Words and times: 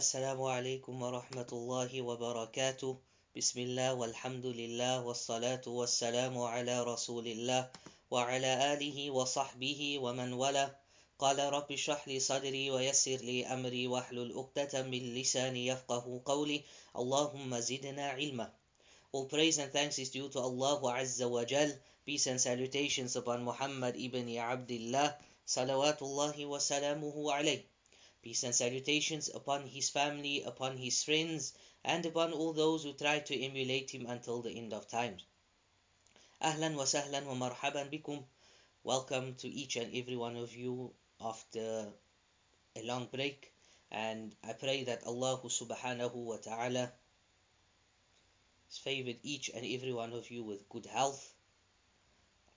السلام 0.00 0.40
عليكم 0.42 1.02
ورحمة 1.02 1.50
الله 1.52 1.92
وبركاته 2.08 2.92
بسم 3.36 3.58
الله 3.60 3.90
والحمد 4.00 4.46
لله 4.46 5.04
والصلاة 5.04 5.60
والسلام 5.66 6.34
على 6.40 6.76
رسول 6.92 7.26
الله 7.28 7.62
وعلى 8.10 8.50
آله 8.72 8.98
وصحبه 9.10 9.80
ومن 10.00 10.32
والاه 10.32 10.70
قال 11.20 11.38
رب 11.52 11.68
اشرح 11.72 12.08
لي 12.08 12.16
صدري 12.20 12.70
ويسر 12.70 13.20
لي 13.28 13.44
أمري 13.46 13.86
واحلل 13.92 14.32
عقدة 14.38 14.72
من 14.88 15.02
لساني 15.20 15.66
يفقه 15.66 16.04
قولي 16.24 16.58
اللهم 16.96 17.50
زدنا 17.60 18.06
علما 18.16 18.48
All 19.12 19.26
praise 19.28 19.58
and 19.58 19.68
thanks 19.76 19.98
is 19.98 20.08
due 20.08 20.28
to 20.32 20.40
Allah 20.40 20.80
Azza 20.96 21.28
wa 21.28 21.44
Jal. 21.44 21.76
Peace 22.06 22.26
and 22.26 22.40
salutations 22.40 23.16
upon 23.20 23.44
Muhammad 23.44 24.00
ibn 24.00 24.24
Abdullah. 24.38 25.18
Salawatullahi 25.44 26.48
wa 26.48 26.56
salamuhu 26.56 27.28
alayh. 27.36 27.60
Peace 28.22 28.42
and 28.42 28.54
salutations 28.54 29.30
upon 29.30 29.66
his 29.66 29.88
family, 29.88 30.42
upon 30.42 30.76
his 30.76 31.02
friends, 31.02 31.54
and 31.82 32.04
upon 32.04 32.34
all 32.34 32.52
those 32.52 32.84
who 32.84 32.92
try 32.92 33.18
to 33.20 33.42
emulate 33.42 33.90
him 33.90 34.04
until 34.06 34.42
the 34.42 34.50
end 34.50 34.74
of 34.74 34.86
times. 34.86 35.24
Ahlan 36.42 36.74
wa 36.74 36.84
sahlan 36.84 37.24
wa 37.24 37.34
marhaban 37.34 37.90
bikum. 37.90 38.22
Welcome 38.84 39.36
to 39.36 39.48
each 39.48 39.76
and 39.76 39.94
every 39.94 40.16
one 40.16 40.36
of 40.36 40.54
you 40.54 40.92
after 41.18 41.92
a 42.76 42.82
long 42.82 43.06
break. 43.06 43.52
And 43.90 44.34
I 44.44 44.52
pray 44.52 44.84
that 44.84 45.04
Allah 45.04 45.40
subhanahu 45.42 46.14
wa 46.14 46.36
ta'ala 46.36 46.92
has 48.68 48.78
favored 48.78 49.18
each 49.22 49.48
and 49.48 49.64
every 49.64 49.94
one 49.94 50.12
of 50.12 50.30
you 50.30 50.44
with 50.44 50.68
good 50.68 50.86
health. 50.86 51.34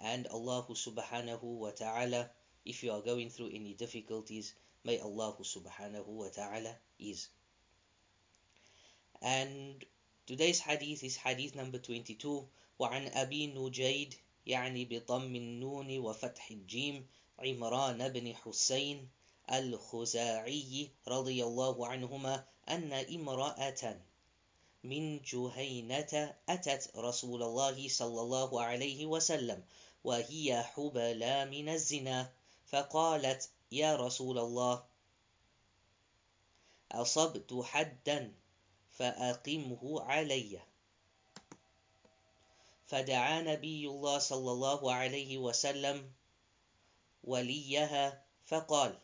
And 0.02 0.28
Allah 0.28 0.66
subhanahu 0.70 1.44
wa 1.44 1.72
ta'ala, 1.72 2.30
if 2.66 2.84
you 2.84 2.92
are 2.92 3.02
going 3.02 3.30
through 3.30 3.52
any 3.54 3.74
difficulties, 3.74 4.54
may 4.84 5.00
Allah 5.00 5.36
subhanahu 5.40 6.08
wa 6.08 6.28
ta'ala 6.28 6.76
ease. 7.00 7.30
And 9.22 9.84
today's 10.28 10.60
hadith 10.60 11.04
is 11.04 11.16
hadith 11.16 11.56
number 11.56 11.78
22. 11.80 12.48
وعن 12.80 13.08
أبي 13.08 13.48
نجيد 13.48 14.16
يعني 14.46 14.86
بضم 14.86 15.36
النون 15.36 16.00
وفتح 16.00 16.52
الجيم 16.52 17.08
عمران 17.40 18.10
بن 18.10 18.36
حسين 18.36 19.10
الخزاعي 19.52 20.90
رضي 21.08 21.44
الله 21.44 21.88
عنهما 21.88 22.46
أن 22.70 22.94
امرأة 22.94 24.02
من 24.84 25.22
جهينة 25.22 26.36
أتت 26.50 26.92
رسول 26.98 27.44
الله 27.44 27.88
صلى 27.90 28.22
الله 28.22 28.62
عليه 28.62 29.06
وسلم 29.06 29.64
وهي 30.04 30.64
حبلى 30.64 31.46
من 31.46 31.70
الزنا 31.70 32.32
فقالت 32.74 33.50
يا 33.72 33.96
رسول 33.96 34.40
الله 34.40 34.84
أصبت 36.92 37.62
حدا 37.64 38.34
فأقمه 38.92 40.02
علي. 40.02 40.62
فدعا 42.88 43.42
نبي 43.42 43.88
الله 43.88 44.20
صلى 44.20 44.52
الله 44.52 44.94
عليه 44.94 45.38
وسلم 45.38 46.12
وليها 47.24 48.26
فقال 48.46 49.00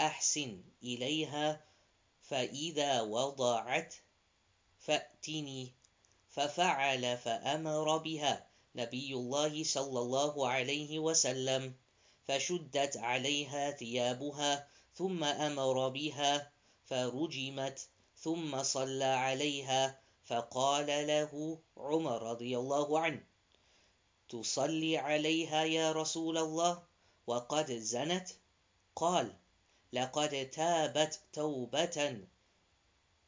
أحسن 0.00 0.64
إليها 0.82 1.64
فإذا 2.22 3.00
وضعت 3.00 3.94
فأتني. 4.78 5.72
ففعل 6.30 7.18
فأمر 7.18 7.96
بها 7.96 8.46
نبي 8.76 9.14
الله 9.14 9.64
صلى 9.64 10.00
الله 10.00 10.48
عليه 10.48 10.98
وسلم. 10.98 11.83
فشدت 12.28 12.96
عليها 12.96 13.70
ثيابها 13.70 14.68
ثم 14.94 15.24
أمر 15.24 15.88
بها 15.88 16.52
فرجمت 16.86 17.88
ثم 18.16 18.62
صلى 18.62 19.04
عليها 19.04 20.00
فقال 20.24 20.86
له 20.86 21.58
عمر 21.76 22.22
رضي 22.22 22.58
الله 22.58 23.00
عنه 23.00 23.22
تصلي 24.28 24.98
عليها 24.98 25.64
يا 25.64 25.92
رسول 25.92 26.38
الله؟ 26.38 26.82
وقد 27.26 27.72
زنت 27.72 28.28
قال 28.96 29.36
لقد 29.92 30.50
تابت 30.50 31.20
توبة 31.32 32.26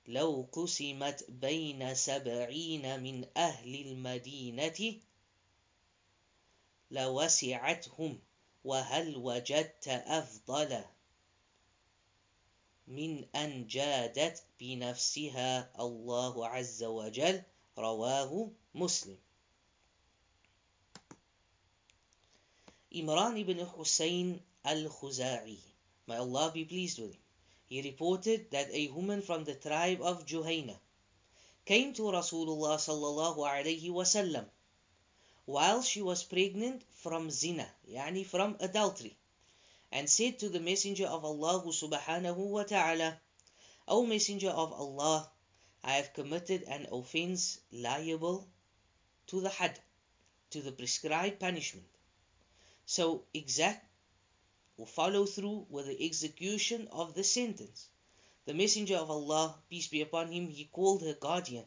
لو 0.07 0.49
قسمت 0.53 1.31
بين 1.31 1.95
سبعين 1.95 3.03
من 3.03 3.27
أهل 3.37 3.75
المدينة 3.87 5.01
لوسعتهم. 6.91 8.21
وهل 8.67 9.17
وجدت 9.17 9.89
أفضل 9.89 10.85
من 12.89 13.25
أن 13.35 13.67
جادت 13.67 14.43
بنفسها 14.61 15.71
الله 15.81 16.49
عز 16.49 16.83
وجل 16.85 17.43
رواه 17.79 18.51
مسلم 18.75 19.19
Imran 22.97 23.37
ibn 23.37 23.59
Hussein 23.77 24.41
al-Khuza'i, 24.65 25.59
may 26.09 26.17
Allah 26.17 26.51
be 26.55 26.65
pleased 26.65 26.99
with 26.99 27.13
him, 27.13 27.21
he 27.69 27.83
reported 27.83 28.51
that 28.51 28.71
a 28.73 28.89
woman 28.89 29.21
from 29.21 29.45
the 29.45 29.55
tribe 29.55 30.01
of 30.01 30.25
Juhayna 30.25 30.77
came 31.67 31.93
to 31.93 32.03
Rasulullah 32.03 32.77
sallallahu 32.81 33.39
alayhi 33.45 33.91
wasallam 33.91 34.47
while 35.45 35.83
she 35.83 36.01
was 36.03 36.25
pregnant 36.25 36.83
from 37.07 37.31
zina, 37.31 37.69
yani 37.89 38.27
from 38.27 38.57
adultery, 38.59 39.17
and 39.93 40.11
said 40.11 40.41
to 40.41 40.49
the 40.49 40.59
Messenger 40.59 41.07
of 41.07 41.25
Allah 41.25 41.63
subhanahu 41.63 42.37
wa 42.37 42.65
ta'ala, 42.65 43.21
O 43.87 44.05
Messenger 44.05 44.51
of 44.51 44.73
Allah, 44.73 45.31
I 45.85 45.93
have 45.93 46.13
committed 46.15 46.65
an 46.65 46.89
offense 46.91 47.61
liable 47.71 48.49
to 49.29 49.41
the 49.41 49.51
had, 49.51 49.79
to 50.51 50.61
the 50.61 50.73
prescribed 50.73 51.39
punishment. 51.39 51.87
So 52.87 53.23
exact 53.33 53.87
or 54.77 54.89
follow 54.89 55.27
through 55.27 55.69
with 55.71 55.87
the 55.87 56.05
execution 56.05 56.89
of 56.89 57.15
the 57.15 57.23
sentence. 57.23 57.89
The 58.47 58.55
Messenger 58.55 58.97
of 58.97 59.13
Allah, 59.13 59.57
peace 59.71 59.87
be 59.87 60.01
upon 60.01 60.33
him, 60.33 60.49
he 60.49 60.65
called 60.65 61.03
her 61.03 61.15
guardian 61.15 61.67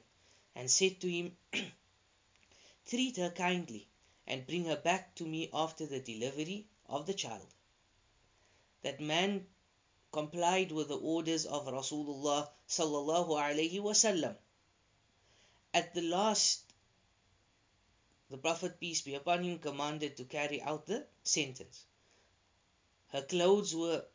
and 0.53 0.69
said 0.69 1.00
to 1.00 1.09
him, 1.09 1.38
Treat 2.88 3.16
her 3.16 3.29
kindly 3.29 3.88
and 4.29 4.45
bring 4.45 4.66
her 4.66 4.78
back 4.78 5.16
to 5.16 5.25
me 5.25 5.50
after 5.53 5.85
the 5.85 6.00
delivery 6.00 6.67
of 6.88 7.06
the 7.07 7.13
child. 7.13 7.47
That 8.84 9.01
man 9.01 9.47
complied 10.12 10.72
with 10.72 10.88
the 10.88 10.97
orders 10.97 11.45
of 11.45 11.66
Rasulullah 11.67 12.50
sallallahu 12.68 13.29
alaihi 13.29 13.81
wasallam. 13.81 14.35
At 15.73 15.94
the 15.94 16.01
last, 16.01 16.63
the 18.29 18.38
Prophet 18.38 18.79
peace 18.79 19.01
be 19.01 19.16
upon 19.16 19.44
him 19.44 19.59
commanded 19.59 20.18
to 20.18 20.23
carry 20.23 20.62
out 20.62 20.85
the 20.85 21.06
sentence. 21.23 21.85
Her 23.09 23.23
clothes 23.23 23.75
were 23.75 24.06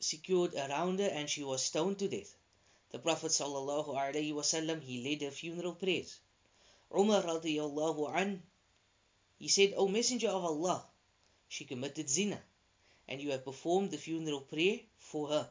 secured 0.00 0.54
around 0.54 0.98
her 0.98 1.08
and 1.08 1.30
she 1.30 1.44
was 1.44 1.62
stoned 1.62 1.98
to 2.00 2.08
death. 2.08 2.34
The 2.90 2.98
Prophet 2.98 3.30
sallallahu 3.30 3.94
alaihi 3.96 4.34
wasallam 4.34 4.82
he 4.82 5.08
led 5.08 5.22
her 5.22 5.30
funeral 5.30 5.74
prayers. 5.74 6.18
Umar 6.92 7.22
radiallahu 7.22 8.14
an 8.16 8.42
he 9.38 9.48
said, 9.48 9.72
O 9.76 9.88
Messenger 9.88 10.28
of 10.28 10.44
Allah, 10.44 10.84
she 11.48 11.64
committed 11.64 12.10
zina, 12.10 12.42
and 13.08 13.20
you 13.22 13.30
have 13.30 13.44
performed 13.44 13.90
the 13.90 13.96
funeral 13.96 14.40
prayer 14.42 14.80
for 14.98 15.28
her. 15.28 15.50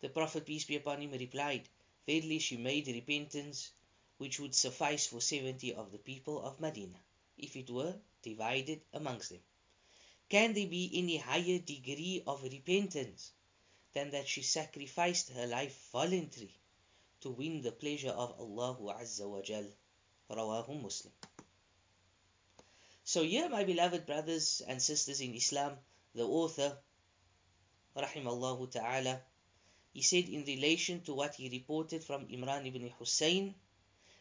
The 0.00 0.08
Prophet 0.08 0.46
peace 0.46 0.64
be 0.66 0.76
upon 0.76 1.00
him 1.00 1.12
replied, 1.12 1.68
Verily 2.06 2.38
she 2.38 2.56
made 2.56 2.86
repentance 2.86 3.70
which 4.18 4.38
would 4.38 4.54
suffice 4.54 5.06
for 5.06 5.20
seventy 5.20 5.74
of 5.74 5.90
the 5.90 5.98
people 5.98 6.42
of 6.42 6.60
Medina, 6.60 7.00
if 7.36 7.56
it 7.56 7.70
were 7.70 7.94
divided 8.22 8.80
amongst 8.92 9.30
them. 9.30 9.40
Can 10.28 10.52
there 10.52 10.66
be 10.66 10.90
any 10.94 11.16
higher 11.16 11.58
degree 11.58 12.22
of 12.26 12.42
repentance 12.42 13.32
than 13.94 14.10
that 14.10 14.28
she 14.28 14.42
sacrificed 14.42 15.30
her 15.30 15.46
life 15.46 15.88
voluntarily 15.92 16.54
to 17.22 17.30
win 17.30 17.62
the 17.62 17.72
pleasure 17.72 18.10
of 18.10 18.38
Allah 18.38 18.76
Azza 19.00 19.28
wa 19.28 19.40
Jal? 19.40 19.64
Rawahu 20.30 20.82
Muslim. 20.82 21.12
So 23.04 23.22
here, 23.22 23.48
my 23.48 23.64
beloved 23.64 24.06
brothers 24.06 24.60
and 24.68 24.82
sisters 24.82 25.20
in 25.20 25.34
Islam, 25.34 25.78
the 26.14 26.24
author, 26.24 26.76
rahimallahu 27.96 28.70
ta'ala, 28.70 29.20
he 29.94 30.02
said 30.02 30.28
in 30.28 30.44
relation 30.44 31.00
to 31.02 31.14
what 31.14 31.34
he 31.34 31.48
reported 31.48 32.04
from 32.04 32.26
Imran 32.26 32.66
ibn 32.66 32.90
Hussein, 32.98 33.54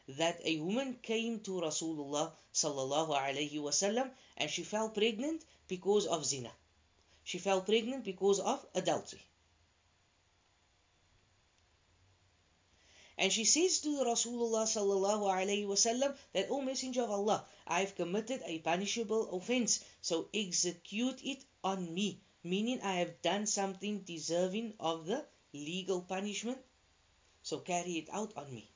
that 0.07 0.39
a 0.45 0.57
woman 0.59 0.97
came 1.01 1.41
to 1.41 1.59
Rasulullah 1.59 2.31
sallallahu 2.53 3.11
alaihi 3.11 3.59
wasallam 3.59 4.09
and 4.37 4.49
she 4.49 4.63
fell 4.63 4.89
pregnant 4.89 5.43
because 5.67 6.05
of 6.07 6.25
zina. 6.25 6.51
She 7.25 7.39
fell 7.39 7.61
pregnant 7.61 8.05
because 8.05 8.39
of 8.39 8.65
adultery. 8.73 9.21
And 13.19 13.33
she 13.33 13.45
says 13.45 13.79
to 13.79 13.89
Rasulullah 14.05 14.65
sallallahu 14.69 15.25
alaihi 15.25 15.65
wasallam 15.65 16.15
that, 16.33 16.51
O 16.51 16.61
Messenger 16.61 17.01
of 17.01 17.11
Allah, 17.11 17.45
I 17.65 17.79
have 17.79 17.95
committed 17.95 18.43
a 18.45 18.59
punishable 18.59 19.31
offense, 19.31 19.83
so 20.01 20.29
execute 20.33 21.19
it 21.23 21.43
on 21.63 21.93
me. 21.93 22.21
Meaning 22.43 22.79
I 22.81 22.97
have 22.97 23.21
done 23.23 23.47
something 23.47 24.01
deserving 24.01 24.75
of 24.79 25.07
the 25.07 25.25
legal 25.51 26.01
punishment, 26.01 26.59
so 27.41 27.59
carry 27.59 27.97
it 27.97 28.09
out 28.11 28.33
on 28.37 28.53
me. 28.53 28.69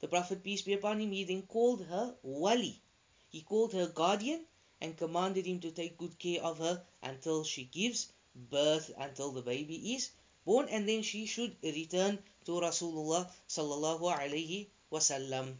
The 0.00 0.08
Prophet, 0.08 0.42
peace 0.42 0.62
be 0.62 0.72
upon 0.72 1.00
him, 1.00 1.12
he 1.12 1.24
then 1.24 1.42
called 1.42 1.84
her 1.84 2.16
Wali. 2.22 2.80
He 3.28 3.42
called 3.42 3.74
her 3.74 3.86
guardian 3.88 4.46
and 4.80 4.96
commanded 4.96 5.46
him 5.46 5.60
to 5.60 5.70
take 5.70 5.98
good 5.98 6.18
care 6.18 6.42
of 6.42 6.58
her 6.58 6.82
until 7.02 7.44
she 7.44 7.64
gives 7.64 8.10
birth, 8.34 8.90
until 8.96 9.32
the 9.32 9.42
baby 9.42 9.94
is 9.94 10.10
born, 10.44 10.68
and 10.70 10.88
then 10.88 11.02
she 11.02 11.26
should 11.26 11.56
return 11.62 12.18
to 12.46 12.52
Rasulullah 12.52 13.30
sallallahu 13.48 14.14
alaihi 14.18 14.68
wasallam. 14.90 15.54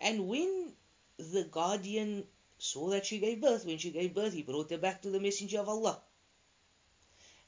And 0.00 0.28
when 0.28 0.72
the 1.18 1.44
guardian 1.44 2.26
saw 2.58 2.90
that 2.90 3.06
she 3.06 3.18
gave 3.18 3.40
birth, 3.40 3.64
when 3.64 3.78
she 3.78 3.90
gave 3.90 4.14
birth, 4.14 4.32
he 4.32 4.42
brought 4.42 4.70
her 4.70 4.78
back 4.78 5.02
to 5.02 5.10
the 5.10 5.20
Messenger 5.20 5.60
of 5.60 5.68
Allah. 5.68 6.00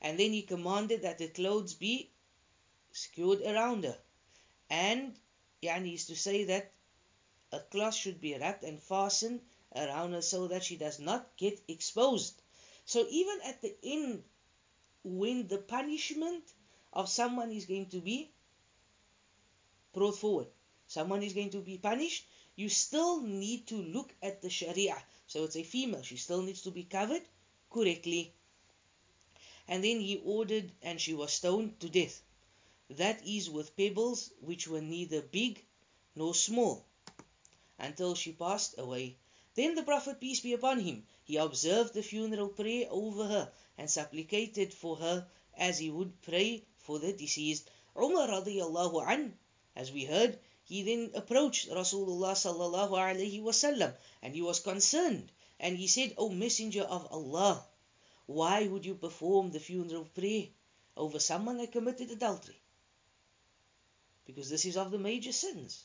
And 0.01 0.19
then 0.19 0.33
he 0.33 0.43
commanded 0.43 1.03
that 1.03 1.19
the 1.19 1.29
clothes 1.29 1.75
be 1.75 2.11
secured 2.93 3.43
around 3.43 3.85
her. 3.85 3.99
And 4.71 5.15
yani 5.63 5.95
is 5.95 6.07
to 6.07 6.17
say 6.17 6.45
that 6.45 6.73
a 7.53 7.61
cloth 7.61 7.95
should 7.95 8.21
be 8.21 8.37
wrapped 8.39 8.65
and 8.65 8.83
fastened 8.83 9.41
around 9.75 10.13
her 10.13 10.23
so 10.23 10.49
that 10.49 10.65
she 10.65 10.77
does 10.77 10.99
not 11.01 11.37
get 11.37 11.61
exposed. 11.69 12.41
So 12.85 13.07
even 13.11 13.39
at 13.45 13.61
the 13.61 13.75
end, 13.83 14.23
when 15.05 15.49
the 15.49 15.59
punishment 15.59 16.45
of 16.99 17.09
someone 17.09 17.53
is 17.53 17.67
going 17.67 17.87
to 17.87 18.01
be 18.01 18.29
brought 19.95 20.17
forward, 20.17 20.49
someone 20.89 21.23
is 21.23 21.33
going 21.33 21.51
to 21.51 21.61
be 21.61 21.79
punished, 21.79 22.27
you 22.57 22.69
still 22.69 23.21
need 23.23 23.69
to 23.69 23.77
look 23.77 24.13
at 24.21 24.43
the 24.43 24.51
Sharia. 24.51 24.97
So 25.29 25.45
it's 25.45 25.55
a 25.55 25.63
female, 25.63 26.03
she 26.03 26.17
still 26.17 26.43
needs 26.43 26.63
to 26.63 26.73
be 26.73 26.83
covered 26.83 27.23
correctly. 27.71 28.33
And 29.69 29.85
then 29.85 30.01
he 30.01 30.21
ordered, 30.25 30.73
and 30.83 31.01
she 31.01 31.15
was 31.15 31.33
stoned 31.33 31.79
to 31.79 31.89
death. 31.89 32.21
That 32.91 33.25
is 33.25 33.49
with 33.49 33.77
pebbles 33.77 34.33
which 34.41 34.67
were 34.67 34.81
neither 34.81 35.23
big 35.23 35.65
nor 36.17 36.35
small, 36.35 36.85
until 37.79 38.17
she 38.17 38.33
passed 38.33 38.75
away. 38.77 39.19
Then 39.55 39.77
the 39.77 39.85
Prophet, 39.85 40.19
peace 40.19 40.41
be 40.41 40.53
upon 40.53 40.81
him, 40.81 41.05
he 41.23 41.37
observed 41.37 41.95
the 41.95 42.03
funeral 42.03 42.49
prayer 42.49 42.89
over 42.91 43.25
her 43.25 43.53
and 43.77 43.89
supplicated 43.89 44.75
for 44.75 44.97
her 44.97 45.29
as 45.57 45.79
he 45.79 45.91
would 45.91 46.23
pray 46.23 46.65
for 46.89 46.99
the 46.99 47.13
deceased. 47.13 47.69
Umar 47.95 48.29
radiallahu 48.29 49.07
an, 49.07 49.39
as 49.77 49.93
we 49.93 50.07
heard, 50.07 50.39
he 50.65 50.83
then 50.85 51.11
approached 51.15 51.69
Rasulullah 51.69 52.33
sallallahu 52.33 52.95
alaihi 53.07 53.43
wasallam 53.43 53.93
and 54.23 54.35
he 54.35 54.41
was 54.41 54.61
concerned 54.61 55.31
and 55.61 55.77
he 55.77 55.87
said, 55.87 56.15
O 56.17 56.31
Messenger 56.31 56.85
of 56.85 57.07
Allah, 57.13 57.63
why 58.25 58.67
would 58.67 58.87
you 58.87 58.95
perform 58.95 59.51
the 59.51 59.61
funeral 59.61 60.07
prayer 60.15 60.47
over 60.97 61.19
someone 61.19 61.59
that 61.59 61.73
committed 61.73 62.11
adultery? 62.11 62.59
Because 64.25 64.49
this 64.49 64.65
is 64.65 64.79
of 64.79 64.91
the 64.91 64.99
major 64.99 65.33
sins. 65.33 65.85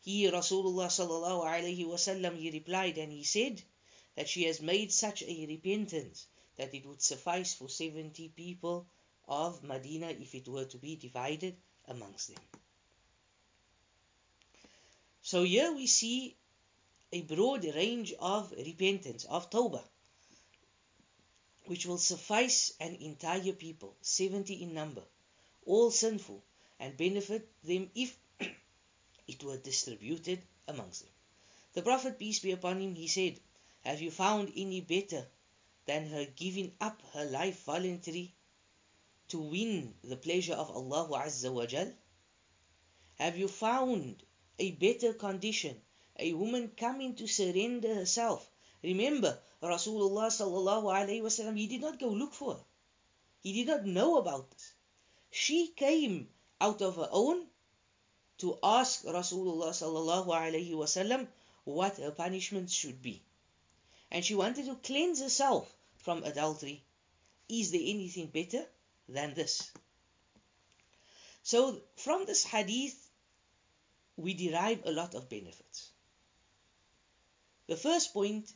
He, 0.00 0.30
Rasulullah 0.30 0.86
sallallahu 0.86 1.44
alaihi 1.44 1.86
wasallam, 1.86 2.36
he 2.36 2.52
replied 2.52 2.98
and 2.98 3.12
he 3.12 3.24
said 3.24 3.60
that 4.14 4.28
she 4.28 4.44
has 4.44 4.60
made 4.60 4.92
such 4.92 5.24
a 5.24 5.46
repentance 5.48 6.28
that 6.56 6.72
it 6.72 6.86
would 6.86 7.02
suffice 7.02 7.52
for 7.54 7.68
70 7.68 8.28
people 8.36 8.86
of 9.30 9.62
Medina 9.62 10.08
if 10.08 10.34
it 10.34 10.48
were 10.48 10.64
to 10.64 10.76
be 10.76 10.96
divided 10.96 11.56
amongst 11.86 12.28
them. 12.28 12.42
So 15.22 15.44
here 15.44 15.72
we 15.72 15.86
see 15.86 16.36
a 17.12 17.22
broad 17.22 17.64
range 17.64 18.12
of 18.18 18.52
repentance, 18.52 19.24
of 19.24 19.48
tawbah, 19.48 19.84
which 21.66 21.86
will 21.86 21.98
suffice 21.98 22.72
an 22.80 22.96
entire 22.96 23.52
people, 23.52 23.94
70 24.00 24.62
in 24.62 24.74
number, 24.74 25.02
all 25.64 25.92
sinful, 25.92 26.42
and 26.80 26.96
benefit 26.96 27.48
them 27.62 27.90
if 27.94 28.18
it 29.28 29.44
were 29.44 29.58
distributed 29.58 30.42
amongst 30.66 31.02
them. 31.02 31.12
The 31.74 31.82
Prophet, 31.82 32.18
peace 32.18 32.40
be 32.40 32.50
upon 32.50 32.80
him, 32.80 32.96
he 32.96 33.06
said, 33.06 33.38
Have 33.84 34.02
you 34.02 34.10
found 34.10 34.52
any 34.56 34.80
better 34.80 35.24
than 35.86 36.08
her 36.08 36.26
giving 36.34 36.72
up 36.80 37.00
her 37.12 37.24
life 37.24 37.62
voluntarily 37.64 38.34
to 39.30 39.38
win 39.38 39.94
the 40.04 40.16
pleasure 40.16 40.54
of 40.54 40.70
Allah 40.70 41.08
Azza 41.26 41.52
wa 41.52 41.66
Jal? 41.66 41.92
Have 43.18 43.36
you 43.36 43.48
found 43.48 44.22
a 44.60 44.72
better 44.72 45.14
condition, 45.14 45.74
a 46.18 46.34
woman 46.34 46.70
coming 46.76 47.14
to 47.14 47.26
surrender 47.26 47.94
herself. 47.94 48.46
Remember, 48.84 49.38
Rasulullah 49.62 50.28
sallallahu 50.28 50.84
alaihi 50.84 51.22
wasallam, 51.22 51.56
he 51.56 51.66
did 51.66 51.80
not 51.80 51.98
go 51.98 52.08
look 52.08 52.34
for 52.34 52.54
her. 52.54 52.64
He 53.42 53.54
did 53.54 53.68
not 53.68 53.86
know 53.86 54.18
about 54.18 54.50
this. 54.50 54.74
She 55.30 55.68
came 55.68 56.28
out 56.60 56.82
of 56.82 56.96
her 56.96 57.08
own 57.10 57.46
to 58.38 58.58
ask 58.62 59.04
Rasulullah 59.04 59.70
sallallahu 59.70 60.26
alaihi 60.26 60.72
wasallam 60.72 61.26
what 61.64 61.96
her 61.96 62.10
punishment 62.10 62.70
should 62.70 63.00
be. 63.00 63.22
And 64.10 64.22
she 64.22 64.34
wanted 64.34 64.66
to 64.66 64.74
cleanse 64.74 65.22
herself 65.22 65.74
from 65.96 66.22
adultery. 66.24 66.84
Is 67.48 67.70
there 67.70 67.80
anything 67.82 68.26
better 68.26 68.66
than 69.12 69.34
this? 69.34 69.70
So, 71.42 71.82
from 71.96 72.26
this 72.26 72.44
hadith, 72.44 72.96
we 74.16 74.34
derive 74.34 74.82
a 74.84 74.92
lot 74.92 75.14
of 75.14 75.28
benefits. 75.28 75.90
The 77.66 77.76
first 77.76 78.12
point 78.12 78.52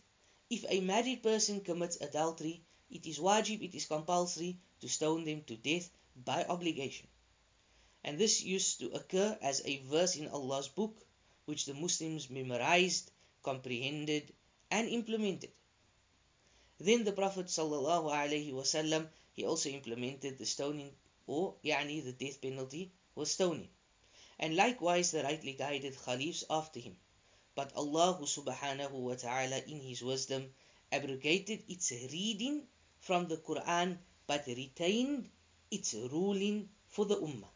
if 0.50 0.64
a 0.68 0.80
married 0.80 1.22
person 1.22 1.62
commits 1.62 2.00
adultery, 2.00 2.62
it 2.90 3.06
is 3.06 3.18
wajib, 3.18 3.62
it 3.62 3.74
is 3.74 3.86
compulsory 3.86 4.58
to 4.80 4.88
stone 4.88 5.24
them 5.24 5.42
to 5.44 5.56
death 5.56 5.90
by 6.14 6.44
obligation. 6.44 7.08
And 8.04 8.18
this 8.18 8.42
used 8.42 8.80
to 8.80 8.90
occur 8.90 9.38
as 9.40 9.62
a 9.64 9.78
verse 9.78 10.16
in 10.16 10.28
Allah's 10.28 10.68
book, 10.68 10.94
which 11.46 11.64
the 11.64 11.74
Muslims 11.74 12.28
memorized, 12.28 13.10
comprehended, 13.42 14.32
and 14.70 14.88
implemented. 14.88 15.50
Then 16.78 17.04
the 17.04 17.12
Prophet 17.12 17.46
ﷺ, 17.46 19.08
he 19.34 19.44
also 19.44 19.68
implemented 19.68 20.38
the 20.38 20.46
stoning, 20.46 20.90
or 21.26 21.54
yani 21.62 22.02
the 22.02 22.12
death 22.12 22.40
penalty 22.40 22.90
was 23.14 23.30
stoning 23.30 23.68
and 24.38 24.56
likewise 24.56 25.10
the 25.12 25.22
rightly 25.22 25.52
guided 25.52 25.94
Khalifs 25.96 26.44
after 26.50 26.80
him. 26.80 26.96
But 27.54 27.72
Allah 27.76 28.18
subhanahu 28.20 28.90
wa 28.90 29.14
ta'ala 29.14 29.58
in 29.58 29.80
His 29.80 30.02
wisdom 30.02 30.52
abrogated 30.90 31.62
its 31.68 31.92
reading 31.92 32.66
from 32.98 33.28
the 33.28 33.36
Quran 33.36 33.98
but 34.26 34.46
retained 34.46 35.30
its 35.70 35.94
ruling 35.94 36.68
for 36.88 37.04
the 37.04 37.16
Ummah. 37.16 37.50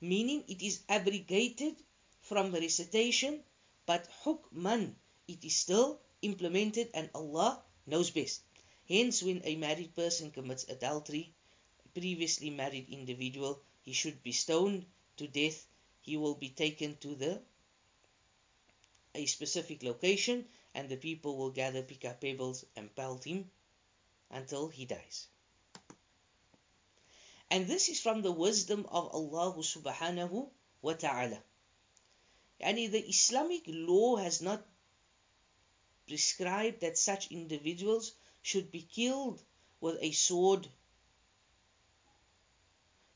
Meaning 0.00 0.44
it 0.48 0.62
is 0.62 0.80
abrogated 0.88 1.76
from 2.22 2.50
the 2.50 2.60
recitation 2.60 3.44
but 3.86 4.08
hukman 4.24 4.94
it 5.28 5.44
is 5.44 5.56
still 5.56 6.00
implemented 6.22 6.90
and 6.94 7.08
Allah 7.14 7.62
knows 7.86 8.10
best. 8.10 8.42
Hence 8.90 9.22
when 9.22 9.40
a 9.44 9.54
married 9.54 9.94
person 9.94 10.32
commits 10.32 10.64
adultery, 10.64 11.32
a 11.84 11.88
previously 11.90 12.50
married 12.50 12.88
individual, 12.88 13.62
he 13.82 13.92
should 13.92 14.20
be 14.24 14.32
stoned 14.32 14.84
to 15.16 15.28
death. 15.28 15.64
He 16.00 16.16
will 16.16 16.34
be 16.34 16.48
taken 16.48 16.96
to 16.96 17.14
the 17.14 17.40
a 19.14 19.26
specific 19.26 19.84
location 19.84 20.44
and 20.74 20.88
the 20.88 20.96
people 20.96 21.36
will 21.36 21.50
gather 21.50 21.82
pick 21.82 22.04
up 22.04 22.20
pebbles 22.20 22.64
and 22.74 22.92
pelt 22.96 23.22
him 23.24 23.48
until 24.28 24.66
he 24.68 24.86
dies. 24.86 25.28
And 27.48 27.68
this 27.68 27.88
is 27.88 28.00
from 28.00 28.22
the 28.22 28.32
wisdom 28.32 28.86
of 28.86 29.14
Allah 29.14 29.54
subhanahu 29.54 30.48
wa 30.82 30.92
ta'ala. 30.94 31.40
Yani 32.60 32.90
the 32.90 33.08
Islamic 33.08 33.62
law 33.66 34.16
has 34.16 34.42
not 34.42 34.66
prescribed 36.08 36.80
that 36.80 36.98
such 36.98 37.30
individuals 37.30 38.14
should 38.42 38.70
be 38.70 38.82
killed 38.82 39.40
with 39.80 39.96
a 40.00 40.12
sword 40.12 40.68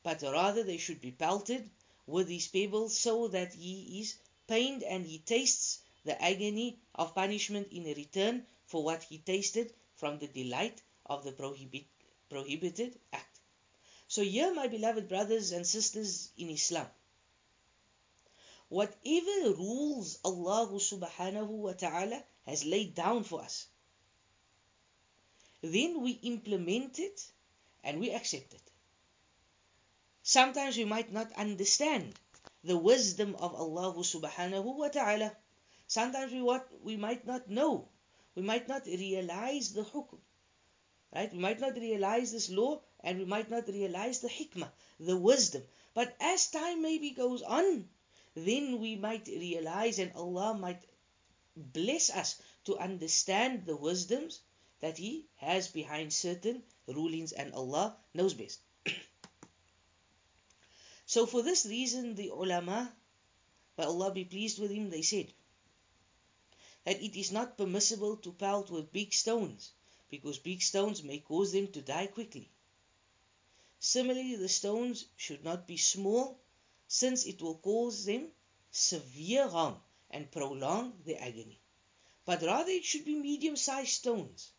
but 0.04 0.20
rather 0.22 0.62
they 0.62 0.76
should 0.76 1.00
be 1.00 1.10
pelted 1.10 1.68
with 2.06 2.28
these 2.28 2.48
pebbles 2.48 2.96
so 2.96 3.28
that 3.28 3.54
he 3.54 4.00
is 4.00 4.16
pained 4.46 4.82
and 4.82 5.06
he 5.06 5.18
tastes 5.18 5.80
the 6.04 6.22
agony 6.22 6.78
of 6.94 7.14
punishment 7.14 7.66
in 7.72 7.84
return 7.84 8.46
for 8.66 8.84
what 8.84 9.02
he 9.02 9.18
tasted 9.18 9.72
from 9.96 10.18
the 10.18 10.26
delight 10.26 10.82
of 11.06 11.24
the 11.24 11.32
prohibit, 11.32 11.86
prohibited 12.28 12.98
act. 13.12 13.40
So, 14.06 14.22
here, 14.22 14.52
my 14.52 14.68
beloved 14.68 15.08
brothers 15.08 15.52
and 15.52 15.66
sisters 15.66 16.30
in 16.36 16.50
Islam, 16.50 16.86
whatever 18.68 19.54
rules 19.56 20.18
Allah 20.22 20.68
subhanahu 20.68 21.48
wa 21.48 21.72
ta'ala 21.72 22.22
has 22.44 22.66
laid 22.66 22.94
down 22.94 23.24
for 23.24 23.40
us, 23.40 23.66
then 25.64 26.02
we 26.02 26.12
implement 26.22 26.98
it 26.98 27.32
and 27.82 27.98
we 27.98 28.10
accept 28.10 28.52
it. 28.52 28.70
Sometimes 30.22 30.76
we 30.76 30.84
might 30.84 31.10
not 31.10 31.32
understand 31.38 32.14
the 32.62 32.76
wisdom 32.76 33.34
of 33.36 33.54
Allah 33.54 33.94
subhanahu 33.94 34.76
wa 34.76 34.88
ta'ala. 34.88 35.34
Sometimes 35.86 36.32
we 36.32 36.42
what 36.42 36.68
we 36.82 36.96
might 36.96 37.26
not 37.26 37.48
know. 37.48 37.88
We 38.34 38.42
might 38.42 38.68
not 38.68 38.84
realize 38.84 39.72
the 39.72 39.84
hukum. 39.84 40.20
Right? 41.14 41.32
We 41.32 41.38
might 41.38 41.60
not 41.60 41.76
realize 41.76 42.32
this 42.32 42.50
law 42.50 42.82
and 43.00 43.18
we 43.18 43.24
might 43.24 43.48
not 43.48 43.68
realize 43.68 44.20
the 44.20 44.28
hikmah, 44.28 44.70
the 45.00 45.16
wisdom. 45.16 45.62
But 45.94 46.16
as 46.20 46.50
time 46.50 46.82
maybe 46.82 47.10
goes 47.12 47.42
on, 47.42 47.88
then 48.34 48.80
we 48.80 48.96
might 48.96 49.28
realize 49.28 49.98
and 49.98 50.12
Allah 50.14 50.54
might 50.54 50.82
bless 51.56 52.10
us 52.10 52.40
to 52.64 52.76
understand 52.76 53.64
the 53.64 53.76
wisdoms 53.76 54.40
that 54.84 54.98
He 54.98 55.26
has 55.36 55.68
behind 55.68 56.12
certain 56.12 56.62
rulings, 56.86 57.32
and 57.32 57.54
Allah 57.54 57.96
knows 58.12 58.34
best. 58.34 58.60
so, 61.06 61.24
for 61.24 61.40
this 61.40 61.64
reason, 61.64 62.14
the 62.14 62.28
ulama, 62.28 62.94
may 63.78 63.84
Allah 63.84 64.12
be 64.12 64.26
pleased 64.26 64.58
with 64.58 64.70
him, 64.70 64.90
they 64.90 65.00
said 65.00 65.32
that 66.84 67.02
it 67.02 67.18
is 67.18 67.32
not 67.32 67.56
permissible 67.56 68.18
to 68.18 68.32
pelt 68.32 68.70
with 68.70 68.92
big 68.92 69.14
stones 69.14 69.72
because 70.10 70.38
big 70.38 70.60
stones 70.60 71.02
may 71.02 71.18
cause 71.18 71.52
them 71.52 71.66
to 71.68 71.80
die 71.80 72.08
quickly. 72.08 72.50
Similarly, 73.78 74.36
the 74.36 74.50
stones 74.50 75.06
should 75.16 75.42
not 75.42 75.66
be 75.66 75.78
small 75.78 76.38
since 76.88 77.24
it 77.24 77.40
will 77.40 77.56
cause 77.56 78.04
them 78.04 78.28
severe 78.70 79.48
harm 79.48 79.76
and 80.10 80.30
prolong 80.30 80.92
their 81.06 81.22
agony. 81.22 81.58
But 82.26 82.42
rather, 82.42 82.70
it 82.70 82.84
should 82.84 83.06
be 83.06 83.14
medium 83.14 83.56
sized 83.56 83.92
stones 83.92 84.50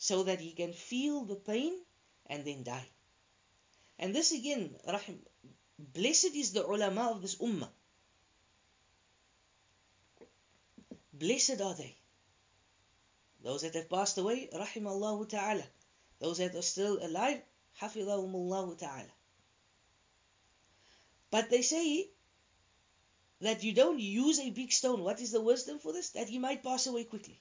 so 0.00 0.22
that 0.22 0.40
he 0.40 0.52
can 0.52 0.72
feel 0.72 1.24
the 1.26 1.36
pain 1.36 1.74
and 2.26 2.42
then 2.46 2.62
die. 2.62 2.88
And 3.98 4.14
this 4.14 4.32
again, 4.32 4.74
rahim, 4.88 5.18
blessed 5.78 6.34
is 6.34 6.52
the 6.52 6.64
ulama 6.64 7.10
of 7.10 7.20
this 7.20 7.36
ummah. 7.36 7.68
Blessed 11.12 11.60
are 11.60 11.74
they. 11.74 11.94
Those 13.44 13.60
that 13.60 13.74
have 13.74 13.90
passed 13.90 14.16
away, 14.16 14.48
rahimallahu 14.54 15.28
ta'ala. 15.28 15.64
Those 16.18 16.38
that 16.38 16.54
are 16.54 16.62
still 16.62 16.98
alive, 17.04 17.42
hafidhahumullahu 17.82 18.78
ta'ala. 18.78 19.12
But 21.30 21.50
they 21.50 21.60
say 21.60 22.08
that 23.42 23.62
you 23.62 23.74
don't 23.74 24.00
use 24.00 24.40
a 24.40 24.48
big 24.48 24.72
stone. 24.72 25.04
What 25.04 25.20
is 25.20 25.30
the 25.30 25.42
wisdom 25.42 25.78
for 25.78 25.92
this? 25.92 26.10
That 26.10 26.30
he 26.30 26.38
might 26.38 26.62
pass 26.62 26.86
away 26.86 27.04
quickly. 27.04 27.38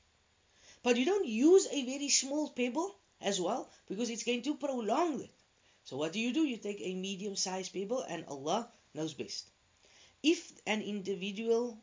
But 0.82 0.98
you 0.98 1.06
don't 1.06 1.28
use 1.28 1.68
a 1.72 1.86
very 1.86 2.10
small 2.10 2.50
pebble 2.50 2.96
as 3.22 3.40
well 3.40 3.70
because 3.88 4.10
it's 4.10 4.24
going 4.24 4.44
to 4.44 4.56
prolong 4.56 5.22
it. 5.22 5.34
So 5.84 5.98
what 5.98 6.14
do 6.14 6.20
you 6.20 6.34
do? 6.34 6.46
You 6.46 6.58
take 6.58 6.82
a 6.82 6.94
medium 6.94 7.36
sized 7.36 7.74
pebble 7.74 8.02
and 8.02 8.26
Allah 8.28 8.72
knows 8.94 9.14
best. 9.14 9.50
If 10.24 10.52
an 10.66 10.82
individual 10.82 11.78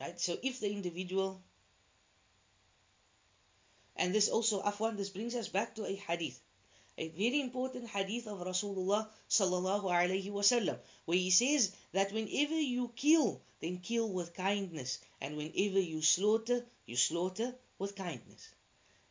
right 0.00 0.20
so 0.20 0.36
if 0.42 0.60
the 0.60 0.70
individual 0.70 1.42
and 3.96 4.14
this 4.14 4.28
also 4.28 4.62
afwan 4.62 4.96
this 4.96 5.08
brings 5.10 5.34
us 5.34 5.48
back 5.48 5.74
to 5.74 5.86
a 5.86 5.94
hadith 5.94 6.38
a 6.98 7.08
very 7.08 7.40
important 7.40 7.88
hadith 7.88 8.26
of 8.26 8.40
Rasulullah 8.46 9.08
sallallahu 9.28 9.84
alaihi 9.84 10.30
wasallam, 10.30 10.78
where 11.04 11.18
he 11.18 11.30
says 11.30 11.72
that 11.92 12.12
whenever 12.12 12.58
you 12.58 12.90
kill, 12.96 13.40
then 13.60 13.78
kill 13.78 14.08
with 14.08 14.34
kindness, 14.34 14.98
and 15.20 15.36
whenever 15.36 15.80
you 15.80 16.00
slaughter, 16.00 16.64
you 16.86 16.96
slaughter 16.96 17.54
with 17.78 17.96
kindness. 17.96 18.48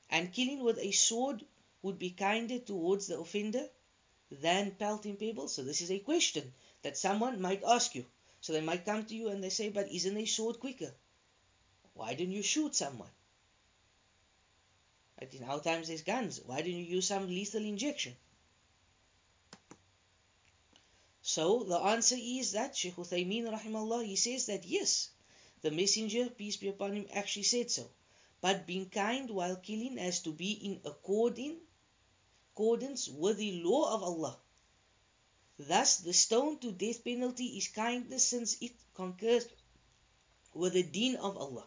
And 0.10 0.34
killing 0.34 0.64
with 0.64 0.80
a 0.80 0.92
sword 0.92 1.46
would 1.82 2.00
be 2.00 2.10
kinder 2.10 2.60
towards 2.60 3.08
the 3.08 3.20
offender 3.20 3.70
than 4.32 4.72
pelting 4.72 5.18
people. 5.18 5.48
So 5.48 5.64
this 5.64 5.82
is 5.82 5.92
a 5.92 6.00
question 6.00 6.54
that 6.82 6.98
someone 6.98 7.42
might 7.42 7.64
ask 7.64 7.94
you. 7.96 8.06
So 8.42 8.54
they 8.54 8.62
might 8.62 8.86
come 8.86 9.06
to 9.06 9.16
you 9.16 9.30
and 9.30 9.44
they 9.44 9.50
say, 9.50 9.70
"But 9.70 9.92
isn't 9.92 10.18
a 10.18 10.26
sword 10.26 10.60
quicker? 10.60 10.94
Why 11.94 12.14
don't 12.16 12.32
you 12.32 12.44
shoot 12.44 12.76
someone?" 12.76 13.10
Right? 15.20 15.34
In 15.34 15.44
our 15.44 15.62
times, 15.62 15.88
there's 15.88 16.02
guns. 16.02 16.42
Why 16.46 16.62
didn't 16.62 16.80
you 16.80 16.96
use 16.96 17.08
some 17.08 17.28
lethal 17.28 17.64
injection? 17.64 18.16
So 21.22 21.64
the 21.64 21.80
answer 21.80 22.18
is 22.20 22.52
that 22.52 22.76
Shaykh 22.78 22.98
Uthaymeen 22.98 23.46
rahimahullah, 23.48 24.06
he 24.06 24.16
says 24.16 24.46
that 24.46 24.66
yes, 24.66 25.10
the 25.62 25.72
messenger, 25.72 26.30
peace 26.30 26.58
be 26.58 26.68
upon 26.68 26.94
him, 26.94 27.08
actually 27.12 27.44
said 27.44 27.72
so. 27.72 27.90
But 28.42 28.68
being 28.68 28.90
kind 28.90 29.32
while 29.32 29.56
killing 29.56 29.98
has 29.98 30.22
to 30.22 30.32
be 30.32 30.52
in 30.52 30.82
accordance 30.86 31.58
with 33.10 33.38
the 33.38 33.64
law 33.64 33.96
of 33.96 34.04
Allah. 34.04 34.38
Thus, 35.58 35.98
the 35.98 36.14
stone 36.14 36.60
to 36.60 36.72
death 36.72 37.04
penalty 37.04 37.58
is 37.58 37.70
kindness 37.70 38.28
since 38.28 38.58
it 38.62 38.74
concurs 38.94 39.48
with 40.54 40.74
the 40.74 40.84
deen 40.84 41.16
of 41.16 41.38
Allah. 41.38 41.66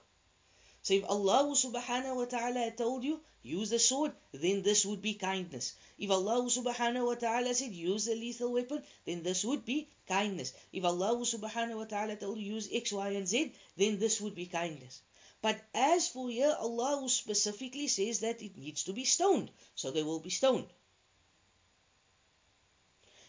So 0.88 0.95
if 0.95 1.04
Allah 1.04 1.45
subhanahu 1.52 2.16
wa 2.16 2.25
ta'ala 2.25 2.71
told 2.71 3.04
you, 3.04 3.21
use 3.42 3.68
the 3.68 3.78
sword, 3.78 4.12
then 4.33 4.62
this 4.62 4.87
would 4.87 5.02
be 5.02 5.12
kindness. 5.12 5.75
If 5.99 6.11
Allah 6.11 6.40
subhanahu 6.49 7.04
wa 7.04 7.14
ta'ala 7.14 7.52
said, 7.52 7.73
use 7.73 8.09
a 8.09 8.14
lethal 8.14 8.54
weapon, 8.54 8.83
then 9.04 9.23
this 9.23 9.45
would 9.45 9.66
be 9.66 9.90
kindness. 10.07 10.54
If 10.73 10.87
Allah 10.87 11.14
subhanahu 11.18 11.76
wa 11.76 11.85
ta'ala 11.85 12.16
told 12.16 12.38
you, 12.38 12.54
use 12.54 12.71
X, 12.73 12.90
Y, 12.90 13.11
and 13.11 13.28
Z, 13.28 13.52
then 13.76 13.99
this 13.99 14.18
would 14.23 14.35
be 14.35 14.47
kindness. 14.47 15.02
But 15.42 15.61
as 15.75 16.09
for 16.09 16.30
here, 16.30 16.57
Allah 16.59 17.07
specifically 17.11 17.88
says 17.88 18.21
that 18.21 18.40
it 18.40 18.57
needs 18.57 18.85
to 18.85 18.95
be 18.95 19.04
stoned. 19.04 19.50
So 19.75 19.90
they 19.90 20.02
will 20.02 20.21
be 20.21 20.30
stoned. 20.30 20.73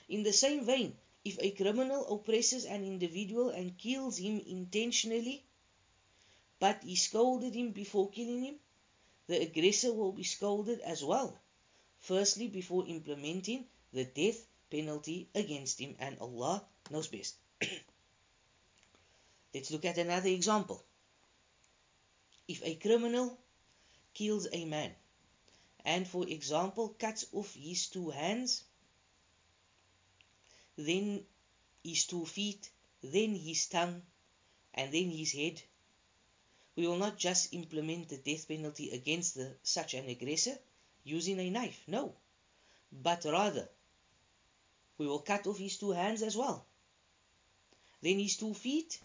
In 0.07 0.23
the 0.23 0.31
same 0.31 0.63
vein, 0.63 0.95
if 1.25 1.37
a 1.41 1.51
criminal 1.51 2.07
oppresses 2.07 2.63
an 2.63 2.85
individual 2.85 3.49
and 3.49 3.77
kills 3.77 4.17
him 4.17 4.39
intentionally, 4.47 5.43
but 6.59 6.83
he 6.83 6.95
scolded 6.95 7.55
him 7.55 7.71
before 7.71 8.09
killing 8.11 8.43
him, 8.43 8.59
the 9.27 9.41
aggressor 9.41 9.93
will 9.93 10.11
be 10.11 10.23
scolded 10.23 10.79
as 10.81 11.03
well. 11.03 11.39
Firstly, 11.99 12.47
before 12.47 12.85
implementing 12.87 13.65
the 13.93 14.05
death 14.05 14.45
penalty 14.69 15.29
against 15.33 15.79
him, 15.79 15.95
and 15.99 16.17
Allah 16.19 16.65
knows 16.91 17.07
best. 17.07 17.35
Let's 19.53 19.71
look 19.71 19.85
at 19.85 19.97
another 19.97 20.29
example. 20.29 20.83
If 22.47 22.63
a 22.63 22.75
criminal 22.75 23.37
kills 24.13 24.47
a 24.51 24.65
man, 24.65 24.93
and 25.85 26.07
for 26.07 26.27
example 26.27 26.89
cuts 26.99 27.25
off 27.31 27.53
his 27.55 27.87
two 27.87 28.09
hands, 28.09 28.63
then 30.77 31.23
his 31.83 32.05
two 32.05 32.25
feet, 32.25 32.69
then 33.01 33.35
his 33.35 33.67
tongue, 33.67 34.01
and 34.73 34.93
then 34.93 35.09
his 35.09 35.31
head, 35.31 35.61
we 36.79 36.87
will 36.87 36.95
not 36.95 37.17
just 37.17 37.53
implement 37.53 38.07
the 38.07 38.15
death 38.15 38.47
penalty 38.47 38.91
against 38.91 39.35
the, 39.35 39.53
such 39.63 39.95
an 39.95 40.07
aggressor 40.07 40.57
using 41.03 41.37
a 41.37 41.49
knife, 41.49 41.83
no. 41.87 42.13
But 42.89 43.25
rather, 43.25 43.67
we 44.97 45.05
will 45.05 45.19
cut 45.19 45.45
off 45.45 45.57
his 45.57 45.77
two 45.77 45.91
hands 45.91 46.21
as 46.21 46.37
well, 46.37 46.65
then 48.01 48.17
his 48.17 48.37
two 48.37 48.53
feet, 48.53 48.97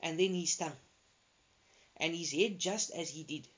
and 0.00 0.20
then 0.20 0.34
his 0.34 0.58
tongue, 0.58 0.76
and 1.96 2.14
his 2.14 2.32
head 2.32 2.58
just 2.58 2.90
as 2.90 3.08
he 3.08 3.22
did. 3.22 3.48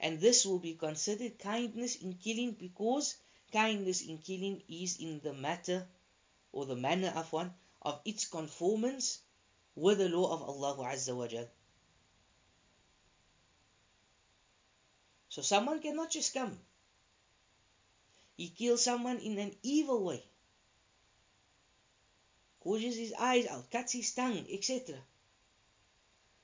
And 0.00 0.18
this 0.18 0.44
will 0.44 0.58
be 0.58 0.74
considered 0.74 1.38
kindness 1.38 1.94
in 1.94 2.14
killing 2.14 2.56
because 2.58 3.14
kindness 3.52 4.02
in 4.02 4.18
killing 4.18 4.60
is 4.68 4.98
in 4.98 5.20
the 5.20 5.34
matter 5.34 5.86
or 6.50 6.66
the 6.66 6.74
manner 6.74 7.12
of 7.14 7.32
one 7.32 7.54
of 7.82 8.00
its 8.04 8.26
conformance 8.26 9.20
with 9.76 9.98
the 9.98 10.08
law 10.08 10.34
of 10.34 10.42
Allah 10.42 10.76
Azza 10.92 11.14
wa 11.14 11.28
Jalla. 11.28 11.46
So 15.30 15.42
someone 15.42 15.80
cannot 15.80 16.10
just 16.10 16.34
come. 16.34 16.58
He 18.36 18.48
kills 18.48 18.82
someone 18.82 19.18
in 19.18 19.38
an 19.38 19.54
evil 19.62 20.02
way, 20.04 20.24
gouges 22.64 22.96
his 22.96 23.12
eyes 23.12 23.46
out, 23.46 23.70
cuts 23.70 23.92
his 23.92 24.12
tongue, 24.12 24.44
etc. 24.50 24.96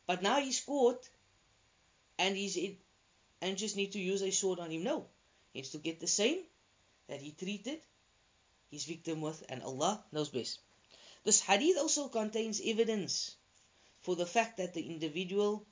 But 0.06 0.22
now 0.22 0.40
he's 0.40 0.60
caught 0.60 1.08
and 2.18 2.36
he's 2.36 2.56
in, 2.56 2.76
and 3.42 3.58
just 3.58 3.76
need 3.76 3.92
to 3.92 3.98
use 3.98 4.22
a 4.22 4.30
sword 4.30 4.60
on 4.60 4.70
him. 4.70 4.84
No. 4.84 5.06
He 5.52 5.58
needs 5.58 5.70
to 5.70 5.78
get 5.78 5.98
the 5.98 6.06
same 6.06 6.38
that 7.08 7.20
he 7.20 7.32
treated 7.32 7.80
his 8.70 8.84
victim 8.84 9.20
with, 9.20 9.42
and 9.48 9.62
Allah 9.62 10.04
knows 10.12 10.28
best. 10.28 10.60
This 11.24 11.40
hadith 11.40 11.78
also 11.78 12.08
contains 12.08 12.60
evidence 12.64 13.34
for 14.02 14.14
the 14.14 14.26
fact 14.26 14.58
that 14.58 14.74
the 14.74 14.88
individual 14.88 15.66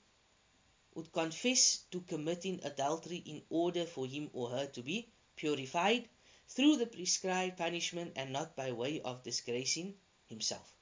would 0.94 1.12
confess 1.12 1.78
to 1.90 2.00
committing 2.02 2.60
adultery 2.64 3.16
in 3.16 3.42
order 3.50 3.84
for 3.84 4.06
him 4.06 4.30
or 4.32 4.50
her 4.50 4.66
to 4.66 4.82
be 4.82 5.08
purified 5.34 6.08
through 6.48 6.76
the 6.76 6.86
prescribed 6.86 7.56
punishment 7.56 8.12
and 8.16 8.32
not 8.32 8.54
by 8.54 8.70
way 8.70 9.00
of 9.00 9.22
disgracing 9.24 9.94
himself. 10.26 10.72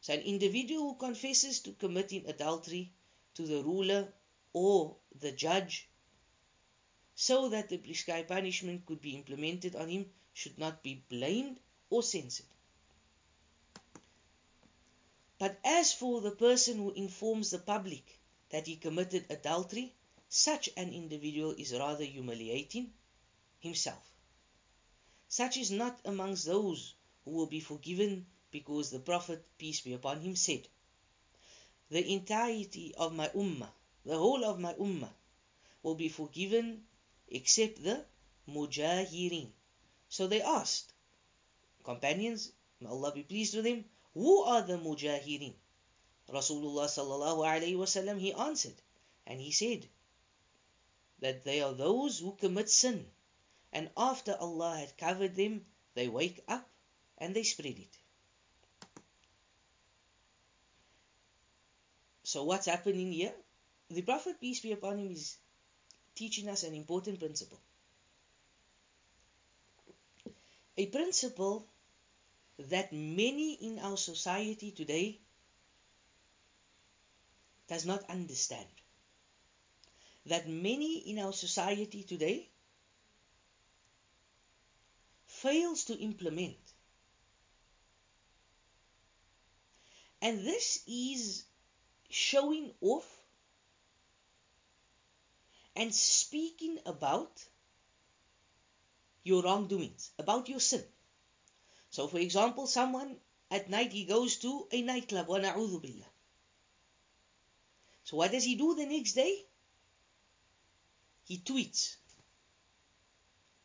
So, 0.00 0.14
an 0.14 0.20
individual 0.20 0.92
who 0.92 0.94
confesses 0.94 1.60
to 1.60 1.72
committing 1.72 2.26
adultery 2.28 2.92
to 3.34 3.42
the 3.42 3.62
ruler 3.62 4.12
or 4.52 4.96
the 5.18 5.32
judge 5.32 5.88
so 7.14 7.48
that 7.48 7.68
the 7.68 7.78
prescribed 7.78 8.28
punishment 8.28 8.86
could 8.86 9.00
be 9.00 9.16
implemented 9.16 9.76
on 9.76 9.88
him 9.88 10.06
should 10.32 10.58
not 10.58 10.82
be 10.82 11.04
blamed 11.08 11.58
or 11.90 12.02
censored. 12.02 12.46
But 15.38 15.58
as 15.64 15.92
for 15.92 16.20
the 16.20 16.30
person 16.30 16.76
who 16.76 16.92
informs 16.92 17.50
the 17.50 17.58
public 17.58 18.19
that 18.50 18.66
he 18.66 18.76
committed 18.76 19.26
adultery, 19.30 19.94
such 20.28 20.68
an 20.76 20.92
individual 20.92 21.52
is 21.52 21.72
rather 21.72 22.04
humiliating 22.04 22.92
himself. 23.58 24.10
Such 25.28 25.56
is 25.56 25.70
not 25.70 26.00
amongst 26.04 26.44
those 26.44 26.94
who 27.24 27.32
will 27.32 27.46
be 27.46 27.60
forgiven 27.60 28.26
because 28.50 28.90
the 28.90 28.98
Prophet, 28.98 29.44
peace 29.58 29.80
be 29.80 29.92
upon 29.92 30.20
him, 30.20 30.34
said, 30.34 30.66
The 31.88 32.12
entirety 32.12 32.94
of 32.96 33.14
my 33.14 33.28
ummah, 33.28 33.70
the 34.04 34.18
whole 34.18 34.44
of 34.44 34.58
my 34.58 34.74
ummah, 34.74 35.12
will 35.82 35.94
be 35.94 36.08
forgiven 36.08 36.84
except 37.28 37.82
the 37.82 38.04
mujahirin. 38.48 39.52
So 40.08 40.26
they 40.26 40.42
asked, 40.42 40.92
companions, 41.84 42.52
may 42.80 42.88
Allah 42.88 43.12
be 43.12 43.22
pleased 43.22 43.54
with 43.54 43.64
them, 43.64 43.84
who 44.14 44.42
are 44.42 44.62
the 44.62 44.78
mujahirin? 44.78 45.54
Rasulullah 46.32 46.86
sallallahu 46.86 47.44
alayhi 47.44 47.76
wasallam, 47.76 48.18
he 48.18 48.32
answered, 48.32 48.80
and 49.26 49.40
he 49.40 49.50
said 49.50 49.86
that 51.20 51.44
they 51.44 51.60
are 51.60 51.72
those 51.72 52.18
who 52.18 52.32
commit 52.40 52.70
sin, 52.70 53.06
and 53.72 53.90
after 53.96 54.36
Allah 54.40 54.76
had 54.78 54.96
covered 54.96 55.34
them, 55.36 55.64
they 55.94 56.08
wake 56.08 56.42
up 56.48 56.66
and 57.18 57.34
they 57.34 57.42
spread 57.42 57.78
it. 57.78 57.96
So 62.22 62.44
what's 62.44 62.66
happening 62.66 63.12
here? 63.12 63.32
The 63.90 64.02
Prophet, 64.02 64.40
peace 64.40 64.60
be 64.60 64.70
upon 64.70 64.98
him, 64.98 65.10
is 65.10 65.36
teaching 66.14 66.48
us 66.48 66.62
an 66.62 66.74
important 66.74 67.18
principle. 67.18 67.58
A 70.76 70.86
principle 70.86 71.66
that 72.68 72.92
many 72.92 73.54
in 73.54 73.80
our 73.80 73.96
society 73.96 74.70
today 74.70 75.18
does 77.70 77.86
not 77.86 78.02
understand. 78.10 78.66
That 80.26 80.48
many 80.48 80.98
in 81.10 81.20
our 81.20 81.32
society 81.32 82.02
today 82.02 82.50
fails 85.26 85.84
to 85.84 85.96
implement. 85.96 86.58
And 90.20 90.44
this 90.44 90.82
is 90.88 91.44
showing 92.10 92.72
off 92.80 93.08
and 95.76 95.94
speaking 95.94 96.78
about 96.84 97.46
your 99.22 99.42
wrongdoings, 99.44 100.10
about 100.18 100.48
your 100.48 100.60
sin. 100.60 100.84
So, 101.90 102.08
for 102.08 102.18
example, 102.18 102.66
someone 102.66 103.16
at 103.50 103.70
night 103.70 103.92
he 103.92 104.04
goes 104.04 104.36
to 104.38 104.66
a 104.72 104.82
nightclub, 104.82 105.28
wa 105.28 105.38
billah. 105.38 106.09
So, 108.10 108.16
what 108.16 108.32
does 108.32 108.42
he 108.42 108.56
do 108.56 108.74
the 108.74 108.86
next 108.86 109.12
day? 109.12 109.44
He 111.26 111.38
tweets, 111.38 111.94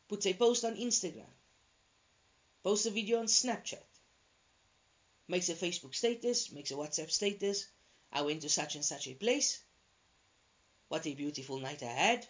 puts 0.07 0.27
a 0.27 0.35
post 0.35 0.63
on 0.63 0.75
Instagram, 0.75 1.33
posts 2.61 2.85
a 2.85 2.91
video 2.91 3.17
on 3.17 3.25
Snapchat, 3.25 3.87
makes 5.27 5.49
a 5.49 5.55
Facebook 5.55 5.95
status, 5.95 6.51
makes 6.51 6.69
a 6.69 6.75
WhatsApp 6.75 7.09
status. 7.09 7.65
I 8.11 8.21
went 8.21 8.43
to 8.43 8.49
such 8.49 8.75
and 8.75 8.85
such 8.85 9.07
a 9.07 9.15
place. 9.15 9.63
What 10.89 11.07
a 11.07 11.15
beautiful 11.15 11.57
night 11.57 11.81
I 11.81 11.87
had. 11.87 12.27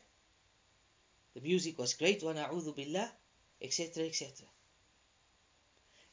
The 1.34 1.42
music 1.42 1.78
was 1.78 1.96
great, 1.96 2.24
wa 2.24 2.32
na'udhu 2.32 2.74
billah, 2.78 3.12
etc. 3.62 4.06
etc. 4.06 4.48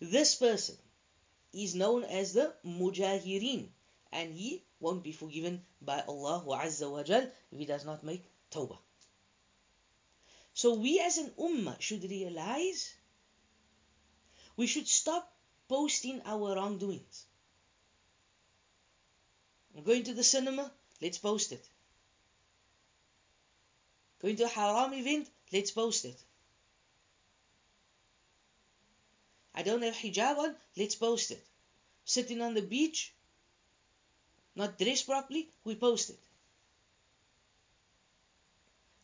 This 0.01 0.35
person 0.35 0.79
is 1.53 1.77
known 1.77 2.03
as 2.03 2.33
the 2.33 2.57
Mujahirin 2.67 3.69
and 4.13 4.33
he 4.33 4.63
won't 4.79 5.03
be 5.03 5.13
forgiven 5.13 5.63
by 5.81 6.03
Allah 6.07 6.45
Azza 6.47 6.91
wa 6.91 7.03
Jal 7.03 7.31
if 7.51 7.59
he 7.59 7.67
does 7.67 7.85
not 7.85 8.05
make 8.05 8.25
tawbah. 8.51 8.79
So 10.55 10.75
we 10.75 11.01
as 11.01 11.19
an 11.19 11.31
ummah 11.39 11.81
should 11.81 12.05
realize 12.05 12.95
we 14.57 14.67
should 14.67 14.87
stop 14.87 15.33
posting 15.69 16.21
our 16.27 16.55
wrongdoings. 16.55 17.25
I'm 19.75 19.85
going 19.85 20.05
to 20.05 20.15
the 20.15 20.25
cinema, 20.25 20.71
let's 21.01 21.19
post 21.19 21.53
it. 21.53 21.67
Going 24.21 24.37
to 24.37 24.45
a 24.45 24.49
haram 24.49 24.93
event, 24.93 25.29
let's 25.53 25.71
post 25.71 26.05
it. 26.05 26.23
I 29.55 29.63
don't 29.63 29.83
have 29.83 29.95
hijab 29.95 30.39
on, 30.39 30.57
let's 30.77 30.95
post 30.95 31.31
it. 31.31 31.45
Sitting 32.05 32.43
on 32.43 32.55
the 32.55 32.63
beach, 32.63 33.15
not 34.55 34.79
dressed 34.79 35.07
properly, 35.07 35.49
we 35.65 35.75
post 35.75 36.11
it. 36.11 36.19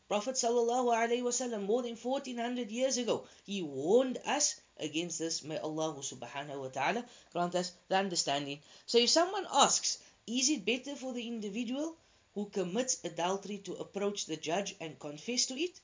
Prophet 0.09 0.37
wasallam 0.37 1.67
more 1.67 1.83
than 1.83 1.97
1400 1.97 2.71
years 2.71 2.97
ago, 2.97 3.27
he 3.45 3.61
warned 3.61 4.19
us 4.25 4.59
against 4.79 5.19
this. 5.19 5.43
May 5.43 5.59
Allah 5.59 5.95
subhanahu 6.01 6.61
wa 6.61 6.69
ta'ala 6.69 7.05
grant 7.33 7.55
us 7.55 7.73
the 7.89 7.97
understanding. 7.97 8.61
So 8.87 8.97
if 8.97 9.11
someone 9.11 9.47
asks, 9.53 9.99
is 10.27 10.49
it 10.49 10.65
better 10.65 10.97
for 10.97 11.13
the 11.13 11.27
individual 11.29 11.95
who 12.35 12.47
commits 12.47 13.05
adultery 13.05 13.59
to 13.59 13.75
approach 13.75 14.25
the 14.25 14.37
judge 14.37 14.75
and 14.81 14.99
confess 14.99 15.47
to 15.47 15.61
it, 15.61 15.79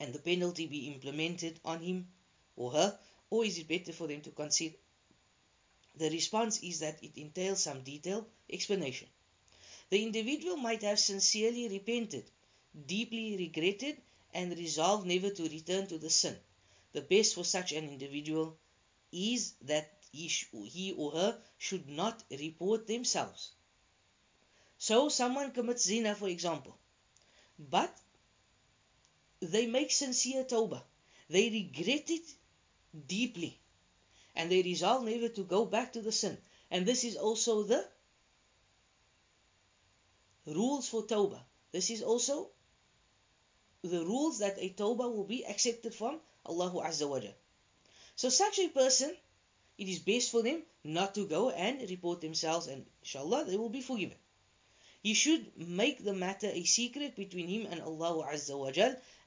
and 0.00 0.12
the 0.12 0.18
penalty 0.18 0.66
be 0.66 0.88
implemented 0.88 1.60
on 1.64 1.80
him 1.80 2.08
or 2.56 2.72
her, 2.72 2.98
or 3.30 3.44
is 3.44 3.58
it 3.58 3.68
better 3.68 3.92
for 3.92 4.08
them 4.08 4.22
to 4.22 4.30
conceal? 4.30 4.72
The 5.96 6.10
response 6.10 6.62
is 6.62 6.80
that 6.80 7.02
it 7.02 7.16
entails 7.16 7.62
some 7.62 7.82
detailed 7.82 8.26
explanation. 8.50 9.08
The 9.90 10.02
individual 10.02 10.56
might 10.56 10.82
have 10.82 10.98
sincerely 11.00 11.68
repented 11.68 12.30
deeply 12.86 13.36
regretted 13.36 14.02
and 14.34 14.56
resolved 14.58 15.06
never 15.06 15.30
to 15.30 15.48
return 15.48 15.86
to 15.88 15.98
the 15.98 16.10
sin. 16.10 16.36
The 16.92 17.00
best 17.02 17.34
for 17.34 17.44
such 17.44 17.72
an 17.72 17.88
individual 17.88 18.58
is 19.12 19.54
that 19.62 19.92
he, 20.12 20.92
or 20.96 21.12
her 21.12 21.42
should 21.58 21.88
not 21.88 22.22
report 22.30 22.86
themselves. 22.86 23.52
So, 24.78 25.08
someone 25.08 25.52
commits 25.52 25.84
zina, 25.84 26.14
for 26.14 26.28
example, 26.28 26.76
but 27.58 27.96
they 29.40 29.66
make 29.66 29.90
sincere 29.90 30.44
tawbah. 30.44 30.82
They 31.28 31.50
regret 31.50 32.10
it 32.10 32.34
deeply 33.06 33.60
and 34.36 34.52
they 34.52 34.62
resolve 34.62 35.04
never 35.04 35.28
to 35.28 35.42
go 35.42 35.64
back 35.64 35.92
to 35.94 36.00
the 36.02 36.12
sin. 36.12 36.36
And 36.70 36.86
this 36.86 37.04
is 37.04 37.16
also 37.16 37.62
the 37.62 37.88
rules 40.46 40.88
for 40.88 41.02
tawbah. 41.02 41.42
This 41.72 41.90
is 41.90 42.02
also 42.02 42.50
the 43.82 44.04
rules 44.04 44.38
that 44.38 44.58
a 44.58 44.70
tawbah 44.70 45.12
will 45.14 45.24
be 45.24 45.44
accepted 45.46 45.94
from 45.94 46.20
Allah 46.44 46.70
Azza 46.84 47.08
wa 47.08 47.20
So 48.14 48.28
such 48.28 48.58
a 48.58 48.68
person, 48.68 49.16
it 49.78 49.88
is 49.88 49.98
best 49.98 50.30
for 50.30 50.42
them 50.42 50.62
not 50.84 51.14
to 51.14 51.26
go 51.26 51.50
and 51.50 51.88
report 51.90 52.20
themselves 52.20 52.66
and 52.66 52.86
inshallah 53.02 53.44
they 53.46 53.56
will 53.56 53.70
be 53.70 53.80
forgiven. 53.82 54.16
He 55.02 55.14
should 55.14 55.56
make 55.56 56.04
the 56.04 56.14
matter 56.14 56.48
a 56.48 56.64
secret 56.64 57.16
between 57.16 57.48
him 57.48 57.66
and 57.70 57.80
Allah 57.80 58.26
Azza 58.32 58.58
wa 58.58 58.70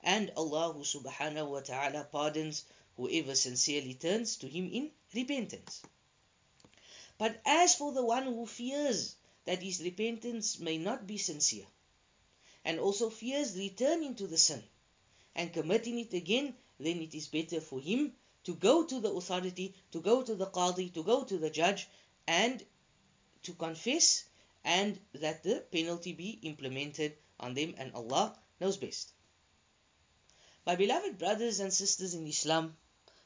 and 0.04 0.32
Allah 0.36 0.74
subhanahu 0.76 1.50
wa 1.50 1.60
ta'ala 1.62 2.08
pardons 2.12 2.65
whoever 2.99 3.33
sincerely 3.33 3.93
turns 3.93 4.35
to 4.35 4.47
him 4.47 4.69
in 4.69 4.91
repentance. 5.15 5.81
But 7.17 7.41
as 7.45 7.75
for 7.75 7.93
the 7.93 8.03
one 8.03 8.25
who 8.25 8.45
fears 8.45 9.15
that 9.45 9.63
his 9.63 9.81
repentance 9.81 10.59
may 10.59 10.77
not 10.77 11.07
be 11.07 11.17
sincere, 11.17 11.65
and 12.65 12.77
also 12.77 13.09
fears 13.09 13.57
returning 13.57 14.15
to 14.15 14.27
the 14.27 14.38
sin 14.38 14.62
and 15.33 15.53
committing 15.53 15.97
it 15.99 16.13
again, 16.13 16.53
then 16.77 17.01
it 17.01 17.15
is 17.15 17.27
better 17.27 17.62
for 17.62 17.79
him 17.79 18.13
to 18.43 18.53
go 18.55 18.83
to 18.83 18.99
the 18.99 19.12
authority, 19.12 19.73
to 19.91 20.01
go 20.01 20.21
to 20.21 20.35
the 20.35 20.47
qadi, 20.47 20.93
to 20.93 21.03
go 21.03 21.23
to 21.23 21.38
the 21.38 21.49
judge, 21.49 21.88
and 22.27 22.65
to 23.43 23.53
confess, 23.53 24.25
and 24.65 24.99
that 25.13 25.43
the 25.43 25.63
penalty 25.71 26.12
be 26.12 26.39
implemented 26.43 27.15
on 27.39 27.53
them, 27.53 27.75
and 27.77 27.93
Allah 27.93 28.38
knows 28.59 28.75
best. 28.77 29.13
My 30.65 30.75
beloved 30.75 31.17
brothers 31.17 31.62
and 31.62 31.73
sisters 31.73 32.13
in 32.13 32.27
Islam, 32.27 32.75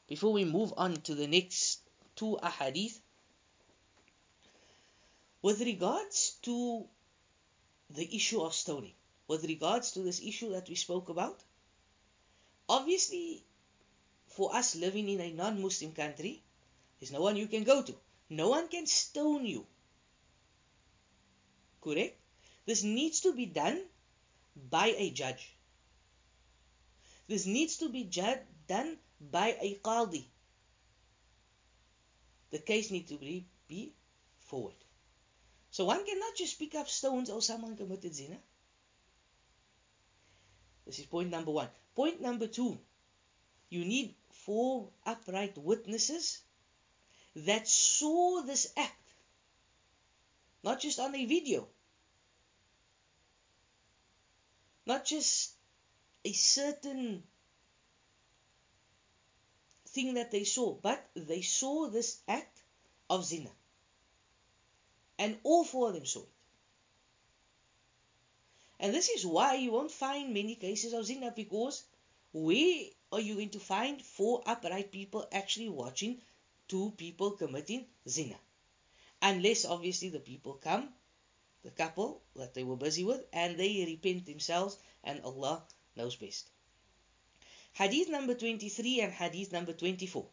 before 0.06 0.32
we 0.32 0.44
move 0.44 0.72
on 0.76 0.96
to 1.02 1.14
the 1.14 1.26
next 1.26 1.80
two 2.16 2.38
ahadith, 2.42 2.98
with 5.42 5.60
regards 5.60 6.36
to 6.42 6.86
the 7.90 8.16
issue 8.16 8.40
of 8.40 8.54
stoning, 8.54 8.94
with 9.28 9.44
regards 9.44 9.92
to 9.92 10.00
this 10.00 10.20
issue 10.22 10.50
that 10.50 10.68
we 10.68 10.74
spoke 10.74 11.08
about? 11.08 11.42
Obviously, 12.68 13.44
for 14.28 14.54
us 14.54 14.74
living 14.74 15.08
in 15.08 15.20
a 15.20 15.32
non 15.32 15.60
Muslim 15.60 15.92
country, 15.92 16.42
there's 16.98 17.12
no 17.12 17.20
one 17.20 17.36
you 17.36 17.46
can 17.46 17.64
go 17.64 17.82
to. 17.82 17.94
No 18.30 18.48
one 18.48 18.68
can 18.68 18.86
stone 18.86 19.44
you. 19.44 19.66
Correct? 21.82 22.18
This 22.66 22.82
needs 22.82 23.20
to 23.20 23.34
be 23.34 23.46
done 23.46 23.82
by 24.70 24.86
a 24.96 25.10
judge. 25.10 25.54
This 27.28 27.46
needs 27.46 27.76
to 27.78 27.88
be 27.90 28.04
ju- 28.04 28.40
done 28.66 28.96
by 29.20 29.56
a 29.60 29.78
qadi. 29.82 30.24
The 32.50 32.58
case 32.58 32.90
needs 32.90 33.10
to 33.10 33.18
be, 33.18 33.46
be 33.68 33.92
forward. 34.40 34.74
So 35.70 35.86
one 35.86 36.04
cannot 36.04 36.36
just 36.36 36.58
pick 36.58 36.74
up 36.74 36.88
stones 36.88 37.30
or 37.30 37.42
someone 37.42 37.76
committed 37.76 38.14
zina. 38.14 38.36
This 40.86 40.98
is 40.98 41.06
point 41.06 41.30
number 41.30 41.50
one. 41.50 41.68
Point 41.94 42.20
number 42.20 42.46
two 42.46 42.78
you 43.74 43.84
need 43.84 44.14
four 44.30 44.88
upright 45.04 45.58
witnesses 45.58 46.40
that 47.34 47.66
saw 47.66 48.42
this 48.42 48.72
act, 48.76 49.14
not 50.62 50.80
just 50.80 51.00
on 51.00 51.14
a 51.14 51.24
video, 51.26 51.66
not 54.86 55.04
just 55.04 55.54
a 56.24 56.32
certain 56.32 57.24
thing 59.94 60.14
that 60.14 60.30
they 60.30 60.44
saw, 60.44 60.74
but 60.74 61.08
they 61.14 61.40
saw 61.40 61.88
this 61.88 62.18
act 62.26 62.62
of 63.08 63.24
zina. 63.24 63.50
And 65.18 65.38
all 65.44 65.64
four 65.64 65.88
of 65.88 65.94
them 65.94 66.04
saw 66.04 66.20
it. 66.20 66.28
And 68.80 68.92
this 68.92 69.08
is 69.08 69.24
why 69.24 69.54
you 69.54 69.70
won't 69.72 69.92
find 69.92 70.34
many 70.34 70.56
cases 70.56 70.92
of 70.92 71.06
zina 71.06 71.32
because 71.34 71.84
where 72.32 72.86
are 73.12 73.20
you 73.20 73.34
going 73.34 73.50
to 73.50 73.60
find 73.60 74.02
four 74.02 74.42
upright 74.44 74.90
people 74.90 75.28
actually 75.30 75.68
watching 75.68 76.20
two 76.66 76.92
people 76.96 77.30
committing 77.30 77.86
zina? 78.08 78.36
Unless 79.22 79.64
obviously 79.64 80.08
the 80.08 80.18
people 80.18 80.54
come, 80.54 80.88
the 81.62 81.70
couple 81.70 82.20
that 82.34 82.52
they 82.52 82.64
were 82.64 82.76
busy 82.76 83.04
with, 83.04 83.24
and 83.32 83.56
they 83.56 83.84
repent 83.86 84.26
themselves, 84.26 84.76
and 85.04 85.22
Allah 85.22 85.62
knows 85.96 86.16
best. 86.16 86.50
Hadith 87.74 88.08
number 88.08 88.34
23 88.34 89.00
and 89.00 89.12
hadith 89.12 89.52
number 89.52 89.72
24. 89.72 90.24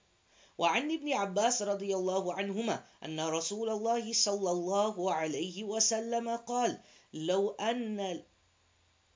وعن 0.58 0.92
ابن 0.92 1.14
عباس 1.14 1.62
رضي 1.62 1.96
الله 1.96 2.34
عنهما 2.34 2.84
أن 3.06 3.20
رسول 3.20 3.70
الله 3.70 4.14
صلى 4.14 4.52
الله 4.52 5.14
عليه 5.14 5.64
وسلم 5.64 6.30
قال 6.30 6.80
لو 7.14 7.50
أن 7.50 8.24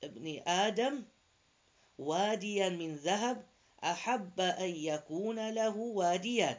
ابن 0.04 0.42
آدم 0.46 1.04
واديا 1.98 2.68
من 2.68 2.96
ذهب 2.96 3.46
أحب 3.84 4.40
أن 4.40 4.70
يكون 4.70 5.50
له 5.50 5.76
واديان 5.76 6.58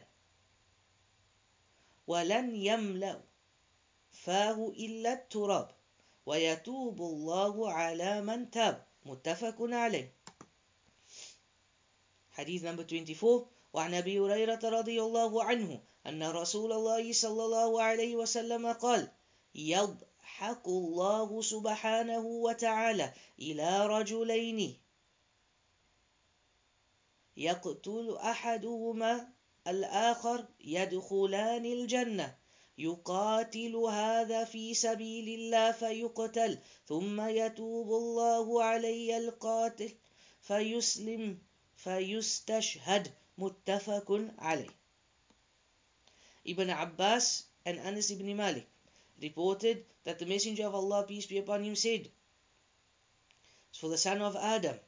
ولن 2.08 2.56
يملأ 2.56 3.22
فاه 4.12 4.68
إلا 4.70 5.14
التراب 5.14 5.72
ويتوب 6.26 7.02
الله 7.02 7.72
على 7.72 8.22
من 8.22 8.52
تاب 8.52 8.86
متفق 9.06 9.56
عليه 9.60 10.17
حديث 12.38 12.62
number 12.64 12.86
24 12.86 13.48
وعن 13.74 13.94
أبي 13.94 14.20
هريرة 14.20 14.60
رضي 14.64 15.02
الله 15.02 15.44
عنه 15.44 15.82
أن 16.08 16.24
رسول 16.24 16.72
الله 16.72 17.14
صلى 17.14 17.46
الله 17.46 17.82
عليه 17.82 18.16
وسلم 18.16 18.68
قال 18.68 19.12
يضحك 19.56 20.68
الله 20.68 21.42
سبحانه 21.42 22.26
وتعالى 22.26 23.14
إلى 23.40 23.88
رجلين. 23.88 24.78
يقتل 27.38 28.18
أحدهما 28.18 29.28
الآخر 29.68 30.46
يدخلان 30.60 31.66
الجنة. 31.66 32.38
يقاتل 32.78 33.76
هذا 33.76 34.44
في 34.44 34.74
سبيل 34.74 35.40
الله 35.40 35.72
فيقتل 35.72 36.60
ثم 36.86 37.22
يتوب 37.22 37.88
الله 37.88 38.64
علي 38.64 39.18
القاتل 39.18 39.92
فيسلم. 40.42 41.47
فيستشهد 41.87 43.13
متفق 43.39 44.31
عليه 44.39 44.71
Ibn 46.45 46.71
Abbas 46.71 47.45
and 47.65 47.79
Anas 47.79 48.11
ibn 48.11 48.37
Malik 48.37 48.67
reported 49.21 49.85
that 50.05 50.19
the 50.19 50.27
Messenger 50.27 50.67
of 50.67 50.75
Allah, 50.75 51.05
peace 51.07 51.27
be 51.27 51.39
upon 51.39 51.63
him, 51.63 51.77
said, 51.77 52.11
For 53.73 53.89
the 53.89 53.97
son 53.97 54.21
of 54.21 54.35
Adam 54.35 54.79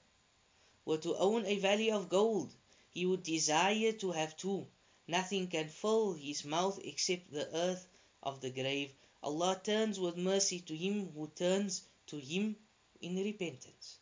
were 0.84 0.98
to 0.98 1.16
own 1.16 1.46
a 1.46 1.58
valley 1.58 1.90
of 1.92 2.08
gold, 2.08 2.52
he 2.90 3.06
would 3.06 3.22
desire 3.22 3.92
to 3.92 4.10
have 4.10 4.36
two. 4.36 4.66
Nothing 5.06 5.46
can 5.48 5.68
fill 5.68 6.14
his 6.14 6.44
mouth 6.44 6.80
except 6.82 7.30
the 7.30 7.48
earth 7.54 7.86
of 8.22 8.40
the 8.40 8.50
grave. 8.50 8.92
Allah 9.22 9.60
turns 9.62 10.00
with 10.00 10.16
mercy 10.16 10.60
to 10.60 10.76
him 10.76 11.12
who 11.12 11.28
turns 11.28 11.82
to 12.08 12.16
him 12.18 12.56
in 13.00 13.16
repentance. 13.16 13.98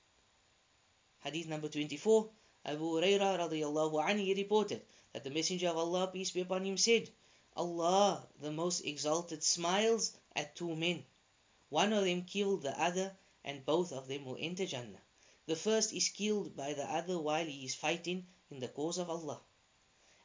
Hadith 1.21 1.49
number 1.49 1.69
24. 1.69 2.31
Abu 2.68 3.00
Hurairah 3.00 3.40
radiallahu 3.40 4.04
anhu 4.04 4.36
reported 4.36 4.82
that 5.14 5.24
the 5.24 5.30
Messenger 5.30 5.70
of 5.70 5.78
Allah, 5.78 6.10
peace 6.12 6.32
be 6.32 6.42
upon 6.42 6.66
him, 6.66 6.78
said, 6.78 7.10
Allah, 7.56 8.28
the 8.42 8.52
most 8.52 8.82
exalted, 8.82 9.42
smiles 9.42 10.12
at 10.36 10.54
two 10.54 10.76
men. 10.76 11.06
One 11.70 11.94
of 11.94 12.04
them 12.04 12.26
killed 12.26 12.64
the 12.64 12.78
other, 12.78 13.16
and 13.46 13.66
both 13.66 13.94
of 13.94 14.10
them 14.10 14.26
will 14.26 14.36
enter 14.38 14.66
Jannah. 14.66 15.02
The 15.46 15.56
first 15.56 15.94
is 15.94 16.10
killed 16.10 16.58
by 16.58 16.74
the 16.74 16.84
other 16.84 17.18
while 17.18 17.46
he 17.46 17.64
is 17.64 17.74
fighting 17.74 18.28
in 18.52 18.60
the 18.60 18.68
cause 18.68 18.98
of 18.98 19.10
Allah. 19.10 19.40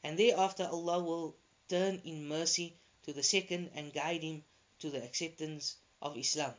And 0.03 0.19
thereafter 0.19 0.69
Allah 0.71 0.99
will 0.99 1.37
turn 1.69 2.03
in 2.05 2.27
mercy 2.27 2.75
to 3.05 3.13
the 3.13 3.23
second 3.23 3.71
and 3.77 3.95
guide 3.95 4.25
him 4.25 4.43
to 4.81 4.91
the 4.91 5.03
acceptance 5.05 5.77
of 6.03 6.19
Islam. 6.19 6.55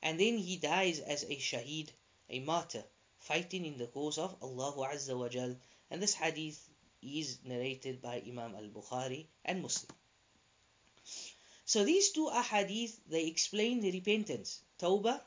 And 0.00 0.20
then 0.20 0.38
he 0.38 0.58
dies 0.58 1.00
as 1.00 1.24
a 1.24 1.36
shaheed, 1.36 1.88
a 2.30 2.38
martyr, 2.38 2.84
fighting 3.28 3.64
in 3.66 3.76
the 3.78 3.86
cause 3.86 4.18
of 4.18 4.34
Allah 4.42 4.72
Azza 4.88 5.16
wa 5.16 5.28
Jal. 5.28 5.54
And 5.90 6.02
this 6.02 6.14
hadith 6.14 6.58
is 7.02 7.38
narrated 7.44 8.00
by 8.02 8.22
Imam 8.26 8.54
al-Bukhari 8.54 9.26
and 9.44 9.62
Muslim. 9.62 9.94
So 11.64 11.84
these 11.84 12.10
two 12.12 12.30
ahadith, 12.32 12.98
they 13.08 13.26
explain 13.26 13.80
the 13.80 13.92
repentance, 13.92 14.60
tawbah, 14.78 15.20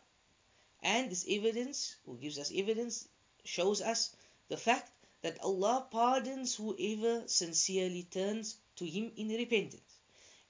and 0.81 1.11
this 1.11 1.25
evidence, 1.29 1.95
who 2.05 2.17
gives 2.17 2.39
us 2.39 2.51
evidence, 2.53 3.07
shows 3.43 3.81
us 3.81 4.15
the 4.49 4.57
fact 4.57 4.91
that 5.21 5.39
Allah 5.41 5.87
pardons 5.91 6.55
whoever 6.55 7.27
sincerely 7.27 8.03
turns 8.03 8.57
to 8.77 8.85
Him 8.85 9.11
in 9.15 9.29
repentance, 9.29 9.99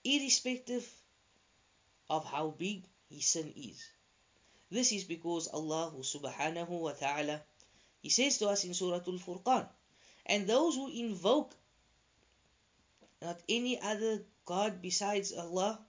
irrespective 0.03 0.89
of 2.09 2.25
how 2.25 2.49
big 2.57 2.83
his 3.09 3.25
sin 3.25 3.53
is. 3.55 3.83
This 4.71 4.93
is 4.93 5.03
because 5.03 5.49
Allah 5.49 5.91
subhanahu 5.99 6.69
wa 6.69 6.93
ta'ala, 6.93 7.43
He 8.01 8.07
says 8.07 8.37
to 8.37 8.47
us 8.47 8.63
in 8.63 8.73
Surah 8.73 9.03
Al-Furqan, 9.05 9.67
and 10.25 10.47
those 10.47 10.75
who 10.75 10.87
invoke 10.87 11.53
not 13.21 13.41
any 13.49 13.81
other 13.81 14.23
God 14.45 14.81
besides 14.81 15.33
Allah, 15.33 15.85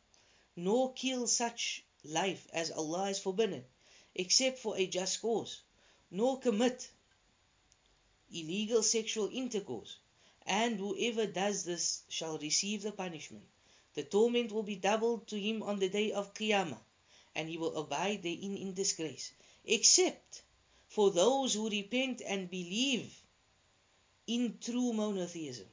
nor 0.57 0.93
kill 0.95 1.29
such 1.29 1.85
life 2.03 2.49
as 2.53 2.73
Allah 2.73 3.07
has 3.07 3.21
forbidden, 3.21 3.65
except 4.17 4.59
for 4.59 4.77
a 4.77 4.87
just 4.89 5.23
cause, 5.23 5.63
nor 6.11 6.41
commit 6.41 6.91
illegal 8.33 8.83
sexual 8.83 9.31
intercourse, 9.33 9.97
and 10.45 10.81
whoever 10.81 11.27
does 11.27 11.63
this 11.65 12.03
shall 12.09 12.37
receive 12.39 12.83
the 12.83 12.91
punishment. 12.91 13.45
The 13.95 14.03
torment 14.03 14.51
will 14.51 14.65
be 14.65 14.77
doubled 14.77 15.29
to 15.29 15.39
him 15.39 15.63
on 15.63 15.79
the 15.79 15.89
day 15.89 16.11
of 16.11 16.35
Qiyamah, 16.35 16.81
and 17.35 17.49
he 17.49 17.59
will 17.59 17.77
abide 17.77 18.23
therein 18.23 18.57
in 18.57 18.75
disgrace, 18.75 19.33
except 19.65 20.43
for 20.89 21.11
those 21.11 21.55
who 21.55 21.71
repent 21.71 22.21
and 22.27 22.51
believe 22.51 23.13
in 24.27 24.59
true 24.61 24.93
monotheism. 24.93 25.67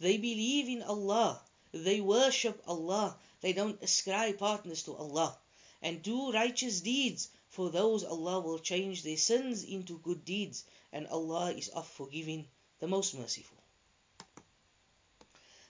They 0.00 0.16
believe 0.16 0.68
in 0.68 0.82
Allah, 0.82 1.40
they 1.72 2.00
worship 2.00 2.62
Allah, 2.66 3.16
they 3.40 3.52
don't 3.52 3.82
ascribe 3.82 4.38
partners 4.38 4.82
to 4.84 4.94
Allah, 4.96 5.38
and 5.82 6.02
do 6.02 6.32
righteous 6.32 6.80
deeds. 6.80 7.28
For 7.50 7.70
those 7.70 8.04
Allah 8.04 8.40
will 8.40 8.58
change 8.58 9.02
their 9.02 9.16
sins 9.16 9.64
into 9.64 9.98
good 9.98 10.24
deeds, 10.24 10.64
and 10.92 11.06
Allah 11.06 11.52
is 11.52 11.68
of 11.68 11.88
forgiving, 11.88 12.46
the 12.80 12.86
most 12.86 13.14
merciful. 13.14 13.56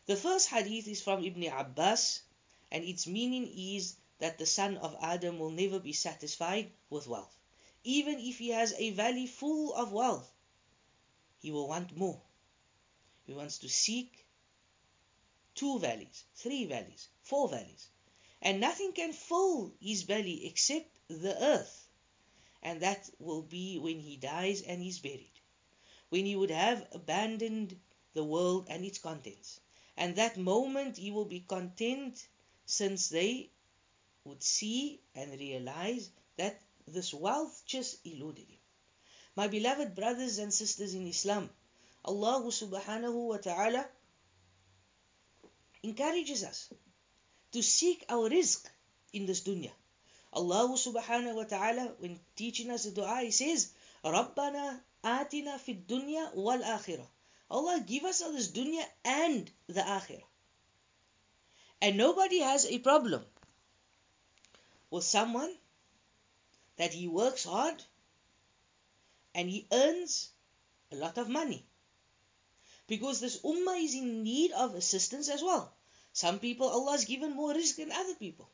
The 0.06 0.16
first 0.16 0.48
hadith 0.48 0.88
is 0.88 1.02
from 1.02 1.24
Ibn 1.24 1.44
Abbas, 1.44 2.22
and 2.72 2.84
its 2.84 3.06
meaning 3.06 3.46
is 3.54 3.96
that 4.18 4.38
the 4.38 4.46
son 4.46 4.76
of 4.78 4.96
Adam 5.00 5.38
will 5.38 5.50
never 5.50 5.78
be 5.78 5.92
satisfied 5.92 6.70
with 6.90 7.06
wealth. 7.06 7.36
Even 7.84 8.18
if 8.18 8.38
he 8.38 8.50
has 8.50 8.74
a 8.76 8.90
valley 8.90 9.26
full 9.26 9.72
of 9.74 9.92
wealth, 9.92 10.30
he 11.40 11.50
will 11.50 11.68
want 11.68 11.96
more. 11.96 12.20
He 13.26 13.32
wants 13.32 13.58
to 13.58 13.68
seek 13.68 14.26
two 15.54 15.78
valleys, 15.78 16.24
three 16.34 16.64
valleys, 16.64 17.08
four 17.22 17.48
valleys. 17.48 17.88
And 18.40 18.60
nothing 18.60 18.92
can 18.92 19.12
fill 19.12 19.72
his 19.80 20.04
belly 20.04 20.46
except 20.46 20.88
the 21.08 21.36
earth. 21.42 21.86
And 22.62 22.80
that 22.82 23.08
will 23.18 23.42
be 23.42 23.78
when 23.78 24.00
he 24.00 24.16
dies 24.16 24.62
and 24.62 24.82
is 24.82 24.98
buried. 24.98 25.40
When 26.08 26.24
he 26.24 26.36
would 26.36 26.50
have 26.50 26.86
abandoned 26.92 27.78
the 28.14 28.24
world 28.24 28.66
and 28.68 28.84
its 28.84 28.98
contents. 28.98 29.60
And 29.96 30.16
that 30.16 30.36
moment 30.36 30.96
he 30.96 31.10
will 31.10 31.24
be 31.24 31.40
content 31.40 32.26
since 32.66 33.08
they 33.08 33.50
would 34.25 34.41
see 34.41 35.01
and 35.15 35.39
realize 35.39 36.09
that 36.37 36.61
this 36.87 37.13
wealth 37.13 37.63
just 37.65 38.05
eluded 38.05 38.47
him. 38.47 38.59
My 39.35 39.47
beloved 39.47 39.95
brothers 39.95 40.37
and 40.37 40.53
sisters 40.53 40.93
in 40.93 41.07
Islam, 41.07 41.49
Allah 42.05 42.43
subhanahu 42.43 43.27
wa 43.27 43.37
ta'ala 43.37 43.85
encourages 45.81 46.43
us 46.43 46.73
to 47.51 47.61
seek 47.61 48.05
our 48.09 48.29
rizq 48.29 48.65
in 49.13 49.25
this 49.25 49.41
dunya. 49.41 49.71
Allah 50.31 50.67
subhanahu 50.75 51.35
wa 51.35 51.43
ta'ala, 51.43 51.95
when 51.99 52.19
teaching 52.35 52.71
us 52.71 52.85
the 52.85 52.91
dua, 52.91 53.21
He 53.21 53.31
says, 53.31 53.71
رَبَّنَا 54.03 54.79
آتِنَا 55.03 55.59
فِي 55.59 55.85
الدُّنْيَا 55.85 56.35
وَالْآخِرَةِ 56.35 57.07
Allah 57.51 57.83
give 57.85 58.03
us 58.05 58.21
all 58.21 58.31
this 58.33 58.51
dunya 58.51 58.83
and 59.05 59.49
the 59.67 59.81
akhirah. 59.81 60.23
And 61.81 61.97
nobody 61.97 62.39
has 62.39 62.65
a 62.65 62.79
problem 62.79 63.23
with 64.90 65.04
someone 65.04 65.54
that 66.76 66.92
he 66.92 67.08
works 67.08 67.44
hard 67.44 67.82
and 69.34 69.48
he 69.48 69.66
earns 69.72 70.30
a 70.92 70.96
lot 70.96 71.18
of 71.18 71.28
money. 71.28 71.64
Because 72.86 73.20
this 73.20 73.40
ummah 73.42 73.84
is 73.84 73.94
in 73.94 74.22
need 74.22 74.52
of 74.52 74.74
assistance 74.74 75.28
as 75.28 75.42
well. 75.42 75.72
Some 76.12 76.38
people 76.38 76.68
Allah 76.68 76.92
has 76.92 77.04
given 77.04 77.36
more 77.36 77.52
rizq 77.52 77.76
than 77.76 77.92
other 77.92 78.14
people. 78.14 78.48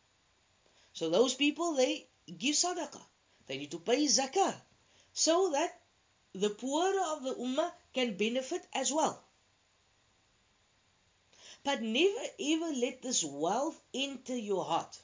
So 0.93 1.09
those 1.09 1.35
people 1.35 1.75
they 1.75 2.09
give 2.39 2.57
sadaqah. 2.57 3.05
They 3.47 3.59
need 3.59 3.71
to 3.71 3.79
pay 3.79 4.05
zakah. 4.07 4.55
So 5.13 5.51
that 5.53 5.81
the 6.33 6.51
poorer 6.51 7.01
of 7.13 7.23
the 7.23 7.35
ummah 7.35 7.73
can 7.93 8.17
benefit 8.17 8.67
as 8.73 8.93
well. 8.93 9.23
But 11.63 11.81
never 11.81 12.25
ever 12.39 12.73
let 12.75 13.01
this 13.03 13.25
wealth 13.25 13.81
enter 13.95 14.37
your 14.37 14.65
heart. 14.65 14.99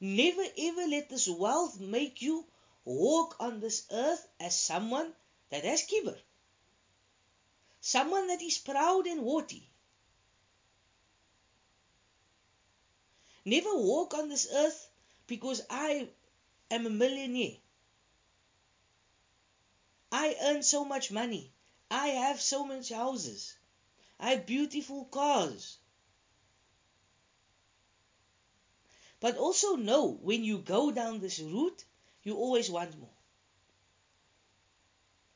Never 0.00 0.44
ever 0.56 0.86
let 0.86 1.08
this 1.08 1.28
wealth 1.28 1.80
make 1.80 2.22
you 2.22 2.46
walk 2.84 3.36
on 3.40 3.60
this 3.60 3.84
earth 3.90 4.26
as 4.38 4.58
someone 4.58 5.12
that 5.50 5.64
has 5.64 5.82
kibr. 5.82 6.16
Someone 7.80 8.28
that 8.28 8.40
is 8.40 8.58
proud 8.58 9.06
and 9.06 9.20
haughty. 9.20 9.68
Never 13.44 13.74
walk 13.74 14.14
on 14.14 14.28
this 14.28 14.46
earth 14.52 14.88
because 15.26 15.62
I 15.68 16.08
am 16.70 16.86
a 16.86 16.90
millionaire. 16.90 17.56
I 20.12 20.36
earn 20.42 20.62
so 20.62 20.84
much 20.84 21.10
money. 21.10 21.52
I 21.90 22.08
have 22.08 22.40
so 22.40 22.64
much 22.64 22.90
houses. 22.90 23.56
I 24.20 24.30
have 24.30 24.46
beautiful 24.46 25.06
cars. 25.06 25.78
But 29.20 29.36
also 29.36 29.74
know 29.76 30.12
when 30.22 30.44
you 30.44 30.58
go 30.58 30.90
down 30.92 31.18
this 31.18 31.40
route, 31.40 31.84
you 32.22 32.36
always 32.36 32.70
want 32.70 32.98
more. 32.98 33.10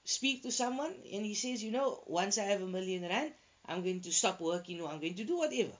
Speak 0.04 0.42
to 0.42 0.52
someone 0.52 0.94
and 1.12 1.24
he 1.24 1.34
says, 1.34 1.62
you 1.62 1.70
know, 1.70 2.02
once 2.06 2.38
I 2.38 2.44
have 2.44 2.62
a 2.62 2.66
million 2.66 3.02
rand, 3.02 3.32
I'm 3.66 3.82
going 3.82 4.00
to 4.02 4.12
stop 4.12 4.40
working 4.40 4.80
or 4.80 4.90
I'm 4.90 5.00
going 5.00 5.14
to 5.16 5.24
do 5.24 5.38
whatever. 5.38 5.72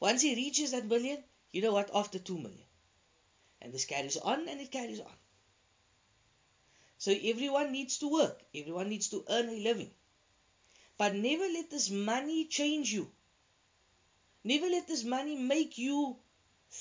Once 0.00 0.22
he 0.22 0.34
reaches 0.34 0.72
that 0.72 0.86
million, 0.86 1.22
you 1.52 1.62
know 1.62 1.72
what? 1.72 1.90
After 1.94 2.18
two 2.18 2.36
million. 2.36 2.66
And 3.62 3.72
this 3.72 3.84
carries 3.84 4.16
on 4.16 4.48
and 4.48 4.60
it 4.60 4.70
carries 4.70 5.00
on. 5.00 5.16
So 6.98 7.12
everyone 7.12 7.72
needs 7.72 7.98
to 7.98 8.08
work. 8.08 8.42
Everyone 8.54 8.88
needs 8.88 9.08
to 9.08 9.24
earn 9.28 9.48
a 9.48 9.60
living. 9.60 9.90
But 10.96 11.14
never 11.14 11.44
let 11.44 11.70
this 11.70 11.90
money 11.90 12.46
change 12.46 12.92
you. 12.92 13.10
Never 14.42 14.68
let 14.68 14.86
this 14.86 15.04
money 15.04 15.36
make 15.36 15.78
you 15.78 16.16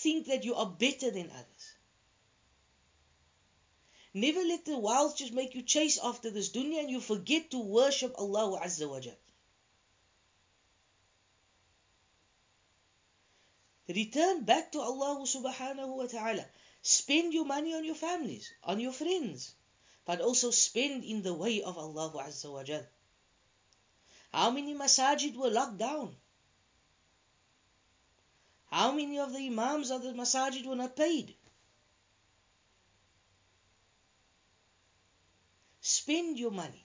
think 0.04 0.28
that 0.28 0.44
you 0.44 0.56
are 0.56 0.66
better 0.68 1.10
than 1.10 1.32
others. 1.32 1.66
Never 4.14 4.44
let 4.44 4.66
the 4.66 4.78
wealth 4.78 5.18
just 5.18 5.34
make 5.34 5.56
you 5.56 5.64
chase 5.64 5.98
after 6.04 6.30
this 6.30 6.50
dunya 6.50 6.82
and 6.82 6.90
you 6.92 7.00
forget 7.00 7.50
to 7.52 7.60
worship 7.60 8.14
Allah 8.20 8.60
Azza 8.64 8.88
wa. 8.88 9.00
Return 13.90 14.44
back 14.44 14.72
to 14.74 14.80
Allah 14.80 15.26
subhanahu 15.26 15.98
wa 15.98 16.06
ta'ala. 16.06 16.46
Spend 16.82 17.34
your 17.34 17.46
money 17.46 17.74
on 17.74 17.84
your 17.84 17.96
families, 17.96 18.52
on 18.64 18.80
your 18.80 18.94
friends, 18.94 19.56
but 20.06 20.22
also 20.22 20.52
spend 20.52 21.04
in 21.04 21.24
the 21.24 21.34
way 21.34 21.64
of 21.64 21.78
Allah 21.78 22.12
Azza 22.28 22.52
wa 22.52 22.64
Jal. 22.64 22.86
How 24.32 24.52
many 24.52 24.76
masajid 24.76 25.36
were 25.36 25.50
locked 25.50 25.78
down? 25.78 26.16
How 28.74 28.92
many 28.92 29.20
of 29.20 29.32
the 29.32 29.46
imams 29.46 29.92
of 29.92 30.02
the 30.02 30.14
masajid 30.14 30.66
were 30.66 30.76
not 30.76 30.96
paid? 30.96 31.36
Spend 35.80 36.40
your 36.40 36.50
money. 36.50 36.84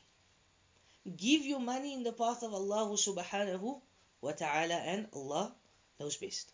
Give 1.17 1.47
your 1.47 1.61
money 1.61 1.95
in 1.95 2.03
the 2.03 2.13
path 2.13 2.43
of 2.43 2.53
Allah 2.53 2.91
subhanahu 2.93 3.81
wa 4.21 4.33
ta'ala 4.33 4.75
and 4.75 5.09
Allah 5.15 5.55
knows 5.99 6.19
best. 6.19 6.53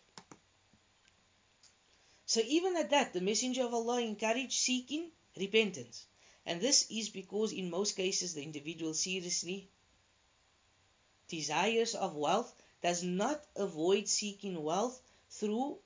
So 2.25 2.39
even 2.39 2.77
at 2.77 2.91
that, 2.91 3.11
the 3.11 3.19
Messenger 3.19 3.65
of 3.65 3.73
Allah 3.73 4.01
encouraged 4.03 4.53
seeking 4.53 5.11
repentance. 5.35 6.05
And 6.45 6.61
this 6.61 6.89
is 6.89 7.09
because 7.09 7.51
in 7.51 7.69
most 7.69 7.97
cases 7.97 8.35
the 8.35 8.43
individual 8.43 8.93
seriously 8.93 9.67
desires 11.27 11.93
of 11.93 12.15
wealth 12.15 12.55
does 12.81 13.03
not 13.03 13.43
avoid 13.57 14.07
seeking 14.07 14.63
wealth 14.63 15.01
through 15.39 15.77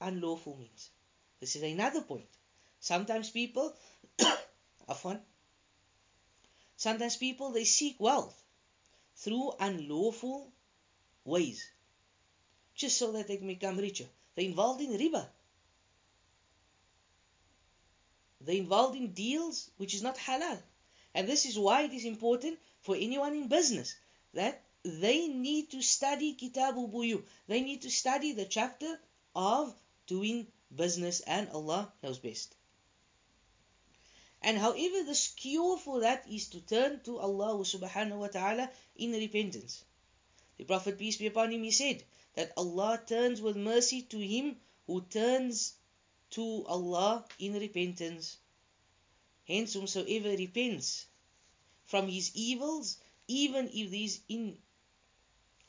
unlawful 0.00 0.56
means. 0.56 0.90
This 1.40 1.56
is 1.56 1.62
another 1.62 2.02
point. 2.02 2.28
Sometimes 2.80 3.30
people, 3.30 3.74
afwan, 4.88 5.20
sometimes 6.76 7.16
people 7.16 7.52
they 7.52 7.64
seek 7.64 7.96
wealth 7.98 8.42
through 9.16 9.52
unlawful 9.60 10.52
ways, 11.24 11.68
just 12.74 12.98
so 12.98 13.12
that 13.12 13.28
they 13.28 13.36
can 13.36 13.46
become 13.46 13.78
richer. 13.78 14.06
They're 14.34 14.44
involved 14.44 14.80
in 14.82 14.90
riba. 14.90 15.26
They're 18.40 18.56
involved 18.56 18.96
in 18.96 19.12
deals 19.12 19.70
which 19.78 19.94
is 19.94 20.02
not 20.02 20.16
halal. 20.18 20.58
And 21.14 21.26
this 21.26 21.46
is 21.46 21.58
why 21.58 21.82
it 21.82 21.92
is 21.92 22.04
important 22.04 22.58
for 22.80 22.94
anyone 22.94 23.34
in 23.34 23.48
business 23.48 23.96
that 24.34 24.62
they 24.86 25.26
need 25.26 25.70
to 25.72 25.82
study 25.82 26.34
Kitabu 26.34 26.88
Buyu. 26.88 27.24
They 27.48 27.60
need 27.60 27.82
to 27.82 27.90
study 27.90 28.32
the 28.32 28.44
chapter 28.44 29.00
of 29.34 29.74
doing 30.06 30.46
business 30.74 31.20
and 31.20 31.48
Allah 31.50 31.92
knows 32.02 32.20
best. 32.20 32.54
And 34.42 34.58
however, 34.58 35.02
the 35.02 35.28
cure 35.36 35.76
for 35.76 36.00
that 36.00 36.24
is 36.30 36.48
to 36.50 36.60
turn 36.60 37.00
to 37.00 37.18
Allah 37.18 37.58
subhanahu 37.64 38.18
wa 38.18 38.28
ta'ala 38.28 38.70
in 38.94 39.10
repentance. 39.10 39.82
The 40.56 40.64
Prophet, 40.64 40.98
peace 40.98 41.16
be 41.16 41.26
upon 41.26 41.50
him, 41.50 41.64
he 41.64 41.72
said 41.72 42.04
that 42.34 42.52
Allah 42.56 43.02
turns 43.04 43.42
with 43.42 43.56
mercy 43.56 44.02
to 44.02 44.18
him 44.18 44.56
who 44.86 45.00
turns 45.00 45.74
to 46.30 46.64
Allah 46.68 47.24
in 47.40 47.54
repentance. 47.54 48.36
Hence, 49.48 49.72
whomsoever 49.74 50.30
repents 50.30 51.06
from 51.86 52.06
his 52.08 52.30
evils, 52.34 52.98
even 53.26 53.68
if 53.72 53.90
these 53.90 54.20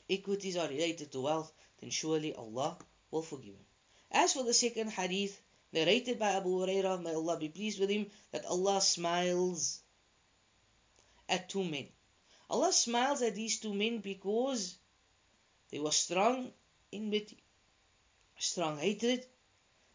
inequities 0.08 0.56
are 0.56 0.68
related 0.68 1.12
to 1.12 1.20
wealth, 1.20 1.52
then 1.80 1.90
surely 1.90 2.34
Allah 2.34 2.78
will 3.10 3.22
forgive 3.22 3.54
him. 3.54 3.66
As 4.10 4.32
for 4.32 4.42
the 4.42 4.54
second 4.54 4.90
hadith, 4.90 5.40
narrated 5.72 6.18
by 6.18 6.30
Abu 6.32 6.50
Hurairah, 6.50 7.02
may 7.02 7.14
Allah 7.14 7.38
be 7.38 7.48
pleased 7.48 7.78
with 7.78 7.90
him, 7.90 8.10
that 8.30 8.46
Allah 8.46 8.80
smiles 8.80 9.80
at 11.28 11.48
two 11.48 11.64
men. 11.64 11.88
Allah 12.48 12.72
smiles 12.72 13.20
at 13.22 13.34
these 13.34 13.60
two 13.60 13.74
men 13.74 13.98
because 13.98 14.78
there 15.70 15.82
was 15.82 15.96
strong 15.96 16.50
enmity, 16.92 17.42
strong 18.38 18.78
hatred 18.78 19.26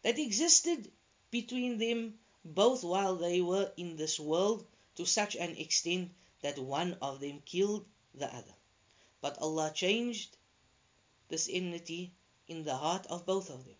that 0.02 0.18
existed 0.18 0.90
between 1.30 1.78
them 1.78 2.14
both 2.44 2.84
while 2.84 3.16
they 3.16 3.40
were 3.40 3.72
in 3.76 3.96
this 3.96 4.20
world 4.20 4.64
to 4.94 5.04
such 5.04 5.34
an 5.34 5.56
extent 5.56 6.12
that 6.42 6.58
one 6.58 6.96
of 7.02 7.18
them 7.18 7.40
killed 7.44 7.84
the 8.14 8.26
other. 8.26 8.54
But 9.24 9.38
Allah 9.38 9.72
changed 9.74 10.36
this 11.28 11.48
enmity 11.50 12.12
in 12.46 12.62
the 12.62 12.76
heart 12.76 13.06
of 13.06 13.24
both 13.24 13.48
of 13.48 13.64
them. 13.64 13.78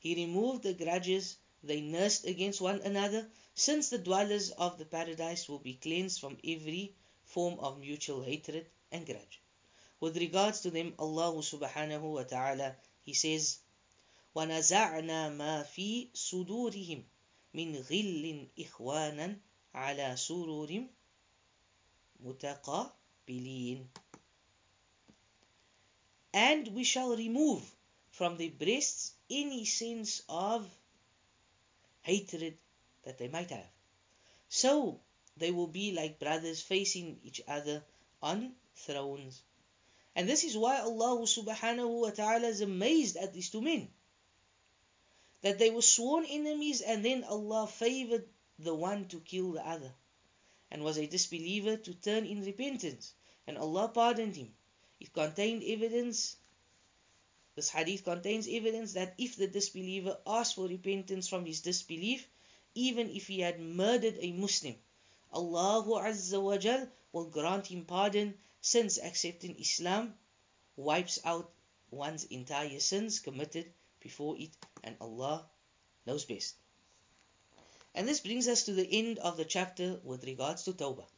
He 0.00 0.16
removed 0.16 0.64
the 0.64 0.74
grudges 0.74 1.36
they 1.62 1.80
nursed 1.80 2.26
against 2.26 2.60
one 2.60 2.80
another, 2.80 3.30
since 3.54 3.90
the 3.90 3.98
dwellers 3.98 4.50
of 4.50 4.76
the 4.76 4.84
paradise 4.84 5.48
will 5.48 5.60
be 5.60 5.74
cleansed 5.74 6.18
from 6.18 6.36
every 6.42 6.96
form 7.26 7.60
of 7.60 7.78
mutual 7.78 8.24
hatred 8.24 8.66
and 8.90 9.06
grudge. 9.06 9.40
With 10.00 10.16
regards 10.16 10.62
to 10.62 10.72
them, 10.72 10.96
Allah 10.98 11.30
subhanahu 11.42 12.14
wa 12.14 12.24
ta'ala, 12.24 12.74
He 13.02 13.14
says, 13.14 13.58
وَنَزَعْنَا 14.34 15.30
مَا 15.36 15.62
فِي 15.64 16.10
صُدُورِهِمْ 16.12 17.04
مِنْ 17.54 17.82
غِلٍّ 17.86 18.48
إِخْوَانًا 18.58 19.38
عَلَى 19.76 20.18
سُرُورٍ 20.18 20.88
مُتَقَابِلِينَ 22.24 23.86
And 26.36 26.68
we 26.68 26.84
shall 26.84 27.16
remove 27.16 27.64
from 28.10 28.36
their 28.36 28.50
breasts 28.50 29.14
any 29.30 29.64
sense 29.64 30.22
of 30.28 30.68
hatred 32.02 32.58
that 33.04 33.16
they 33.18 33.28
might 33.28 33.50
have. 33.50 33.70
So 34.48 35.00
they 35.38 35.50
will 35.50 35.66
be 35.66 35.92
like 35.92 36.20
brothers 36.20 36.60
facing 36.60 37.18
each 37.24 37.40
other 37.48 37.82
on 38.22 38.52
thrones. 38.74 39.42
And 40.14 40.28
this 40.28 40.44
is 40.44 40.56
why 40.56 40.80
Allah 40.80 41.22
subhanahu 41.26 42.00
wa 42.02 42.10
ta'ala 42.10 42.48
is 42.48 42.60
amazed 42.60 43.16
at 43.16 43.32
these 43.32 43.50
two 43.50 43.62
men. 43.62 43.88
That 45.40 45.58
they 45.58 45.70
were 45.70 45.82
sworn 45.82 46.26
enemies 46.26 46.82
and 46.82 47.04
then 47.04 47.24
Allah 47.24 47.66
favored 47.66 48.28
the 48.58 48.74
one 48.74 49.08
to 49.08 49.20
kill 49.20 49.52
the 49.52 49.66
other. 49.66 49.92
and 50.70 50.82
was 50.82 50.98
a 50.98 51.06
disbeliever 51.06 51.76
to 51.76 51.94
turn 51.94 52.26
in 52.26 52.44
repentance, 52.44 53.14
and 53.46 53.56
Allah 53.56 53.88
pardoned 53.88 54.34
him. 54.36 54.52
It 55.00 55.12
contained 55.12 55.62
evidence 55.62 56.36
this 57.56 57.70
hadith 57.70 58.04
contains 58.04 58.46
evidence 58.48 58.92
that 58.92 59.14
if 59.16 59.36
the 59.36 59.46
disbeliever 59.46 60.20
asked 60.26 60.56
for 60.56 60.66
repentance 60.68 61.26
from 61.26 61.46
his 61.46 61.62
disbelief, 61.62 62.28
even 62.74 63.08
if 63.08 63.28
he 63.28 63.40
had 63.40 63.58
murdered 63.58 64.18
a 64.20 64.32
Muslim, 64.32 64.76
Allah 65.32 65.82
Azza 66.02 66.38
wa 66.38 66.58
Jal 66.58 66.86
will 67.12 67.30
grant 67.30 67.66
him 67.66 67.86
pardon 67.86 68.38
since 68.60 68.98
accepting 68.98 69.58
Islam 69.58 70.14
wipes 70.76 71.18
out 71.24 71.50
one's 71.90 72.24
entire 72.24 72.78
sins 72.78 73.20
committed 73.20 73.72
before 74.00 74.36
it 74.38 74.50
and 74.84 74.94
Allah 75.00 75.48
knows 76.04 76.26
best. 76.26 76.56
And 77.94 78.06
this 78.06 78.20
brings 78.20 78.48
us 78.48 78.64
to 78.64 78.74
the 78.74 78.86
end 78.86 79.18
of 79.20 79.38
the 79.38 79.46
chapter 79.46 79.98
with 80.04 80.24
regards 80.24 80.64
to 80.64 80.74
Tawbah. 80.74 81.08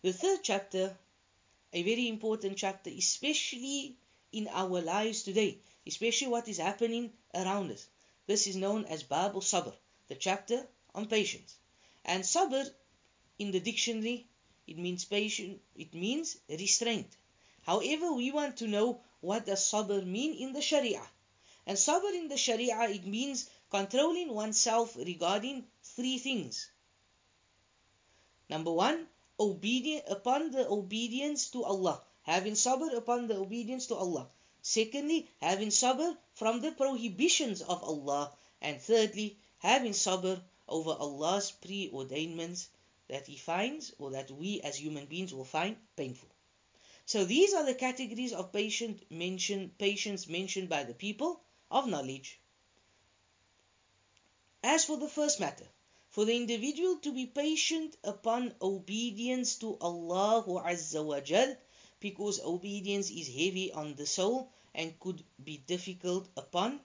The 0.00 0.14
third 0.14 0.40
chapter, 0.42 0.96
a 1.72 1.82
very 1.82 2.08
important 2.08 2.56
chapter, 2.56 2.90
especially 2.90 3.96
in 4.32 4.48
our 4.52 4.80
lives 4.80 5.22
today, 5.22 5.58
especially 5.86 6.28
what 6.28 6.48
is 6.48 6.58
happening 6.58 7.12
around 7.34 7.70
us. 7.70 7.86
This 8.26 8.46
is 8.46 8.56
known 8.56 8.84
as 8.86 9.02
Bab 9.02 9.34
al-Sabr, 9.34 9.72
the 10.08 10.14
chapter 10.14 10.66
on 10.94 11.06
patience. 11.06 11.56
And 12.04 12.24
Sabr, 12.24 12.68
in 13.38 13.50
the 13.50 13.60
dictionary, 13.60 14.26
it 14.66 14.78
means 14.78 15.04
patient, 15.04 15.60
it 15.74 15.94
means 15.94 16.36
restraint. 16.48 17.08
However, 17.62 18.12
we 18.12 18.30
want 18.30 18.58
to 18.58 18.68
know 18.68 19.00
what 19.20 19.46
does 19.46 19.70
Sabr 19.70 20.04
mean 20.04 20.34
in 20.34 20.52
the 20.52 20.62
Sharia. 20.62 21.02
And 21.66 21.78
Sabr 21.78 22.12
in 22.14 22.28
the 22.28 22.36
Sharia, 22.36 22.80
it 22.90 23.06
means 23.06 23.48
controlling 23.70 24.34
oneself 24.34 24.96
regarding 24.96 25.64
three 25.82 26.18
things. 26.18 26.70
Number 28.48 28.72
one, 28.72 29.06
obedient 29.42 30.04
upon 30.08 30.50
the 30.52 30.64
obedience 30.68 31.50
to 31.50 31.64
Allah 31.64 32.00
having 32.22 32.52
sabr 32.52 32.96
upon 32.96 33.26
the 33.26 33.36
obedience 33.36 33.86
to 33.86 33.96
Allah. 33.96 34.30
Secondly, 34.62 35.28
having 35.40 35.70
sabr 35.70 36.16
from 36.34 36.60
the 36.60 36.70
prohibitions 36.70 37.62
of 37.62 37.82
Allah. 37.82 38.32
And 38.60 38.80
thirdly, 38.80 39.36
having 39.58 39.92
sabr 39.92 40.40
over 40.68 40.90
Allah's 40.90 41.52
preordainments 41.64 42.68
that 43.08 43.26
He 43.26 43.36
finds 43.36 43.92
or 43.98 44.12
that 44.12 44.30
we 44.30 44.60
as 44.60 44.76
human 44.76 45.06
beings 45.06 45.34
will 45.34 45.44
find 45.44 45.76
painful. 45.96 46.28
So 47.06 47.24
these 47.24 47.52
are 47.54 47.64
the 47.64 47.74
categories 47.74 48.32
of 48.32 48.52
patient 48.52 49.02
mentioned, 49.10 49.76
patience 49.78 50.28
mentioned 50.28 50.68
by 50.68 50.84
the 50.84 50.94
people 50.94 51.40
of 51.70 51.88
knowledge. 51.88 52.38
As 54.62 54.84
for 54.84 54.96
the 54.96 55.08
first 55.08 55.40
matter, 55.40 55.66
for 56.12 56.26
the 56.26 56.36
individual 56.36 56.96
to 56.98 57.10
be 57.10 57.24
patient 57.24 57.96
upon 58.04 58.54
obedience 58.60 59.56
to 59.56 59.78
Allah 59.80 60.44
Azza 60.44 61.02
wa 61.02 61.20
Jal, 61.20 61.56
because 62.00 62.38
obedience 62.40 63.10
is 63.10 63.28
heavy 63.28 63.72
on 63.72 63.94
the 63.94 64.04
soul 64.04 64.52
and 64.74 65.00
could 65.00 65.24
be 65.42 65.56
difficult 65.56 66.28
upon 66.36 66.80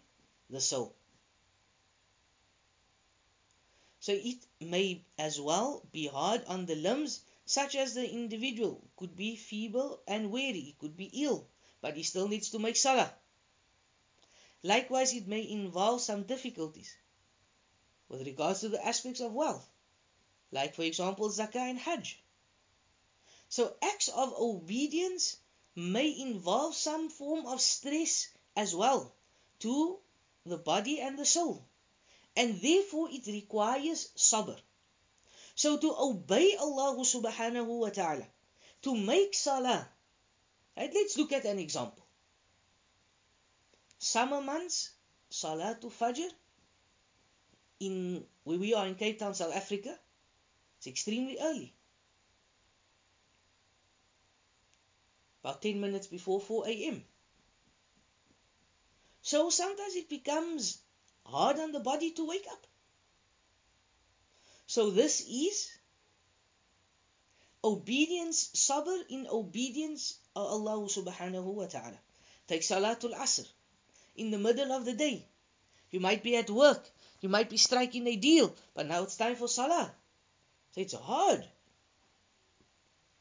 the 0.50 0.62
soul. 0.62 0.96
So 4.00 4.14
it 4.14 4.48
may 4.62 5.04
as 5.18 5.42
well 5.42 5.86
be 5.92 6.08
hard 6.08 6.46
on 6.46 6.66
the 6.66 6.76
limbs, 6.76 7.20
such 7.46 7.76
as 7.76 7.94
the 7.94 8.10
individual 8.10 8.82
could 8.96 9.18
be 9.18 9.36
feeble 9.36 10.00
and 10.08 10.32
weary, 10.32 10.78
could 10.80 10.96
be 10.96 11.12
ill, 11.26 11.46
but 11.82 11.98
he 11.98 12.04
still 12.04 12.30
needs 12.30 12.52
to 12.52 12.60
make 12.60 12.78
salah. 12.78 13.14
Likewise, 14.64 15.14
it 15.14 15.28
may 15.28 15.50
involve 15.50 16.00
some 16.00 16.24
difficulties 16.24 16.96
with 18.10 18.26
regards 18.26 18.62
to 18.62 18.70
the 18.70 18.86
aspects 18.86 19.20
of 19.20 19.34
wealth, 19.34 19.68
like 20.52 20.76
for 20.76 20.84
example 20.84 21.30
zakah 21.30 21.70
and 21.70 21.80
hajj. 21.80 22.22
So 23.50 23.76
acts 23.82 24.10
of 24.10 24.34
obedience 24.38 25.38
may 25.76 26.10
involve 26.20 26.76
some 26.76 27.10
form 27.10 27.46
of 27.46 27.62
stress 27.62 28.28
as 28.56 28.76
well 28.76 29.14
to 29.60 30.00
the 30.46 30.58
body 30.58 31.00
and 31.00 31.18
the 31.18 31.26
soul. 31.26 31.66
And 32.36 32.62
therefore 32.62 33.10
it 33.12 33.28
requires 33.28 34.10
sabr. 34.16 34.58
So 35.56 35.78
to 35.78 35.96
obey 35.98 36.56
Allah 36.56 36.96
subhanahu 36.98 37.66
wa 37.66 37.90
ta'ala, 37.90 38.28
to 38.84 38.96
make 38.96 39.34
salah. 39.34 39.88
Right, 40.78 40.92
let's 40.94 41.18
look 41.18 41.32
at 41.32 41.46
an 41.46 41.58
example. 41.58 42.06
Summer 43.98 44.42
months, 44.42 44.92
salah 45.30 45.76
to 45.82 45.88
Fajr, 45.88 46.30
in 47.80 48.24
where 48.44 48.58
we 48.58 48.74
are 48.74 48.88
in 48.88 48.96
Cape 48.96 49.20
Town, 49.20 49.34
South 49.34 49.56
Africa, 49.56 49.98
it's 50.78 50.88
extremely 50.88 51.38
early. 51.42 51.74
about 55.48 55.62
10 55.62 55.80
minutes 55.80 56.08
before 56.08 56.42
4 56.42 56.68
a.m. 56.68 57.04
So 59.22 59.50
sometimes 59.50 59.96
it 59.96 60.10
becomes 60.10 60.78
hard 61.26 61.58
on 61.58 61.72
the 61.72 61.80
body 61.80 62.12
to 62.12 62.28
wake 62.28 62.46
up. 62.52 62.68
So 64.66 64.90
this 64.90 65.22
is 65.22 65.72
obedience, 67.64 68.50
sabr 68.54 68.98
in 69.10 69.28
obedience 69.32 70.20
of 70.36 70.48
Allah 70.48 70.86
subhanahu 70.86 71.46
wa 71.46 71.66
ta'ala. 71.68 72.00
Take 72.48 72.62
Salatul 72.62 73.16
Asr 73.16 73.48
in 74.18 74.32
the 74.32 74.38
middle 74.38 74.74
of 74.74 74.84
the 74.84 74.94
day. 74.94 75.26
You 75.92 76.02
might 76.02 76.24
be 76.24 76.36
at 76.36 76.50
work, 76.50 76.84
you 77.22 77.30
might 77.30 77.50
be 77.50 77.58
striking 77.58 78.06
a 78.08 78.16
deal, 78.16 78.54
but 78.76 78.88
now 78.88 79.04
it's 79.04 79.18
time 79.18 79.36
for 79.36 79.48
Salah. 79.48 79.92
So 80.72 80.82
it's 80.82 80.94
hard. 80.94 81.44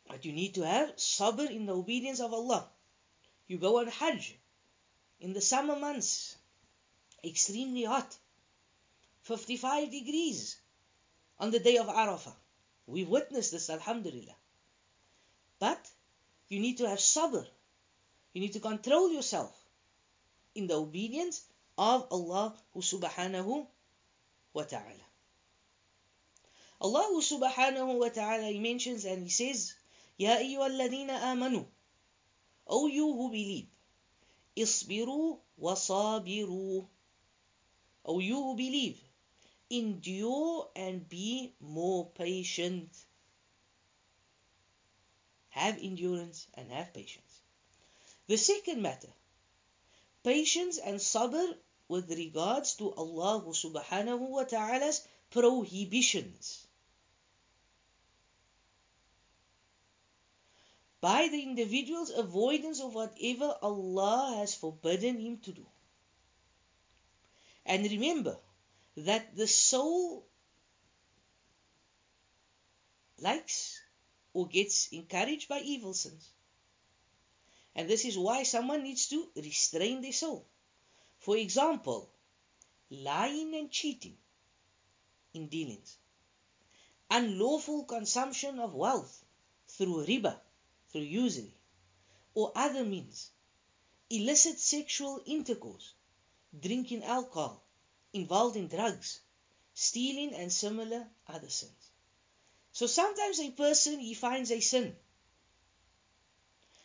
But 0.08 0.24
you 0.24 0.32
need 0.32 0.54
to 0.54 0.66
have 0.66 0.96
sabr 0.96 1.50
in 1.50 1.66
the 1.66 1.74
obedience 1.74 2.20
of 2.20 2.32
Allah. 2.32 2.68
You 3.48 3.58
go 3.58 3.80
on 3.80 3.88
Hajj 3.88 4.36
in 5.20 5.32
the 5.32 5.40
summer 5.40 5.76
months, 5.76 6.36
extremely 7.24 7.84
hot, 7.84 8.16
55 9.22 9.90
degrees 9.90 10.56
on 11.38 11.50
the 11.50 11.58
day 11.58 11.78
of 11.78 11.86
Arafah. 11.86 12.34
We've 12.86 13.08
witnessed 13.08 13.52
this, 13.52 13.70
Alhamdulillah. 13.70 14.36
But 15.58 15.90
you 16.48 16.60
need 16.60 16.78
to 16.78 16.88
have 16.88 16.98
sabr. 16.98 17.44
You 18.32 18.40
need 18.40 18.52
to 18.52 18.60
control 18.60 19.10
yourself 19.10 19.52
in 20.54 20.66
the 20.66 20.74
obedience 20.78 21.42
of 21.78 22.06
Allah 22.10 22.54
subhanahu 22.76 23.66
wa 24.55 24.63
ta'ala. 24.63 25.05
Allah 26.81 27.09
subhanahu 27.21 27.99
wa 27.99 28.09
ta'ala 28.09 28.47
he 28.47 28.59
mentions 28.59 29.05
and 29.05 29.23
he 29.23 29.29
says 29.29 29.75
يا 30.19 30.37
أيها 30.37 30.67
الذين 30.67 31.09
آمنوا 31.09 31.65
O 32.67 32.87
you 32.87 33.05
who 33.13 33.29
believe 33.29 33.67
اصبروا 34.57 35.37
وصابروا 35.59 36.87
O 38.05 38.19
you 38.19 38.35
who 38.35 38.55
believe 38.55 38.99
endure 39.69 40.69
and 40.75 41.07
be 41.07 41.53
more 41.59 42.09
patient 42.11 42.89
have 45.49 45.77
endurance 45.77 46.47
and 46.55 46.71
have 46.71 46.93
patience 46.93 47.41
the 48.27 48.37
second 48.37 48.81
matter 48.81 49.09
patience 50.23 50.77
and 50.77 50.99
sabr 50.99 51.55
with 51.88 52.10
regards 52.10 52.74
to 52.76 52.92
Allah 52.94 53.42
subhanahu 53.42 54.28
wa 54.28 54.44
ta'ala's 54.44 55.06
prohibitions 55.30 56.66
by 61.00 61.28
the 61.30 61.40
individual's 61.40 62.10
avoidance 62.10 62.80
of 62.80 62.94
whatever 62.94 63.54
Allah 63.62 64.36
has 64.38 64.54
forbidden 64.54 65.20
him 65.20 65.38
to 65.38 65.52
do. 65.52 65.66
And 67.64 67.84
remember 67.84 68.36
that 68.96 69.36
the 69.36 69.46
soul 69.46 70.24
likes 73.20 73.80
or 74.32 74.46
gets 74.48 74.88
encouraged 74.92 75.48
by 75.48 75.60
evil 75.60 75.94
sins. 75.94 76.28
And 77.74 77.88
this 77.88 78.04
is 78.04 78.18
why 78.18 78.42
someone 78.42 78.82
needs 78.82 79.08
to 79.08 79.28
restrain 79.36 80.00
their 80.00 80.12
soul. 80.12 80.46
For 81.26 81.36
example, 81.36 82.08
lying 82.88 83.56
and 83.56 83.68
cheating 83.68 84.16
in 85.34 85.48
dealings, 85.48 85.96
unlawful 87.10 87.82
consumption 87.82 88.60
of 88.60 88.76
wealth 88.76 89.24
through 89.66 90.06
riba, 90.06 90.38
through 90.90 91.00
usury 91.00 91.52
or 92.32 92.52
other 92.54 92.84
means, 92.84 93.32
illicit 94.08 94.60
sexual 94.60 95.20
intercourse, 95.26 95.94
drinking 96.60 97.02
alcohol, 97.02 97.60
involved 98.12 98.54
in 98.54 98.68
drugs, 98.68 99.18
stealing, 99.74 100.32
and 100.32 100.52
similar 100.52 101.08
other 101.26 101.50
sins. 101.50 101.90
So 102.70 102.86
sometimes 102.86 103.40
a 103.40 103.50
person 103.50 103.98
he 103.98 104.14
finds 104.14 104.52
a 104.52 104.60
sin, 104.60 104.94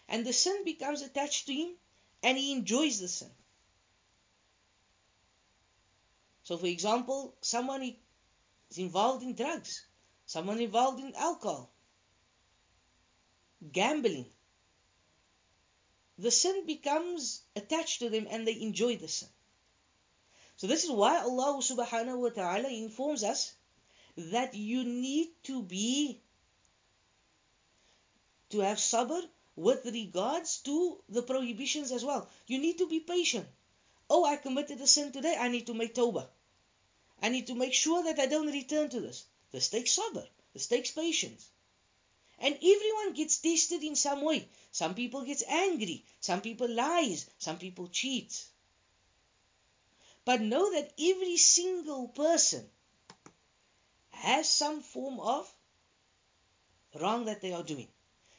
and 0.08 0.26
the 0.26 0.34
sin 0.34 0.64
becomes 0.66 1.04
attached 1.04 1.46
to 1.46 1.54
him, 1.54 1.76
and 2.24 2.40
he 2.40 2.54
enjoys 2.54 3.00
the 3.00 3.08
sin. 3.08 3.30
So, 6.52 6.58
for 6.58 6.68
example, 6.68 7.34
someone 7.40 7.96
is 8.70 8.78
involved 8.78 9.24
in 9.24 9.36
drugs, 9.36 9.86
someone 10.26 10.60
involved 10.60 11.00
in 11.00 11.16
alcohol, 11.16 11.72
gambling, 13.72 14.26
the 16.18 16.30
sin 16.30 16.66
becomes 16.66 17.42
attached 17.56 18.00
to 18.00 18.10
them 18.10 18.28
and 18.30 18.46
they 18.46 18.60
enjoy 18.60 18.98
the 18.98 19.08
sin. 19.08 19.30
So 20.58 20.68
this 20.68 20.84
is 20.84 20.92
why 20.92 21.22
Allah 21.22 21.62
subhanahu 21.62 22.20
wa 22.20 22.30
ta'ala 22.32 22.68
informs 22.68 23.24
us 23.24 23.54
that 24.18 24.54
you 24.54 24.84
need 24.84 25.30
to 25.44 25.64
be 25.64 26.20
to 28.50 28.60
have 28.60 28.78
sabr 28.78 29.22
with 29.56 29.86
regards 29.86 30.58
to 30.64 30.98
the 31.08 31.22
prohibitions 31.22 31.94
as 31.94 32.04
well. 32.04 32.28
You 32.46 32.60
need 32.60 32.78
to 32.80 32.90
be 32.90 33.00
patient. 33.00 33.48
Oh, 34.10 34.26
I 34.26 34.36
committed 34.36 34.82
a 34.82 34.88
sin 34.88 35.14
today, 35.14 35.38
I 35.40 35.48
need 35.48 35.68
to 35.68 35.74
make 35.74 35.96
tawbah. 35.96 36.28
I 37.22 37.30
need 37.30 37.48
to 37.48 37.56
make 37.56 37.74
sure 37.74 38.04
that 38.04 38.20
I 38.20 38.26
don't 38.26 38.52
return 38.52 38.90
to 38.90 39.00
this. 39.00 39.26
This 39.52 39.70
takes 39.70 39.98
sabr. 39.98 40.28
This 40.54 40.68
takes 40.68 40.92
patience. 40.92 41.50
And 42.40 42.56
everyone 42.56 43.14
gets 43.14 43.38
tested 43.38 43.84
in 43.84 43.96
some 43.96 44.24
way. 44.24 44.50
Some 44.72 44.96
people 44.96 45.24
get 45.24 45.44
angry. 45.48 46.04
Some 46.20 46.42
people 46.42 46.70
lies. 46.70 47.30
Some 47.38 47.58
people 47.58 47.88
cheat. 47.90 48.44
But 50.26 50.42
know 50.42 50.72
that 50.72 50.94
every 51.00 51.38
single 51.38 52.08
person 52.08 52.68
has 54.12 54.50
some 54.50 54.82
form 54.82 55.20
of 55.20 55.52
wrong 57.00 57.26
that 57.26 57.42
they 57.42 57.54
are 57.54 57.64
doing. 57.64 57.88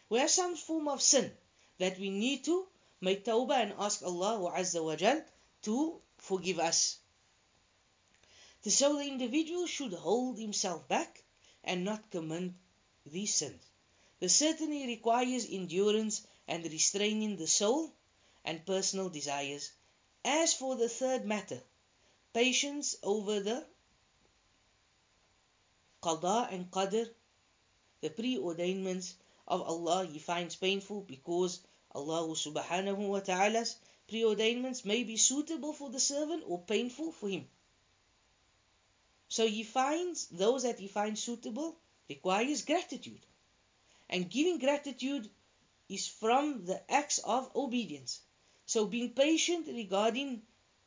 We 0.08 0.18
have 0.18 0.30
some 0.30 0.56
form 0.56 0.88
of 0.88 1.00
sin 1.02 1.30
that 1.78 1.98
we 1.98 2.10
need 2.10 2.44
to 2.44 2.66
make 3.00 3.24
tawbah 3.24 3.62
and 3.62 3.74
ask 3.78 4.02
Allah 4.02 4.52
Azza 4.56 4.82
wa 4.84 4.96
Jal 4.96 5.22
to 5.62 6.00
forgive 6.18 6.58
us. 6.58 6.98
So 8.64 8.96
the 8.96 9.04
individual 9.04 9.66
should 9.66 9.92
hold 9.92 10.38
himself 10.38 10.86
back 10.86 11.24
and 11.64 11.84
not 11.84 12.10
commit 12.10 12.52
these 13.04 13.34
sins. 13.34 13.60
This 14.20 14.36
certainly 14.36 14.86
requires 14.86 15.46
endurance 15.50 16.24
and 16.46 16.64
restraining 16.64 17.36
the 17.36 17.48
soul 17.48 17.92
and 18.44 18.64
personal 18.64 19.08
desires. 19.08 19.72
As 20.24 20.54
for 20.54 20.76
the 20.76 20.88
third 20.88 21.24
matter, 21.24 21.60
patience 22.32 22.94
over 23.02 23.40
the 23.40 23.66
qada 26.00 26.52
and 26.52 26.70
qadr, 26.70 27.08
the 28.00 28.10
preordainments 28.10 29.14
of 29.48 29.62
Allah, 29.62 30.06
he 30.06 30.20
finds 30.20 30.54
painful 30.54 31.00
because 31.00 31.60
Allah 31.92 32.28
subhanahu 32.28 33.08
wa 33.08 33.20
ta'ala's 33.20 33.76
preordainments 34.08 34.84
may 34.84 35.02
be 35.02 35.16
suitable 35.16 35.72
for 35.72 35.90
the 35.90 36.00
servant 36.00 36.44
or 36.46 36.60
painful 36.60 37.10
for 37.10 37.28
him. 37.28 37.48
So 39.32 39.48
he 39.48 39.62
finds 39.62 40.26
those 40.26 40.64
that 40.64 40.78
he 40.78 40.88
finds 40.88 41.22
suitable 41.22 41.78
requires 42.06 42.66
gratitude. 42.66 43.24
And 44.10 44.28
giving 44.28 44.58
gratitude 44.58 45.30
is 45.88 46.06
from 46.06 46.66
the 46.66 46.82
acts 46.92 47.16
of 47.16 47.50
obedience. 47.56 48.20
So 48.66 48.84
being 48.84 49.14
patient 49.14 49.68
regarding 49.68 50.42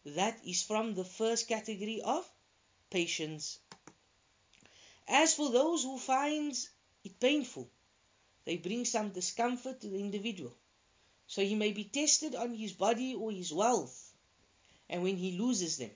that 0.05 0.45
is 0.45 0.61
from 0.61 0.93
the 0.93 1.03
first 1.03 1.47
category 1.47 2.03
of 2.03 2.23
patience. 2.91 3.57
As 5.07 5.33
for 5.33 5.49
those 5.49 5.81
who 5.81 5.97
finds 5.97 6.69
it 7.03 7.19
painful, 7.19 7.67
they 8.43 8.57
bring 8.57 8.85
some 8.85 9.09
discomfort 9.09 9.81
to 9.81 9.87
the 9.87 9.97
individual. 9.99 10.55
So 11.25 11.41
he 11.41 11.55
may 11.55 11.71
be 11.71 11.85
tested 11.85 12.35
on 12.35 12.53
his 12.53 12.73
body 12.73 13.15
or 13.15 13.31
his 13.31 13.51
wealth, 13.51 14.13
and 14.87 15.01
when 15.01 15.17
he 15.17 15.39
loses 15.39 15.77
them, 15.77 15.89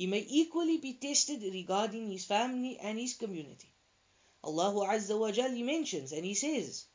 he 0.00 0.06
may 0.06 0.26
equally 0.28 0.78
be 0.78 0.94
tested 0.94 1.42
regarding 1.42 2.10
his 2.10 2.24
family 2.24 2.78
and 2.78 2.98
his 2.98 3.14
community. 3.14 3.72
Allah 4.44 4.88
Azza 4.88 5.18
wa 5.18 5.30
Jal 5.32 5.50
mentions 5.50 6.12
and 6.12 6.24
He 6.24 6.34
says, 6.34 6.86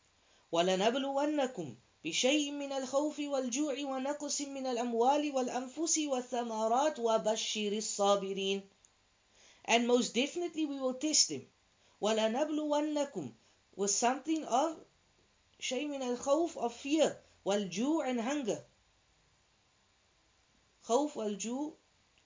وَلَنَبْلُوَنَّكُمْ 0.53 1.75
بشيء 2.03 2.51
من 2.51 2.71
الخوف 2.71 3.19
والجوع 3.19 3.75
ونقص 3.85 4.41
من 4.41 4.65
الأموال 4.67 5.31
والأنفس 5.31 5.97
والثمرات 5.97 6.99
وبشر 6.99 7.71
الصابرين 7.77 8.61
And 9.65 9.87
most 9.87 10.15
definitely 10.15 10.65
we 10.65 10.79
will 10.79 10.95
test 10.95 11.29
them. 11.29 11.45
وَلَنَبْلُوَنَّكُمْ 12.01 13.31
with 13.75 13.91
something 13.91 14.43
of 14.45 14.77
شيء 15.59 15.87
من 15.87 16.01
الخوف 16.01 16.57
of 16.57 16.73
fear 16.73 17.17
والجوع 17.45 18.07
and 18.07 18.21
hunger. 18.21 18.63
خوف 20.83 21.17
والجوع 21.17 21.73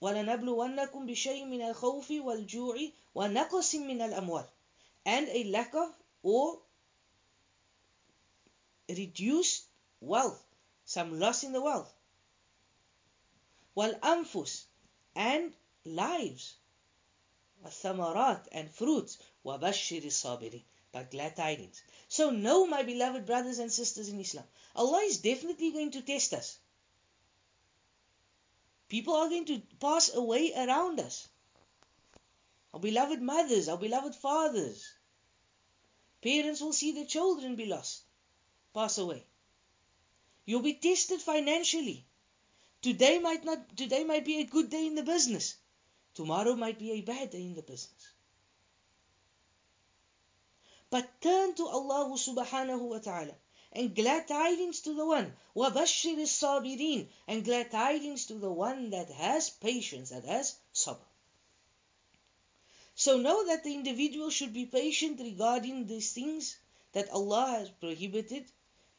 ولنبلونكم 0.02 1.06
بشيء 1.06 1.46
من 1.46 1.62
الخوف 1.62 2.12
والجوع 2.12 2.78
ونقص 3.16 3.76
من 3.76 4.02
الأموال 4.02 4.46
and 5.06 5.30
a 5.30 5.43
lack 5.46 5.74
of 5.76 5.93
or 6.24 6.60
reduced 8.89 9.64
wealth, 10.02 10.43
some 10.86 11.20
loss 11.20 11.43
in 11.43 11.52
the 11.54 11.62
wealth. 11.62 11.93
Wal 13.76 13.93
anfus 14.02 14.64
and 15.16 15.54
lives, 15.86 16.56
thamarat 17.66 18.48
and 18.52 18.70
fruits, 18.72 19.18
wabashir 19.46 20.06
sabirin, 20.06 20.64
but 20.91 21.12
glad 21.12 21.36
tidings. 21.36 21.82
So 22.08 22.30
know, 22.30 22.66
my 22.66 22.84
beloved 22.84 23.26
brothers 23.26 23.60
and 23.60 23.72
sisters 23.72 24.10
in 24.10 24.20
Islam, 24.20 24.46
Allah 24.76 25.02
is 25.04 25.18
definitely 25.18 25.72
going 25.72 25.91
to 25.91 26.02
test 26.02 26.34
us. 26.34 26.58
People 28.91 29.14
are 29.14 29.28
going 29.28 29.45
to 29.47 29.62
pass 29.80 30.12
away 30.12 30.53
around 30.53 30.99
us. 30.99 31.28
Our 32.74 32.80
beloved 32.80 33.22
mothers, 33.22 33.68
our 33.68 33.78
beloved 33.78 34.16
fathers. 34.16 34.93
Parents 36.22 36.61
will 36.61 36.72
see 36.72 36.91
their 36.93 37.07
children 37.07 37.55
be 37.55 37.66
lost, 37.66 38.03
pass 38.74 38.99
away. 38.99 39.24
You'll 40.45 40.62
be 40.62 40.74
tested 40.74 41.20
financially. 41.22 42.05
Today 42.82 43.18
might 43.20 43.45
not 43.45 43.76
today 43.76 44.03
might 44.05 44.24
be 44.24 44.41
a 44.41 44.51
good 44.55 44.70
day 44.70 44.86
in 44.86 44.97
the 44.97 45.05
business. 45.05 45.55
Tomorrow 46.14 46.57
might 46.57 46.78
be 46.78 46.91
a 46.93 47.01
bad 47.01 47.30
day 47.30 47.43
in 47.43 47.55
the 47.55 47.62
business. 47.62 48.12
But 50.91 51.09
turn 51.20 51.55
to 51.55 51.68
Allah 51.68 52.11
subhanahu 52.18 52.88
wa 52.88 52.99
ta'ala 52.99 53.34
and 53.72 53.96
glad 53.96 54.28
tidings 54.28 54.82
to 54.82 54.93
the 54.93 55.06
one 55.06 55.36
وَبَشِّرِ 55.56 56.18
الصَّابِرِينَ 56.18 57.08
and 57.28 57.46
glad 57.46 57.72
tidings 57.72 58.26
to 58.26 58.36
the 58.36 58.52
one 58.52 58.89
that 58.89 59.10
has 59.10 59.50
patience, 59.50 60.10
that 60.10 60.26
has 60.26 60.56
sabr. 60.74 60.98
So 62.96 63.18
know 63.18 63.46
that 63.48 63.64
the 63.64 63.74
individual 63.74 64.30
should 64.30 64.54
be 64.54 64.66
patient 64.66 65.20
regarding 65.20 65.86
these 65.86 66.14
things 66.14 66.58
that 66.93 67.10
Allah 67.10 67.48
has 67.60 67.70
prohibited 67.70 68.46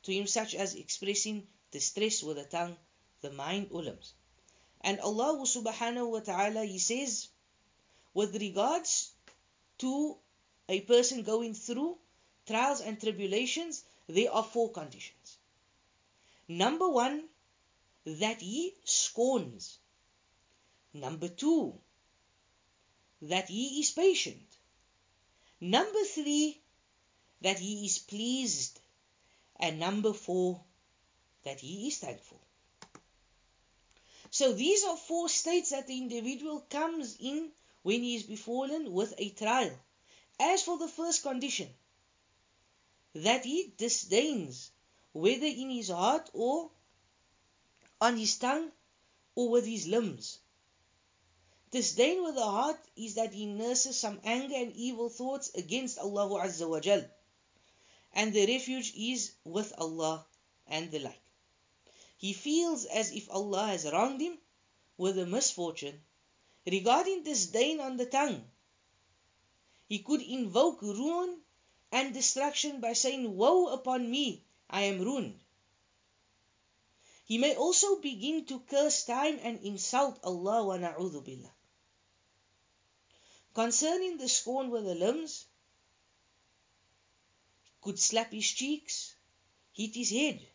to 0.03 0.12
him, 0.12 0.26
such 0.26 0.55
as 0.55 0.74
expressing 0.74 1.47
distress 1.70 2.22
with 2.22 2.36
the 2.36 2.44
tongue, 2.44 2.76
the 3.22 3.32
mind, 3.32 3.68
or 3.70 3.82
limbs. 3.82 4.12
And 4.82 5.01
Allah 5.01 5.38
subhanahu 5.44 6.11
wa 6.11 6.20
ta'ala, 6.20 6.64
He 6.64 6.78
says, 6.78 7.28
with 8.12 8.36
regards 8.36 9.11
to 9.78 10.16
a 10.68 10.80
person 10.82 11.22
going 11.22 11.55
through 11.55 11.97
trials 12.47 12.80
and 12.82 13.01
tribulations, 13.01 13.82
there 14.14 14.32
are 14.32 14.43
four 14.43 14.72
conditions. 14.72 15.38
Number 16.47 16.89
one, 16.89 17.24
that 18.05 18.41
he 18.41 18.76
scorns. 18.84 19.78
Number 20.93 21.30
two, 21.30 21.74
that 23.22 23.47
he 23.47 23.80
is 23.80 23.91
patient. 23.91 24.57
Number 25.62 26.03
three, 26.03 26.59
that 27.41 27.59
he 27.59 27.86
is 27.86 27.99
pleased. 27.99 28.80
And 29.59 29.80
number 29.80 30.14
four, 30.14 30.59
that 31.43 31.59
he 31.59 31.88
is 31.88 31.99
thankful. 31.99 32.41
So 34.32 34.53
these 34.53 34.84
are 34.84 34.97
four 34.97 35.30
states 35.30 35.70
that 35.70 35.88
the 35.88 35.97
individual 35.97 36.62
comes 36.70 37.18
in 37.20 37.51
when 37.84 38.01
he 38.01 38.16
is 38.16 38.24
befallen 38.24 38.91
with 38.91 39.14
a 39.18 39.30
trial. 39.30 39.72
As 40.39 40.64
for 40.64 40.78
the 40.78 40.88
first 40.88 41.24
condition, 41.24 41.68
that 43.14 43.45
he 43.45 43.74
disdains, 43.78 44.72
whether 45.14 45.45
in 45.45 45.70
his 45.70 45.89
heart 45.89 46.30
or 46.34 46.72
on 47.99 48.18
his 48.18 48.38
tongue 48.38 48.72
or 49.36 49.49
with 49.49 49.66
his 49.66 49.88
limbs, 49.88 50.39
Disdain 51.72 52.22
with 52.22 52.36
the 52.36 52.43
heart 52.43 52.82
is 52.97 53.16
that 53.16 53.34
he 53.34 53.45
nurses 53.45 53.97
some 53.97 54.20
anger 54.26 54.55
and 54.55 54.76
evil 54.76 55.07
thoughts 55.07 55.51
against 55.55 55.97
Allah 55.97 56.43
Azza 56.43 56.68
wa 56.68 56.82
Jal. 56.82 57.09
And 58.12 58.34
the 58.34 58.45
refuge 58.45 58.93
is 58.93 59.32
with 59.45 59.72
Allah 59.78 60.26
and 60.68 60.91
the 60.91 60.99
like. 60.99 61.22
He 62.18 62.34
feels 62.34 62.84
as 62.84 63.14
if 63.14 63.30
Allah 63.30 63.68
has 63.68 63.89
wronged 63.89 64.20
him 64.20 64.38
with 64.97 65.18
a 65.18 65.26
misfortune. 65.26 66.03
Regarding 66.68 67.24
disdain 67.24 67.80
on 67.80 67.95
the 67.95 68.05
tongue, 68.05 68.43
he 69.88 69.99
could 69.99 70.22
invoke 70.22 70.82
ruin 70.82 71.41
and 71.91 72.13
destruction 72.13 72.79
by 72.79 72.93
saying, 72.93 73.35
Woe 73.35 73.67
upon 73.67 74.09
me, 74.09 74.43
I 74.69 74.83
am 74.83 75.01
ruined. 75.01 75.39
He 77.25 77.37
may 77.37 77.55
also 77.55 77.99
begin 77.99 78.45
to 78.45 78.59
curse 78.61 79.05
time 79.05 79.39
and 79.41 79.59
insult 79.59 80.19
Allah 80.23 80.65
wa 80.65 80.77
na'udhu 80.77 81.23
billah. 81.23 81.51
Concerning 83.53 84.17
the 84.17 84.29
scorn 84.29 84.69
with 84.69 84.85
the 84.85 84.95
limbs, 84.95 85.45
could 87.81 87.99
slap 87.99 88.31
his 88.31 88.49
cheeks, 88.49 89.15
hit 89.73 89.95
his 89.95 90.09
head, 90.11 90.45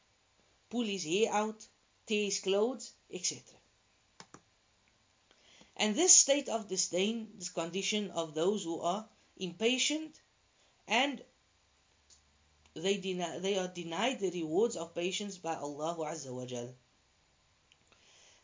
pull 0.70 0.84
his 0.84 1.04
hair 1.04 1.32
out, 1.32 1.66
tear 2.06 2.24
his 2.24 2.40
clothes, 2.40 2.92
etc. 3.10 3.42
And 5.76 5.94
this 5.94 6.14
state 6.14 6.48
of 6.48 6.68
disdain, 6.68 7.32
this 7.36 7.50
condition 7.50 8.10
of 8.12 8.34
those 8.34 8.64
who 8.64 8.80
are 8.80 9.08
impatient 9.36 10.18
and 10.88 11.22
they, 12.74 12.98
deny, 12.98 13.38
they 13.38 13.58
are 13.58 13.68
denied 13.68 14.20
the 14.20 14.30
rewards 14.30 14.76
of 14.76 14.94
patience 14.94 15.38
by 15.38 15.54
Allah 15.54 15.96
Azza 15.98 16.32
wa 16.32 16.44
Jal. 16.44 16.74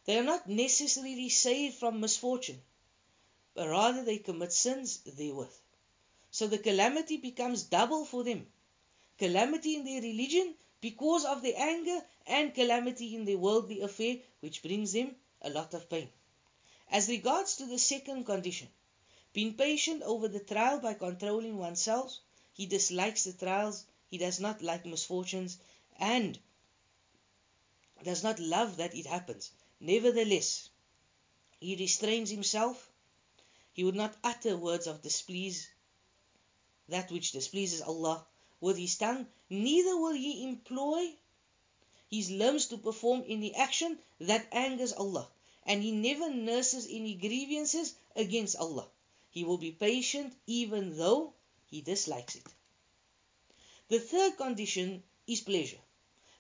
They 0.05 0.18
are 0.18 0.24
not 0.24 0.49
necessarily 0.49 1.28
saved 1.28 1.76
from 1.76 2.01
misfortune, 2.01 2.61
but 3.55 3.68
rather 3.68 4.05
they 4.05 4.18
commit 4.18 4.53
sins 4.53 4.99
therewith. 4.99 5.53
So 6.30 6.47
the 6.47 6.59
calamity 6.59 7.18
becomes 7.18 7.64
double 7.64 8.05
for 8.05 8.24
them. 8.24 8.47
Calamity 9.18 9.76
in 9.76 9.84
their 9.84 10.01
religion 10.01 10.55
because 10.80 11.24
of 11.24 11.43
their 11.43 11.55
anger 11.57 12.05
and 12.26 12.55
calamity 12.55 13.14
in 13.14 13.24
their 13.24 13.38
worldly 13.38 13.82
affair 13.82 14.16
which 14.40 14.62
brings 14.62 14.93
them 14.93 15.14
a 15.43 15.51
lot 15.51 15.74
of 15.74 15.88
pain. 15.88 16.09
As 16.90 17.09
regards 17.09 17.57
to 17.57 17.66
the 17.66 17.78
second 17.78 18.24
condition, 18.24 18.68
being 19.32 19.55
patient 19.55 20.03
over 20.03 20.28
the 20.28 20.40
trial 20.40 20.80
by 20.80 20.95
controlling 20.95 21.59
oneself, 21.59 22.18
he 22.53 22.67
dislikes 22.67 23.25
the 23.25 23.33
trials, 23.33 23.85
he 24.11 24.19
does 24.19 24.39
not 24.39 24.63
like 24.63 24.85
misfortunes, 24.85 25.59
and 25.99 26.39
does 28.05 28.23
not 28.23 28.39
love 28.39 28.77
that 28.77 28.95
it 28.95 29.07
happens. 29.07 29.51
Nevertheless, 29.81 30.69
he 31.61 31.77
restrains 31.77 32.31
himself. 32.31 32.91
He 33.73 33.85
would 33.85 33.95
not 33.95 34.17
utter 34.23 34.57
words 34.57 34.87
of 34.87 35.03
displease, 35.03 35.69
that 36.89 37.11
which 37.11 37.33
displeases 37.33 37.81
Allah, 37.81 38.27
with 38.61 38.77
his 38.77 38.97
tongue, 38.97 39.27
neither 39.49 39.97
will 39.97 40.13
he 40.13 40.45
employ 40.45 41.15
his 42.11 42.31
limbs 42.31 42.67
to 42.67 42.77
perform 42.77 43.25
any 43.27 43.55
action 43.55 43.99
that 44.21 44.47
angers 44.53 44.93
Allah, 44.93 45.27
and 45.65 45.83
he 45.83 45.93
never 45.93 46.29
nurses 46.29 46.87
any 46.91 47.15
grievances 47.15 47.95
against 48.15 48.57
Allah. 48.57 48.87
He 49.31 49.45
will 49.45 49.59
be 49.59 49.73
patient 49.73 50.35
even 50.47 50.99
though 50.99 51.33
he 51.73 51.81
dislikes 51.81 52.37
it. 52.37 52.47
The 53.89 53.99
third 53.99 54.37
condition 54.37 55.03
is 55.27 55.41
pleasure. 55.41 55.81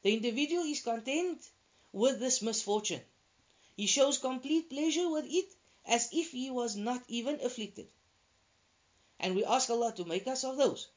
The 0.02 0.12
individual 0.12 0.64
is 0.64 0.82
content 0.82 1.40
with 1.90 2.20
this 2.20 2.42
misfortune. 2.42 3.00
He 3.76 3.86
shows 3.86 4.18
complete 4.18 4.68
pleasure 4.68 5.08
with 5.08 5.24
it 5.26 5.48
as 5.86 6.10
if 6.12 6.32
he 6.32 6.50
was 6.50 6.76
not 6.76 7.02
even 7.08 7.40
afflicted. 7.40 7.88
And 9.18 9.34
we 9.34 9.44
ask 9.46 9.70
Allah 9.70 9.94
to 9.96 10.04
make 10.04 10.26
us 10.26 10.44
of 10.44 10.58
those. 10.58 10.88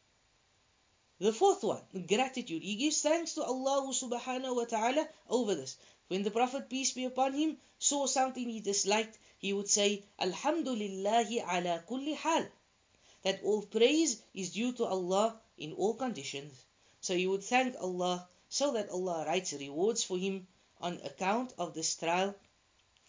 The 1.20 1.32
fourth 1.32 1.64
one, 1.64 1.82
gratitude. 2.08 2.62
He 2.62 2.76
gives 2.76 3.02
thanks 3.02 3.36
to 3.36 3.44
Allah 3.44 3.88
subhanahu 3.94 4.56
wa 4.58 4.66
ta'ala 4.66 5.08
over 5.30 5.56
this. 5.56 5.78
When 6.10 6.24
the 6.24 6.32
Prophet, 6.32 6.70
peace 6.70 6.92
be 6.92 7.06
upon 7.06 7.34
him, 7.34 7.58
saw 7.80 8.06
something 8.06 8.50
he 8.50 8.60
disliked, 8.60 9.18
he 9.38 9.54
would 9.54 9.70
say, 9.70 10.04
Alhamdulillahi 10.20 11.38
ala 11.40 11.84
kulli 11.90 12.16
hal. 12.16 12.46
That 13.26 13.42
all 13.44 13.64
praise 13.64 14.22
is 14.36 14.54
due 14.54 14.72
to 14.74 14.86
Allah 14.86 15.42
in 15.58 15.74
all 15.74 15.96
conditions. 15.96 16.54
So 17.02 17.16
he 17.16 17.26
would 17.26 17.44
thank 17.44 17.76
Allah 17.82 18.30
so 18.50 18.74
that 18.74 18.90
Allah 18.90 19.26
writes 19.26 19.52
rewards 19.54 20.04
for 20.04 20.16
him 20.18 20.48
on 20.80 21.02
account 21.04 21.52
of 21.58 21.74
this 21.74 21.96
trial 21.96 22.36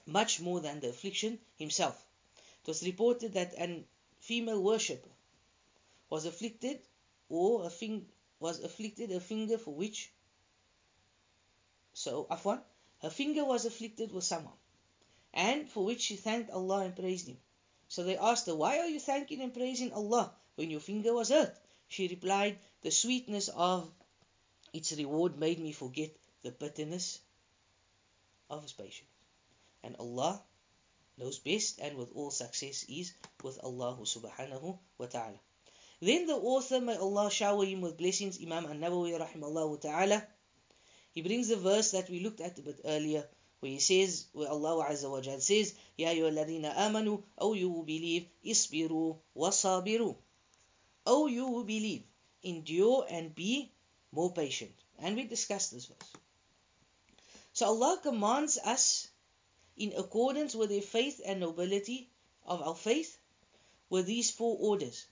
much 0.06 0.40
more 0.40 0.60
than 0.60 0.80
the 0.80 0.88
affliction 0.88 1.38
himself. 1.56 2.02
It 2.62 2.68
was 2.68 2.82
reported 2.82 3.34
that 3.34 3.52
an 3.58 3.84
female 4.20 4.62
worshipper 4.62 5.10
was 6.08 6.24
afflicted 6.24 6.80
or 7.28 7.66
a 7.66 7.70
fing- 7.70 8.08
was 8.40 8.60
afflicted 8.60 9.12
a 9.12 9.20
finger 9.20 9.58
for 9.58 9.74
which 9.74 10.10
so 11.92 12.26
afwan 12.30 12.62
her 13.02 13.10
finger 13.10 13.44
was 13.44 13.66
afflicted 13.66 14.12
with 14.12 14.24
someone 14.24 14.58
and 15.34 15.68
for 15.68 15.84
which 15.84 16.00
she 16.00 16.16
thanked 16.16 16.50
Allah 16.50 16.84
and 16.86 16.96
praised 16.96 17.28
him 17.28 17.38
so 17.88 18.04
they 18.04 18.16
asked 18.16 18.46
her 18.46 18.54
why 18.54 18.78
are 18.78 18.88
you 18.88 19.00
thanking 19.00 19.40
and 19.40 19.54
praising 19.54 19.92
Allah 19.92 20.32
when 20.56 20.70
your 20.70 20.80
finger 20.80 21.14
was 21.14 21.30
hurt? 21.30 21.54
She 21.88 22.08
replied 22.08 22.58
the 22.82 22.90
sweetness 22.90 23.48
of 23.48 23.90
its 24.72 24.92
reward 24.92 25.38
made 25.38 25.58
me 25.58 25.72
forget 25.72 26.10
the 26.42 26.50
bitterness 26.50 27.20
of 28.50 28.62
his 28.62 28.72
patience. 28.72 29.10
And 29.82 29.96
Allah 29.98 30.42
knows 31.18 31.38
best 31.38 31.80
and 31.80 31.96
with 31.96 32.12
all 32.14 32.30
success 32.30 32.84
is 32.88 33.12
with 33.42 33.58
Allah 33.62 33.96
subhanahu 34.02 34.78
wa 34.98 35.06
ta'ala. 35.06 35.38
Then 36.00 36.26
the 36.26 36.34
author, 36.34 36.80
may 36.80 36.96
Allah 36.96 37.30
shower 37.30 37.64
him 37.64 37.80
with 37.80 37.96
blessings, 37.96 38.38
Imam 38.42 38.66
An-Nawawi 38.66 39.18
rahimahullah 39.18 39.80
ta'ala, 39.80 40.26
he 41.12 41.22
brings 41.22 41.48
the 41.48 41.56
verse 41.56 41.92
that 41.92 42.10
we 42.10 42.20
looked 42.20 42.42
at 42.42 42.58
a 42.58 42.62
bit 42.62 42.80
earlier, 42.84 43.26
he 43.62 43.80
says, 43.80 44.26
where 44.32 44.48
Allah 44.48 44.86
Azza 44.90 45.10
wa 45.10 45.20
Jal 45.20 45.40
says, 45.40 45.74
Ya 45.96 46.10
ayyuhalladhina 46.10 46.74
amanu, 46.76 47.22
O 47.38 47.54
you 47.54 47.72
who 47.72 47.84
believe, 47.84 48.26
isbiru 48.44 49.18
wasabiru. 49.36 50.16
O 51.06 51.22
oh, 51.22 51.26
you 51.26 51.46
who 51.46 51.64
believe, 51.64 52.02
endure 52.42 53.06
and 53.08 53.34
be 53.34 53.72
more 54.12 54.32
patient. 54.32 54.72
And 54.98 55.16
we 55.16 55.24
discussed 55.24 55.72
this 55.72 55.86
verse. 55.86 56.12
So 57.52 57.66
Allah 57.66 57.98
commands 58.02 58.58
us 58.58 59.08
in 59.76 59.92
accordance 59.96 60.54
with 60.54 60.70
the 60.70 60.80
faith 60.80 61.20
and 61.24 61.40
nobility 61.40 62.10
of 62.44 62.60
our 62.60 62.74
faith 62.74 63.18
with 63.88 64.06
these 64.06 64.30
four 64.30 64.56
orders. 64.60 65.06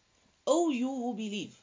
O 0.47 0.71
you 0.71 0.89
who 0.89 1.15
believe. 1.15 1.55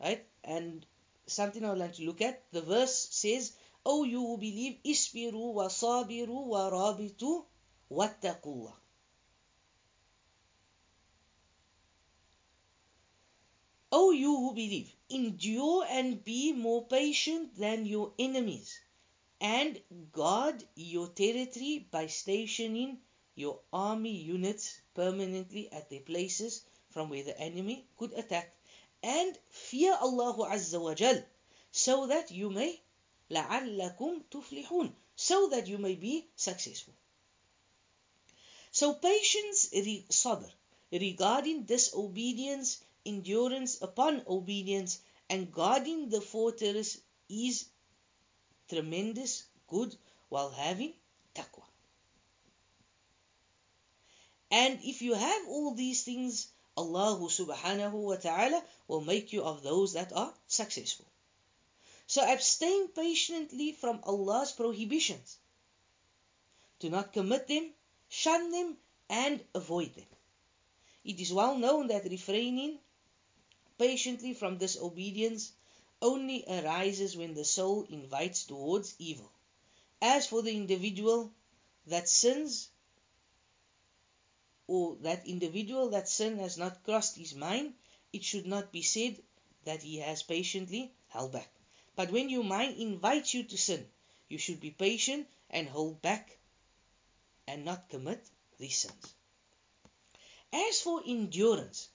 Right? 0.00 0.26
And 0.44 0.84
something 1.26 1.64
I 1.64 1.70
would 1.70 1.78
like 1.78 1.94
to 1.94 2.04
look 2.04 2.20
at. 2.20 2.42
The 2.52 2.60
verse 2.60 3.08
says, 3.10 3.52
O 3.84 4.04
you 4.04 4.20
who 4.20 4.36
believe, 4.38 4.78
isbiru 4.84 5.54
wa 5.54 5.68
sabiru 5.68 6.46
wa 6.46 6.70
rabitu 6.70 7.44
wattaqullah. 7.90 8.74
O 13.92 14.10
you 14.10 14.36
who 14.36 14.54
believe, 14.54 14.92
endure 15.08 15.84
and 15.88 16.22
be 16.24 16.52
more 16.52 16.86
patient 16.86 17.56
than 17.56 17.86
your 17.86 18.12
enemies, 18.18 18.78
and 19.40 19.80
guard 20.12 20.62
your 20.74 21.08
territory 21.08 21.86
by 21.90 22.06
stationing 22.06 23.00
your 23.34 23.60
army 23.72 24.12
units 24.12 24.80
permanently 24.94 25.72
at 25.72 25.88
their 25.88 26.00
places 26.00 26.64
from 26.90 27.08
where 27.08 27.24
the 27.24 27.38
enemy 27.40 27.86
could 27.96 28.12
attack 28.12 28.54
and 29.02 29.38
fear 29.48 29.96
Allah 30.00 30.36
Azza 30.50 30.80
wa 30.80 30.94
Jal 30.94 31.24
so 31.72 32.06
that 32.08 32.30
you 32.30 32.50
may 32.50 32.80
لعلكم 33.29 34.21
تفلحون 34.31 34.93
so 35.15 35.47
that 35.49 35.67
you 35.67 35.77
may 35.77 35.95
be 35.95 36.25
successful. 36.35 36.93
So 38.71 38.93
patience, 38.93 39.69
sabr, 39.71 40.51
regarding 40.91 41.63
disobedience, 41.63 42.81
endurance 43.05 43.81
upon 43.81 44.23
obedience, 44.27 44.99
and 45.29 45.51
guarding 45.51 46.09
the 46.09 46.21
fortress 46.21 46.97
is 47.29 47.65
tremendous 48.69 49.43
good 49.67 49.95
while 50.29 50.49
having 50.49 50.93
taqwa. 51.33 51.63
And 54.51 54.79
if 54.83 55.01
you 55.01 55.13
have 55.13 55.47
all 55.47 55.73
these 55.73 56.03
things, 56.03 56.47
Allah 56.77 57.17
subhanahu 57.17 57.93
wa 57.93 58.15
ta'ala 58.17 58.63
will 58.87 59.01
make 59.01 59.31
you 59.31 59.43
of 59.43 59.63
those 59.63 59.93
that 59.93 60.11
are 60.13 60.33
successful. 60.47 61.05
So 62.10 62.22
abstain 62.28 62.88
patiently 62.88 63.70
from 63.70 64.00
Allah's 64.02 64.50
prohibitions. 64.50 65.38
Do 66.80 66.90
not 66.90 67.12
commit 67.12 67.46
them, 67.46 67.72
shun 68.08 68.50
them, 68.50 68.76
and 69.08 69.40
avoid 69.54 69.94
them. 69.94 70.08
It 71.04 71.20
is 71.20 71.32
well 71.32 71.56
known 71.56 71.86
that 71.86 72.10
refraining 72.10 72.80
patiently 73.78 74.34
from 74.34 74.58
disobedience 74.58 75.52
only 76.02 76.44
arises 76.48 77.16
when 77.16 77.34
the 77.34 77.44
soul 77.44 77.86
invites 77.88 78.42
towards 78.42 78.96
evil. 78.98 79.30
As 80.02 80.26
for 80.26 80.42
the 80.42 80.56
individual 80.56 81.32
that 81.86 82.08
sins, 82.08 82.70
or 84.66 84.96
that 85.02 85.28
individual 85.28 85.90
that 85.90 86.08
sin 86.08 86.38
has 86.40 86.58
not 86.58 86.82
crossed 86.82 87.16
his 87.16 87.36
mind, 87.36 87.74
it 88.12 88.24
should 88.24 88.46
not 88.46 88.72
be 88.72 88.82
said 88.82 89.22
that 89.62 89.84
he 89.84 89.98
has 89.98 90.24
patiently 90.24 90.92
held 91.06 91.30
back. 91.30 91.52
But 91.96 92.10
when 92.10 92.28
your 92.28 92.44
mind 92.44 92.78
invites 92.78 93.34
you 93.34 93.44
to 93.44 93.58
sin, 93.58 93.88
you 94.28 94.38
should 94.38 94.60
be 94.60 94.70
patient 94.70 95.26
and 95.50 95.68
hold 95.68 96.00
back 96.00 96.38
and 97.46 97.64
not 97.64 97.88
commit 97.88 98.24
these 98.58 98.78
sins. 98.78 99.14
As 100.52 100.80
for 100.80 101.02
endurance, 101.06 101.88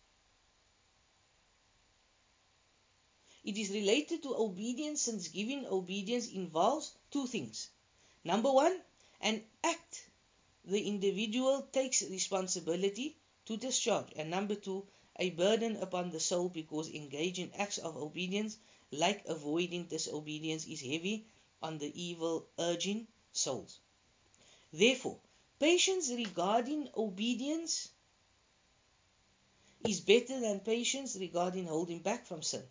it 3.44 3.58
is 3.58 3.70
related 3.70 4.24
to 4.24 4.36
obedience 4.36 5.02
since 5.02 5.28
giving 5.28 5.66
obedience 5.68 6.28
involves 6.30 6.94
two 7.12 7.28
things. 7.28 7.70
Number 8.24 8.52
one, 8.52 8.82
an 9.22 9.44
act 9.64 10.10
the 10.66 10.88
individual 10.88 11.62
takes 11.72 12.02
responsibility 12.02 13.16
to 13.46 13.58
discharge. 13.58 14.08
And 14.16 14.30
number 14.30 14.56
two, 14.56 14.88
a 15.18 15.30
burden 15.30 15.78
upon 15.78 16.10
the 16.10 16.20
soul 16.20 16.50
because 16.50 16.90
engage 16.90 17.40
in 17.40 17.52
acts 17.54 17.78
of 17.78 17.96
obedience, 17.96 18.58
like 18.92 19.26
avoiding 19.26 19.86
disobedience, 19.86 20.66
is 20.66 20.82
heavy 20.82 21.26
on 21.62 21.78
the 21.78 21.92
evil 22.02 22.46
urging 22.60 23.08
souls. 23.34 23.80
Therefore, 24.72 25.18
patience 25.60 26.10
regarding 26.10 26.90
obedience 26.96 27.90
is 29.88 30.00
better 30.02 30.40
than 30.40 30.60
patience 30.60 31.16
regarding 31.16 31.66
holding 31.66 32.00
back 32.00 32.26
from 32.26 32.42
sin. 32.42 32.64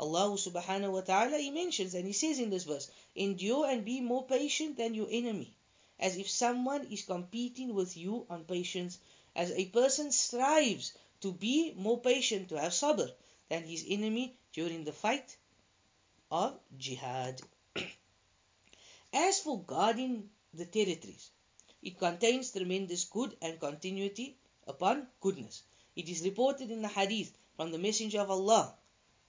Allah 0.00 0.36
subhanahu 0.36 0.92
wa 0.92 1.00
ta'ala 1.02 1.38
He 1.38 1.50
mentions 1.50 1.94
and 1.94 2.06
He 2.06 2.12
says 2.12 2.38
in 2.38 2.50
this 2.50 2.64
verse, 2.64 2.90
endure 3.14 3.66
and 3.66 3.84
be 3.84 4.00
more 4.00 4.26
patient 4.26 4.76
than 4.76 4.94
your 4.94 5.08
enemy, 5.10 5.54
as 5.98 6.16
if 6.16 6.28
someone 6.28 6.86
is 6.90 7.04
competing 7.04 7.74
with 7.74 7.96
you 7.96 8.26
on 8.28 8.44
patience, 8.44 8.98
as 9.36 9.50
a 9.52 9.66
person 9.66 10.10
strives 10.10 10.92
to 11.20 11.32
be 11.32 11.72
more 11.76 12.00
patient, 12.00 12.48
to 12.48 12.60
have 12.60 12.72
sabr 12.72 13.10
than 13.48 13.62
his 13.64 13.84
enemy 13.88 14.34
during 14.52 14.84
the 14.84 14.92
fight 14.92 15.36
of 16.32 16.58
jihad. 16.78 17.42
as 19.12 19.40
for 19.40 19.62
guarding 19.64 20.30
the 20.54 20.64
territories, 20.64 21.30
it 21.82 21.98
contains 21.98 22.50
tremendous 22.52 23.04
good 23.04 23.36
and 23.42 23.60
continuity 23.60 24.38
upon 24.66 25.06
goodness. 25.20 25.62
It 25.94 26.08
is 26.08 26.22
reported 26.24 26.70
in 26.70 26.80
the 26.80 26.88
hadith 26.88 27.36
from 27.54 27.70
the 27.70 27.78
Messenger 27.78 28.20
of 28.20 28.30
Allah 28.30 28.74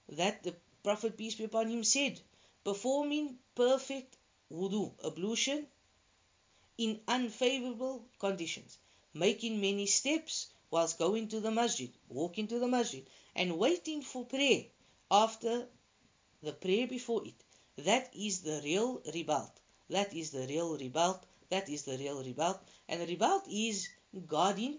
that 0.08 0.42
the 0.42 0.56
Prophet, 0.82 1.18
peace 1.18 1.34
be 1.34 1.44
upon 1.44 1.68
him, 1.68 1.84
said, 1.84 2.20
performing 2.64 3.38
perfect 3.54 4.16
wudu, 4.50 4.92
ablution, 5.04 5.66
in 6.78 7.00
unfavorable 7.06 8.06
conditions, 8.18 8.78
making 9.12 9.60
many 9.60 9.86
steps 9.86 10.48
whilst 10.70 10.98
going 10.98 11.28
to 11.28 11.40
the 11.40 11.50
masjid, 11.50 11.92
walking 12.08 12.48
to 12.48 12.58
the 12.58 12.68
masjid, 12.68 13.06
and 13.36 13.58
waiting 13.58 14.00
for 14.00 14.24
prayer 14.24 14.64
after 15.10 15.68
the 16.44 16.52
prayer 16.52 16.86
before 16.86 17.24
it. 17.24 17.34
That 17.84 18.10
is 18.14 18.42
the 18.42 18.60
real 18.62 19.00
ribat. 19.00 19.50
That 19.90 20.14
is 20.14 20.30
the 20.30 20.46
real 20.46 20.78
ribat. 20.78 21.20
That 21.50 21.68
is 21.68 21.82
the 21.82 21.98
real 21.98 22.22
ribat. 22.22 22.58
And 22.88 23.08
ribat 23.08 23.42
is 23.50 23.88
guarding 24.26 24.78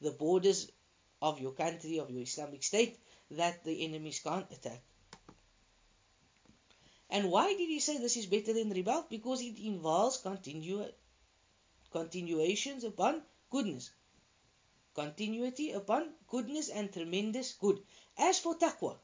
the 0.00 0.10
borders 0.10 0.70
of 1.22 1.40
your 1.40 1.52
country, 1.52 1.98
of 1.98 2.10
your 2.10 2.22
Islamic 2.22 2.62
state, 2.62 2.98
that 3.30 3.64
the 3.64 3.84
enemies 3.84 4.20
can't 4.20 4.50
attack. 4.50 4.82
And 7.10 7.30
why 7.30 7.54
did 7.54 7.68
he 7.68 7.80
say 7.80 7.98
this 7.98 8.16
is 8.16 8.26
better 8.26 8.52
than 8.52 8.72
ribat? 8.72 9.08
Because 9.08 9.40
it 9.40 9.58
involves 9.58 10.22
continu- 10.22 10.92
continuations 11.90 12.84
upon 12.84 13.22
goodness. 13.50 13.90
Continuity 14.94 15.72
upon 15.72 16.10
goodness 16.26 16.68
and 16.68 16.92
tremendous 16.92 17.52
good. 17.52 17.80
As 18.16 18.38
for 18.40 18.56
taqwa, 18.56 18.96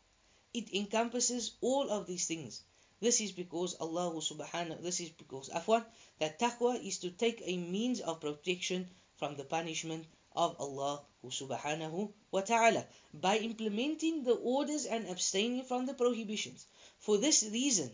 it 0.54 0.72
encompasses 0.72 1.56
all 1.60 1.90
of 1.90 2.06
these 2.06 2.26
things. 2.26 2.62
This 3.00 3.20
is 3.20 3.32
because 3.32 3.74
Allah 3.74 4.14
subhanahu 4.14 4.80
this 4.80 5.00
is 5.00 5.10
because 5.10 5.50
afwan 5.50 5.84
that 6.20 6.38
taqwa 6.38 6.82
is 6.82 6.98
to 7.00 7.10
take 7.10 7.42
a 7.44 7.56
means 7.56 8.00
of 8.00 8.20
protection 8.20 8.88
from 9.16 9.36
the 9.36 9.44
punishment 9.44 10.06
of 10.34 10.56
Allah 10.58 11.02
subhanahu 11.24 12.12
wa 12.30 12.40
ta'ala 12.40 12.86
by 13.12 13.38
implementing 13.38 14.22
the 14.24 14.34
orders 14.34 14.86
and 14.86 15.08
abstaining 15.08 15.64
from 15.64 15.86
the 15.86 15.94
prohibitions. 15.94 16.66
For 16.98 17.18
this 17.18 17.42
reason, 17.42 17.90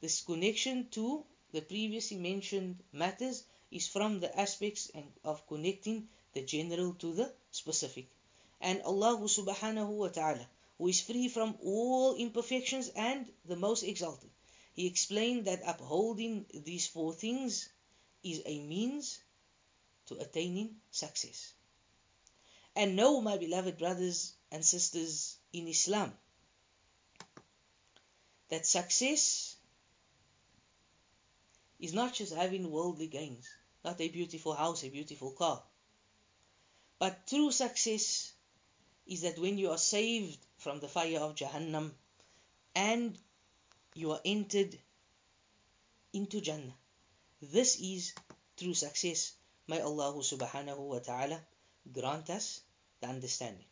this 0.00 0.20
connection 0.22 0.88
to 0.90 1.24
the 1.52 1.62
previously 1.62 2.16
mentioned 2.16 2.78
matters 2.92 3.44
is 3.70 3.86
from 3.86 4.20
the 4.20 4.38
aspects 4.38 4.90
of 5.24 5.46
connecting 5.46 6.08
the 6.34 6.42
general 6.42 6.94
to 6.94 7.12
the 7.12 7.32
specific. 7.50 8.06
And 8.60 8.82
Allah 8.82 9.16
subhanahu 9.18 9.88
wa 9.88 10.08
ta'ala, 10.08 10.46
who 10.78 10.88
is 10.88 11.00
free 11.00 11.28
from 11.28 11.56
all 11.62 12.16
imperfections 12.16 12.88
and 12.96 13.30
the 13.44 13.56
most 13.56 13.82
exalted, 13.82 14.30
He 14.74 14.86
explained 14.86 15.44
that 15.46 15.62
upholding 15.66 16.46
these 16.52 16.86
four 16.86 17.12
things 17.12 17.68
is 18.22 18.42
a 18.46 18.60
means 18.60 19.20
to 20.06 20.16
attaining 20.16 20.76
success. 20.90 21.52
And 22.74 22.96
know, 22.96 23.20
my 23.20 23.36
beloved 23.36 23.78
brothers 23.78 24.34
and 24.50 24.64
sisters 24.64 25.36
in 25.52 25.68
Islam, 25.68 26.12
that 28.48 28.66
success 28.66 29.56
is 31.78 31.92
not 31.92 32.14
just 32.14 32.32
having 32.32 32.70
worldly 32.70 33.08
gains, 33.08 33.48
not 33.84 34.00
a 34.00 34.08
beautiful 34.08 34.54
house, 34.54 34.84
a 34.84 34.88
beautiful 34.88 35.32
car. 35.32 35.62
But 36.98 37.26
true 37.26 37.50
success 37.50 38.32
is 39.06 39.22
that 39.22 39.38
when 39.38 39.58
you 39.58 39.70
are 39.70 39.78
saved 39.78 40.38
from 40.62 40.78
the 40.78 40.88
fire 40.88 41.18
of 41.18 41.34
Jahannam 41.34 41.90
and 42.74 43.18
you 43.94 44.12
are 44.12 44.20
entered 44.24 44.78
into 46.12 46.40
Jannah. 46.40 46.74
This 47.40 47.80
is 47.80 48.14
true 48.56 48.74
success. 48.74 49.32
May 49.66 49.80
Allah 49.80 50.12
subhanahu 50.14 50.78
wa 50.78 50.98
ta'ala 51.00 51.40
grant 51.92 52.30
us 52.30 52.60
the 53.00 53.08
understanding. 53.08 53.66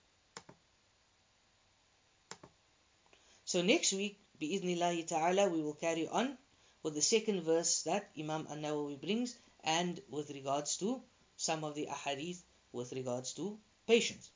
So 3.44 3.62
next 3.62 3.92
week, 3.92 4.18
bi'idhnillahi 4.40 5.06
ta'ala, 5.06 5.48
we 5.48 5.62
will 5.62 5.74
carry 5.74 6.08
on 6.08 6.36
with 6.82 6.94
the 6.94 7.02
second 7.02 7.42
verse 7.42 7.82
that 7.82 8.10
Imam 8.18 8.46
An-Nawawi 8.50 9.00
brings 9.00 9.36
and 9.62 10.00
with 10.10 10.30
regards 10.30 10.76
to 10.78 11.02
some 11.36 11.64
of 11.64 11.74
the 11.74 11.86
ahadith 11.86 12.42
with 12.72 12.92
regards 12.92 13.34
to 13.34 13.58
patience. 13.86 14.30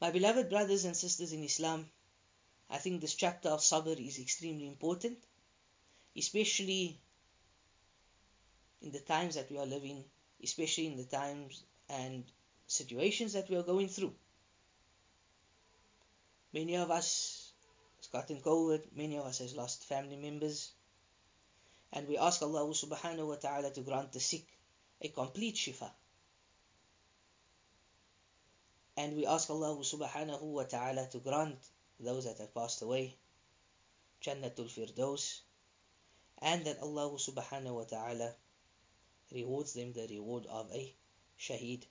My 0.00 0.10
beloved 0.12 0.48
brothers 0.48 0.84
and 0.84 0.96
sisters 0.96 1.32
in 1.32 1.42
Islam, 1.42 1.90
I 2.70 2.78
think 2.78 3.00
this 3.00 3.14
chapter 3.14 3.48
of 3.48 3.60
sabr 3.60 3.98
is 3.98 4.18
extremely 4.18 4.68
important, 4.68 5.18
especially 6.16 7.00
in 8.80 8.92
the 8.92 9.00
times 9.00 9.34
that 9.34 9.50
we 9.50 9.58
are 9.58 9.66
living, 9.66 10.04
especially 10.42 10.86
in 10.86 10.96
the 10.96 11.04
times 11.04 11.64
and 11.88 12.24
situations 12.68 13.32
that 13.32 13.48
we 13.50 13.56
are 13.56 13.64
going 13.64 13.88
through. 13.88 14.14
Many 16.52 16.76
of 16.76 16.90
us 16.90 17.52
has 17.96 18.06
gotten 18.06 18.40
COVID, 18.40 18.94
many 18.94 19.16
of 19.16 19.26
us 19.26 19.38
has 19.38 19.56
lost 19.56 19.84
family 19.84 20.16
members, 20.16 20.70
and 21.92 22.06
we 22.06 22.18
ask 22.18 22.40
Allah 22.42 22.64
subhanahu 22.70 23.26
wa 23.26 23.36
ta'ala 23.36 23.72
to 23.72 23.80
grant 23.80 24.12
the 24.12 24.20
sick 24.20 24.46
a 25.00 25.08
complete 25.08 25.56
shifa. 25.56 25.90
And 28.97 29.15
we 29.15 29.25
ask 29.25 29.49
Allah 29.49 29.75
subhanahu 29.77 30.41
wa 30.41 30.63
ta'ala 30.63 31.07
to 31.11 31.19
grant 31.19 31.57
those 31.99 32.25
that 32.25 32.37
have 32.37 32.53
passed 32.53 32.81
away 32.81 33.15
Jannatul 34.21 34.69
Firdaus 34.69 35.41
and 36.41 36.65
that 36.65 36.79
Allah 36.79 37.09
subhanahu 37.17 37.73
wa 37.75 37.83
ta'ala 37.83 38.33
rewards 39.31 39.73
them 39.73 39.93
the 39.93 40.07
reward 40.07 40.45
of 40.45 40.71
a 40.71 40.93
shaheed. 41.39 41.83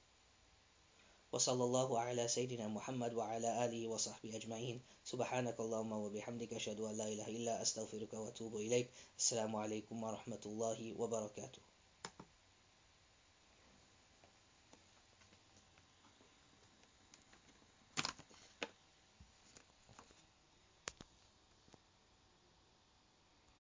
وصلى 1.32 1.64
الله 1.64 1.98
على 1.98 2.28
سيدنا 2.28 2.68
محمد 2.68 3.14
وعلى 3.14 3.64
آله 3.64 3.88
وصحبه 3.88 4.36
أجمعين 4.36 4.80
سبحانك 5.04 5.60
اللهم 5.60 5.92
وبحمدك 5.92 6.52
أشهد 6.52 6.80
أن 6.80 6.96
لا 6.96 7.08
إله 7.08 7.28
إلا 7.28 7.62
أستغفرك 7.62 8.14
وأتوب 8.14 8.56
إليك 8.56 8.90
السلام 9.18 9.56
عليكم 9.56 10.02
ورحمة 10.02 10.40
الله 10.46 10.94
وبركاته 10.98 11.65